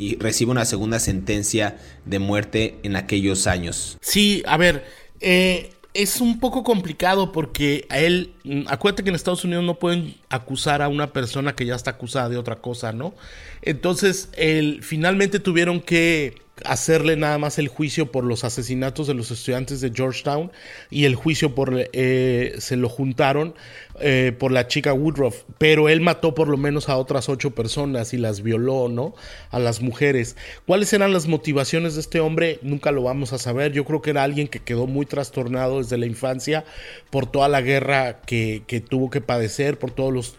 y 0.00 0.16
recibe 0.16 0.50
una 0.50 0.64
segunda 0.64 0.98
sentencia 0.98 1.76
de 2.06 2.18
muerte 2.18 2.78
en 2.84 2.96
aquellos 2.96 3.46
años. 3.46 3.98
Sí, 4.00 4.42
a 4.46 4.56
ver, 4.56 4.86
eh, 5.20 5.72
es 5.92 6.22
un 6.22 6.40
poco 6.40 6.64
complicado 6.64 7.32
porque 7.32 7.86
a 7.90 7.98
él, 7.98 8.32
mm, 8.44 8.62
acuérdate 8.68 9.02
que 9.02 9.10
en 9.10 9.14
Estados 9.14 9.44
Unidos 9.44 9.62
no 9.62 9.78
pueden 9.78 10.14
acusar 10.30 10.80
a 10.80 10.88
una 10.88 11.12
persona 11.12 11.54
que 11.54 11.66
ya 11.66 11.74
está 11.74 11.90
acusada 11.92 12.30
de 12.30 12.38
otra 12.38 12.56
cosa, 12.56 12.92
¿no? 12.92 13.14
Entonces, 13.60 14.30
él, 14.38 14.80
finalmente 14.82 15.38
tuvieron 15.38 15.82
que 15.82 16.40
hacerle 16.64 17.16
nada 17.16 17.38
más 17.38 17.58
el 17.58 17.68
juicio 17.68 18.10
por 18.10 18.24
los 18.24 18.44
asesinatos 18.44 19.06
de 19.06 19.14
los 19.14 19.30
estudiantes 19.30 19.80
de 19.80 19.92
Georgetown 19.94 20.50
y 20.90 21.04
el 21.04 21.14
juicio 21.14 21.54
por 21.54 21.88
eh, 21.92 22.54
se 22.58 22.76
lo 22.76 22.88
juntaron 22.88 23.54
eh, 24.00 24.34
por 24.38 24.50
la 24.52 24.66
chica 24.66 24.94
Woodruff, 24.94 25.42
pero 25.58 25.88
él 25.88 26.00
mató 26.00 26.34
por 26.34 26.48
lo 26.48 26.56
menos 26.56 26.88
a 26.88 26.96
otras 26.96 27.28
ocho 27.28 27.50
personas 27.50 28.14
y 28.14 28.18
las 28.18 28.42
violó, 28.42 28.88
¿no? 28.88 29.14
A 29.50 29.58
las 29.58 29.82
mujeres. 29.82 30.36
¿Cuáles 30.66 30.92
eran 30.92 31.12
las 31.12 31.26
motivaciones 31.26 31.94
de 31.94 32.00
este 32.00 32.20
hombre? 32.20 32.58
Nunca 32.62 32.92
lo 32.92 33.02
vamos 33.02 33.32
a 33.32 33.38
saber. 33.38 33.72
Yo 33.72 33.84
creo 33.84 34.00
que 34.00 34.10
era 34.10 34.22
alguien 34.22 34.48
que 34.48 34.60
quedó 34.60 34.86
muy 34.86 35.06
trastornado 35.06 35.78
desde 35.78 35.98
la 35.98 36.06
infancia 36.06 36.64
por 37.10 37.26
toda 37.26 37.48
la 37.48 37.60
guerra 37.60 38.20
que, 38.22 38.62
que 38.66 38.80
tuvo 38.80 39.10
que 39.10 39.20
padecer, 39.20 39.78
por 39.78 39.90
todos 39.90 40.12
los 40.12 40.36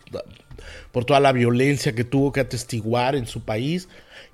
por 0.91 1.05
toda 1.05 1.19
la 1.19 1.31
violencia 1.31 1.93
que 1.93 2.03
tuvo 2.03 2.31
que 2.31 2.41
atestiguar 2.41 3.15
en 3.15 3.25
su 3.25 3.41
país 3.41 3.87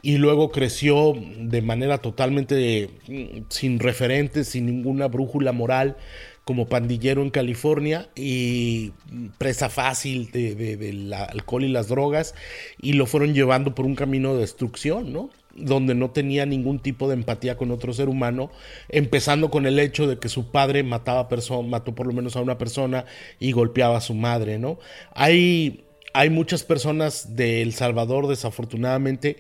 y 0.08 0.20
luego 0.20 0.52
creció 0.52 1.16
de 1.38 1.62
manera 1.62 1.98
totalmente 1.98 2.90
mm, 3.10 3.42
sin 3.50 3.78
referentes, 3.78 4.48
sin 4.48 4.66
ninguna 4.66 5.10
brújula 5.10 5.52
moral, 5.52 5.98
como 6.46 6.70
pandillero 6.70 7.24
en 7.24 7.30
California 7.30 8.08
y 8.16 8.94
presa 9.38 9.68
fácil 9.68 10.32
del 10.32 11.12
alcohol 11.12 11.66
y 11.66 11.68
las 11.68 11.90
drogas 11.90 12.36
y 12.82 12.94
lo 12.94 13.06
fueron 13.06 13.34
llevando 13.34 13.76
por 13.76 13.86
un 13.86 13.96
camino 13.96 14.34
de 14.34 14.40
destrucción, 14.40 15.12
¿no? 15.12 15.30
donde 15.58 15.94
no 15.94 16.12
tenía 16.12 16.46
ningún 16.46 16.80
tipo 16.80 17.10
de 17.10 17.16
empatía 17.16 17.58
con 17.58 17.72
otro 17.72 17.92
ser 17.92 18.08
humano, 18.08 18.50
empezando 18.88 19.50
con 19.50 19.66
el 19.66 19.78
hecho 19.78 20.08
de 20.08 20.20
que 20.20 20.30
su 20.30 20.52
padre 20.52 20.84
mataba 20.84 21.28
mató 21.68 21.96
por 21.96 22.08
lo 22.08 22.14
menos 22.14 22.38
a 22.38 22.42
una 22.42 22.58
persona 22.58 23.04
y 23.42 23.52
golpeaba 23.52 23.98
a 23.98 24.02
su 24.02 24.14
madre, 24.14 24.58
¿no? 24.58 24.80
Hay, 25.14 25.84
hay 26.14 26.30
muchas 26.30 26.64
personas 26.64 27.36
de 27.36 27.62
El 27.62 27.74
Salvador, 27.74 28.28
desafortunadamente, 28.28 29.36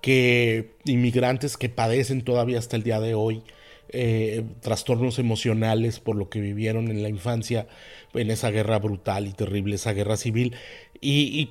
que 0.00 0.72
inmigrantes 0.84 1.56
que 1.56 1.68
padecen 1.68 2.22
todavía 2.22 2.58
hasta 2.58 2.76
el 2.76 2.82
día 2.82 3.00
de 3.00 3.14
hoy 3.14 3.42
eh, 3.92 4.44
trastornos 4.60 5.18
emocionales 5.18 5.98
por 5.98 6.16
lo 6.16 6.28
que 6.28 6.40
vivieron 6.40 6.88
en 6.88 7.02
la 7.02 7.08
infancia, 7.08 7.66
en 8.14 8.30
esa 8.30 8.50
guerra 8.50 8.78
brutal 8.78 9.26
y 9.26 9.32
terrible, 9.32 9.74
esa 9.74 9.92
guerra 9.92 10.16
civil, 10.16 10.54
y, 11.00 11.50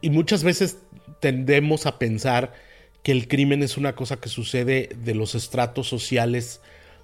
y 0.00 0.10
muchas 0.10 0.42
veces 0.42 0.78
tendemos 1.20 1.86
a 1.86 1.98
pensar 1.98 2.54
que 3.02 3.12
el 3.12 3.28
crimen 3.28 3.62
es 3.62 3.76
una 3.76 3.94
cosa 3.94 4.16
que 4.16 4.28
sucede 4.28 4.88
de 5.04 5.14
los 5.14 5.34
estratos 5.34 5.86
sociales 5.86 6.60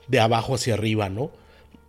de 0.09 0.21
abajo 0.21 0.55
hacia 0.55 0.75
arriba, 0.75 1.09
¿no? 1.09 1.31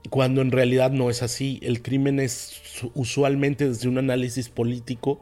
Cuando 0.09 0.41
en 0.41 0.51
realidad 0.51 0.91
no 0.91 1.09
es 1.09 1.23
así. 1.23 1.59
El 1.63 1.81
crimen 1.81 2.19
es 2.19 2.61
usualmente 2.93 3.67
desde 3.67 3.87
un 3.87 3.97
análisis 3.97 4.49
político, 4.49 5.19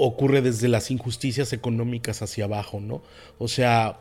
ocurre 0.00 0.42
desde 0.42 0.68
las 0.68 0.90
injusticias 0.90 1.52
económicas 1.52 2.22
hacia 2.22 2.44
abajo, 2.44 2.80
¿no? 2.80 3.02
O 3.38 3.48
sea, 3.48 4.00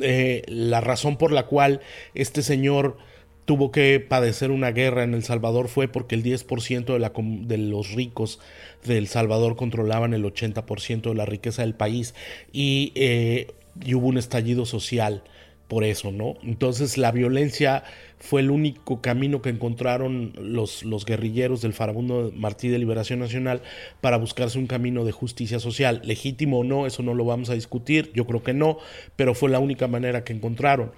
eh, 0.00 0.42
la 0.48 0.80
razón 0.80 1.16
por 1.16 1.32
la 1.32 1.46
cual 1.46 1.80
este 2.14 2.42
señor 2.42 2.96
tuvo 3.44 3.70
que 3.70 4.00
padecer 4.00 4.50
una 4.50 4.70
guerra 4.70 5.04
en 5.04 5.14
El 5.14 5.22
Salvador 5.22 5.68
fue 5.68 5.88
porque 5.88 6.14
el 6.14 6.22
10% 6.22 6.84
de, 6.92 6.98
la, 6.98 7.12
de 7.14 7.58
los 7.58 7.92
ricos 7.92 8.40
de 8.84 8.98
El 8.98 9.06
Salvador 9.06 9.56
controlaban 9.56 10.14
el 10.14 10.24
80% 10.24 11.02
de 11.02 11.14
la 11.14 11.26
riqueza 11.26 11.62
del 11.62 11.74
país 11.74 12.14
y, 12.52 12.92
eh, 12.94 13.48
y, 13.84 13.94
hubo 13.94 14.06
un 14.06 14.18
estallido 14.18 14.64
social 14.64 15.22
por 15.68 15.84
eso, 15.84 16.12
¿no? 16.12 16.34
Entonces 16.42 16.98
la 16.98 17.10
violencia 17.10 17.84
fue 18.18 18.40
el 18.40 18.50
único 18.50 19.00
camino 19.00 19.42
que 19.42 19.50
encontraron 19.50 20.32
los, 20.38 20.82
guerrilleros 21.04 21.60
del 21.62 21.72
farabundo 21.72 22.32
Martí 22.34 22.68
de 22.68 22.78
Liberación 22.78 23.18
Nacional 23.18 23.62
para 24.00 24.16
buscarse 24.16 24.58
un 24.58 24.66
camino 24.66 25.04
de 25.04 25.12
justicia 25.12 25.58
social. 25.58 26.00
Legítimo 26.04 26.60
o 26.60 26.64
no, 26.64 26.86
eso 26.86 27.02
no 27.02 27.14
lo 27.14 27.24
vamos 27.24 27.50
a 27.50 27.54
discutir, 27.54 28.10
yo 28.14 28.26
creo 28.26 28.42
que 28.42 28.54
no, 28.54 28.78
pero 29.16 29.34
fue 29.34 29.50
la 29.50 29.58
única 29.58 29.88
manera 29.88 30.24
que 30.24 30.32
encontraron. 30.32 30.92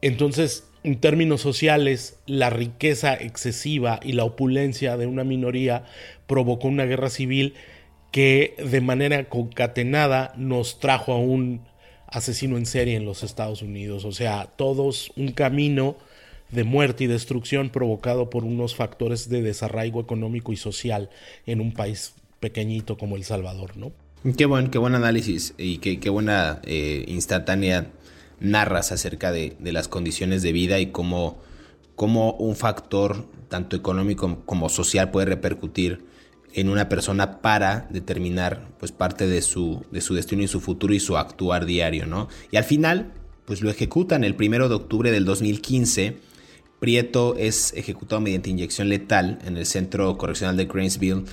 Entonces, 0.00 0.68
en 0.82 1.00
términos 1.00 1.40
sociales, 1.40 2.20
la 2.26 2.50
riqueza 2.50 3.14
excesiva 3.14 4.00
y 4.02 4.12
la 4.12 4.24
opulencia 4.24 4.96
de 4.96 5.06
una 5.06 5.24
minoría 5.24 5.84
provocó 6.26 6.68
una 6.68 6.84
guerra 6.84 7.08
civil 7.08 7.54
que 8.10 8.54
de 8.58 8.80
manera 8.80 9.24
concatenada 9.28 10.32
nos 10.36 10.78
trajo 10.78 11.12
a 11.12 11.18
un 11.18 11.62
asesino 12.14 12.56
en 12.56 12.64
serie 12.64 12.96
en 12.96 13.04
los 13.04 13.22
Estados 13.22 13.60
Unidos. 13.60 14.04
O 14.04 14.12
sea, 14.12 14.48
todos 14.56 15.12
un 15.16 15.32
camino 15.32 15.96
de 16.50 16.62
muerte 16.62 17.04
y 17.04 17.06
destrucción 17.08 17.70
provocado 17.70 18.30
por 18.30 18.44
unos 18.44 18.76
factores 18.76 19.28
de 19.28 19.42
desarraigo 19.42 20.00
económico 20.00 20.52
y 20.52 20.56
social 20.56 21.10
en 21.46 21.60
un 21.60 21.72
país 21.72 22.14
pequeñito 22.38 22.96
como 22.96 23.16
El 23.16 23.24
Salvador, 23.24 23.76
¿no? 23.76 23.92
Qué 24.36 24.46
buen, 24.46 24.70
qué 24.70 24.78
buen 24.78 24.94
análisis 24.94 25.54
y 25.58 25.78
qué, 25.78 25.98
qué 25.98 26.08
buena 26.08 26.60
eh, 26.64 27.04
instantánea 27.08 27.90
narras 28.40 28.92
acerca 28.92 29.32
de, 29.32 29.56
las 29.60 29.88
condiciones 29.88 30.42
de 30.42 30.52
vida 30.52 30.78
y 30.78 30.86
cómo, 30.86 31.38
cómo, 31.96 32.34
un 32.34 32.54
factor 32.54 33.26
tanto 33.48 33.76
económico 33.76 34.42
como 34.46 34.68
social 34.68 35.10
puede 35.10 35.26
repercutir 35.26 36.04
en 36.54 36.68
una 36.68 36.88
persona 36.88 37.40
para 37.40 37.88
determinar 37.90 38.68
pues 38.78 38.92
parte 38.92 39.26
de 39.26 39.42
su, 39.42 39.84
de 39.90 40.00
su 40.00 40.14
destino 40.14 40.42
y 40.42 40.48
su 40.48 40.60
futuro 40.60 40.94
y 40.94 41.00
su 41.00 41.16
actuar 41.16 41.66
diario, 41.66 42.06
¿no? 42.06 42.28
Y 42.50 42.56
al 42.56 42.64
final, 42.64 43.12
pues 43.44 43.60
lo 43.60 43.70
ejecutan 43.70 44.22
el 44.24 44.36
primero 44.36 44.68
de 44.68 44.76
octubre 44.76 45.10
del 45.10 45.24
2015. 45.24 46.16
Prieto 46.78 47.34
es 47.36 47.72
ejecutado 47.74 48.20
mediante 48.20 48.50
inyección 48.50 48.88
letal 48.88 49.40
en 49.44 49.56
el 49.56 49.66
centro 49.66 50.16
correccional 50.16 50.56
de 50.56 50.66
Grainsville 50.66 51.24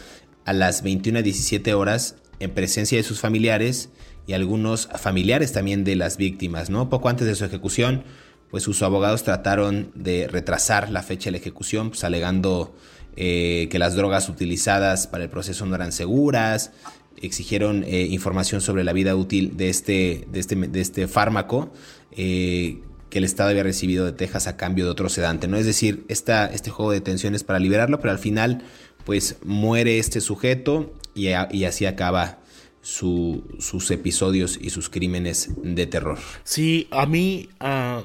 a 0.46 0.54
las 0.54 0.84
21.17 0.84 1.72
horas 1.74 2.16
en 2.40 2.52
presencia 2.52 2.98
de 2.98 3.04
sus 3.04 3.20
familiares 3.20 3.90
y 4.26 4.34
algunos 4.34 4.88
familiares 5.00 5.52
también 5.52 5.84
de 5.84 5.96
las 5.96 6.18
víctimas, 6.18 6.72
¿no? 6.72 6.90
Poco 6.90 7.10
antes 7.10 7.28
de 7.28 7.36
su 7.36 7.46
ejecución, 7.46 8.04
pues 8.50 8.64
sus 8.64 8.82
abogados 8.82 9.24
trataron 9.24 9.92
de 9.94 10.28
retrasar 10.28 10.90
la 10.90 11.04
fecha 11.04 11.26
de 11.26 11.32
la 11.32 11.38
ejecución, 11.38 11.90
pues 11.90 12.04
alegando 12.04 12.76
eh, 13.16 13.68
que 13.70 13.80
las 13.80 13.96
drogas 13.96 14.30
utilizadas 14.30 15.08
para 15.08 15.24
el 15.24 15.30
proceso 15.30 15.66
no 15.66 15.76
eran 15.76 15.92
seguras, 15.92 16.72
exigieron 17.18 17.84
eh, 17.84 18.08
información 18.10 18.62
sobre 18.62 18.84
la 18.84 18.94
vida 18.94 19.16
útil 19.16 19.58
de 19.58 19.70
este, 19.70 20.28
de 20.32 20.40
este, 20.40 20.56
de 20.56 20.82
este 20.82 21.08
fármaco 21.08 21.72
eh, 22.12 22.80
que 23.10 23.18
el 23.18 23.26
Estado 23.26 23.50
había 23.50 23.64
recibido 23.64 24.06
de 24.06 24.14
Texas 24.14 24.48
a 24.48 24.56
cambio 24.56 24.86
de 24.86 24.92
otro 24.92 25.10
sedante, 25.10 25.48
¿no? 25.48 25.58
Es 25.58 25.66
decir, 25.66 26.06
esta, 26.08 26.46
este 26.46 26.70
juego 26.70 26.92
de 26.92 27.02
tensiones 27.02 27.44
para 27.44 27.60
liberarlo, 27.60 28.00
pero 28.00 28.12
al 28.12 28.20
final, 28.20 28.64
pues 29.06 29.36
muere 29.44 30.00
este 30.00 30.22
sujeto 30.22 30.94
y, 31.14 31.34
así 31.34 31.86
acaba 31.86 32.40
sus 32.82 33.92
episodios 33.92 34.58
y 34.60 34.70
sus 34.70 34.90
crímenes 34.90 35.50
de 35.62 35.86
terror. 35.88 36.20
Sí, 36.46 36.88
a 36.90 37.06
mí 37.06 37.50
ah, 37.60 38.04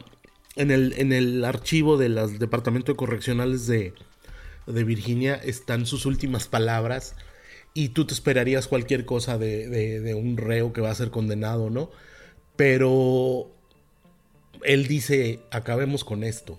en, 0.57 0.73
el, 0.73 0.95
en 0.99 1.13
el 1.13 1.45
archivo 1.45 1.97
del 1.97 2.19
Departamento 2.39 2.93
de 2.93 2.97
Correccionales 2.97 3.69
de, 3.69 3.95
de, 4.67 4.85
Virginia 4.85 5.35
están 5.35 5.87
sus 5.87 6.07
últimas 6.07 6.49
palabras 6.49 7.15
y 7.75 7.91
tú 7.91 8.07
te 8.07 8.15
esperarías 8.15 8.69
cualquier 8.69 9.05
cosa 9.05 9.39
de, 9.39 10.15
un 10.17 10.37
reo 10.37 10.73
que 10.73 10.81
va 10.81 10.91
a 10.91 10.95
ser 10.95 11.11
condenado, 11.11 11.71
¿no? 11.71 11.91
Pero 12.57 13.51
él 14.63 14.87
dice, 14.89 15.41
acabemos 15.51 16.05
con 16.05 16.25
esto. 16.25 16.59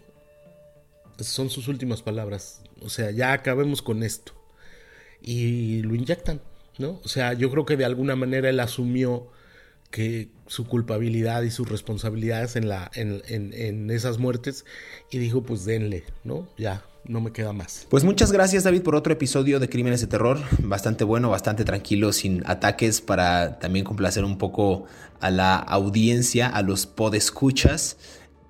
Son 1.20 1.49
sus 1.49 1.68
últimas 1.68 2.03
palabras. 2.03 2.62
O 2.82 2.89
sea, 2.89 3.10
ya 3.12 3.34
acabemos 3.34 3.82
con 3.82 4.03
esto. 4.03 4.34
Y 5.22 5.82
lo 5.82 5.95
inyectan. 5.95 6.39
¿no? 6.78 6.99
O 7.03 7.08
sea, 7.08 7.34
yo 7.34 7.49
creo 7.51 7.66
que 7.66 7.78
de 7.78 7.86
alguna 7.86 8.16
manera 8.16 8.49
él 8.49 8.60
asumió 8.60 9.28
que 9.91 10.30
su 10.47 10.68
culpabilidad 10.68 11.43
y 11.43 11.51
sus 11.51 11.70
responsabilidades 11.70 12.55
en, 12.55 12.70
en, 12.93 13.89
esas 13.89 14.18
muertes 14.18 14.66
y 15.12 15.18
dijo, 15.18 15.43
pues 15.43 15.66
denle, 15.66 16.03
¿no? 16.24 16.47
Ya, 16.58 16.86
no 17.08 17.22
me 17.22 17.32
queda 17.32 17.53
más. 17.53 17.88
Pues 17.89 18.03
muchas 18.03 18.32
gracias 18.32 18.64
David 18.64 18.82
por 18.82 18.95
otro 18.95 19.14
episodio 19.14 19.60
de 19.60 19.70
Crímenes 19.70 20.01
de 20.01 20.08
Terror, 20.08 20.39
bastante 20.60 21.03
bueno, 21.03 21.30
bastante 21.30 21.64
tranquilo, 21.64 22.14
sin 22.14 22.43
ataques 22.45 23.01
para 23.01 23.60
también 23.60 23.86
complacer 23.86 24.24
un 24.24 24.38
poco 24.38 24.86
a 25.20 25.32
la 25.32 25.55
audiencia, 25.55 26.47
a 26.47 26.62
los 26.62 26.86
podescuchas 26.86 27.97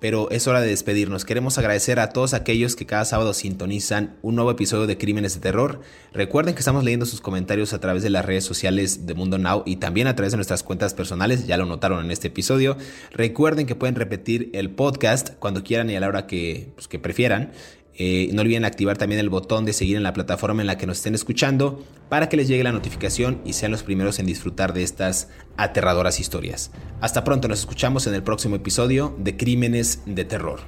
pero 0.00 0.30
es 0.30 0.46
hora 0.46 0.60
de 0.60 0.68
despedirnos. 0.68 1.24
Queremos 1.24 1.58
agradecer 1.58 1.98
a 1.98 2.10
todos 2.10 2.34
aquellos 2.34 2.76
que 2.76 2.86
cada 2.86 3.04
sábado 3.04 3.34
sintonizan 3.34 4.16
un 4.22 4.36
nuevo 4.36 4.50
episodio 4.50 4.86
de 4.86 4.96
Crímenes 4.96 5.34
de 5.34 5.40
Terror. 5.40 5.80
Recuerden 6.12 6.54
que 6.54 6.60
estamos 6.60 6.84
leyendo 6.84 7.06
sus 7.06 7.20
comentarios 7.20 7.72
a 7.72 7.80
través 7.80 8.02
de 8.02 8.10
las 8.10 8.24
redes 8.24 8.44
sociales 8.44 9.06
de 9.06 9.14
Mundo 9.14 9.38
Now 9.38 9.62
y 9.66 9.76
también 9.76 10.06
a 10.06 10.14
través 10.14 10.32
de 10.32 10.36
nuestras 10.36 10.62
cuentas 10.62 10.94
personales, 10.94 11.46
ya 11.46 11.56
lo 11.56 11.66
notaron 11.66 12.04
en 12.04 12.10
este 12.10 12.28
episodio. 12.28 12.76
Recuerden 13.10 13.66
que 13.66 13.74
pueden 13.74 13.96
repetir 13.96 14.50
el 14.52 14.70
podcast 14.70 15.30
cuando 15.38 15.64
quieran 15.64 15.90
y 15.90 15.96
a 15.96 16.00
la 16.00 16.08
hora 16.08 16.26
que, 16.26 16.70
pues, 16.74 16.86
que 16.86 16.98
prefieran. 16.98 17.52
Eh, 18.00 18.30
no 18.32 18.42
olviden 18.42 18.64
activar 18.64 18.96
también 18.96 19.18
el 19.18 19.28
botón 19.28 19.64
de 19.64 19.72
seguir 19.72 19.96
en 19.96 20.04
la 20.04 20.12
plataforma 20.12 20.60
en 20.60 20.68
la 20.68 20.78
que 20.78 20.86
nos 20.86 20.98
estén 20.98 21.16
escuchando 21.16 21.84
para 22.08 22.28
que 22.28 22.36
les 22.36 22.46
llegue 22.46 22.62
la 22.62 22.70
notificación 22.70 23.40
y 23.44 23.54
sean 23.54 23.72
los 23.72 23.82
primeros 23.82 24.20
en 24.20 24.26
disfrutar 24.26 24.72
de 24.72 24.84
estas 24.84 25.30
aterradoras 25.56 26.20
historias. 26.20 26.70
Hasta 27.00 27.24
pronto, 27.24 27.48
nos 27.48 27.58
escuchamos 27.58 28.06
en 28.06 28.14
el 28.14 28.22
próximo 28.22 28.54
episodio 28.54 29.16
de 29.18 29.36
Crímenes 29.36 30.02
de 30.06 30.24
Terror. 30.24 30.60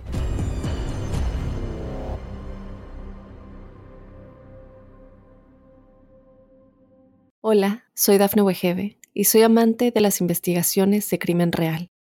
Hola, 7.42 7.84
soy 7.94 8.18
Dafne 8.18 8.42
Wegebe 8.42 8.98
y 9.14 9.24
soy 9.24 9.42
amante 9.42 9.92
de 9.92 10.00
las 10.00 10.20
investigaciones 10.20 11.08
de 11.10 11.18
crimen 11.20 11.52
real. 11.52 11.89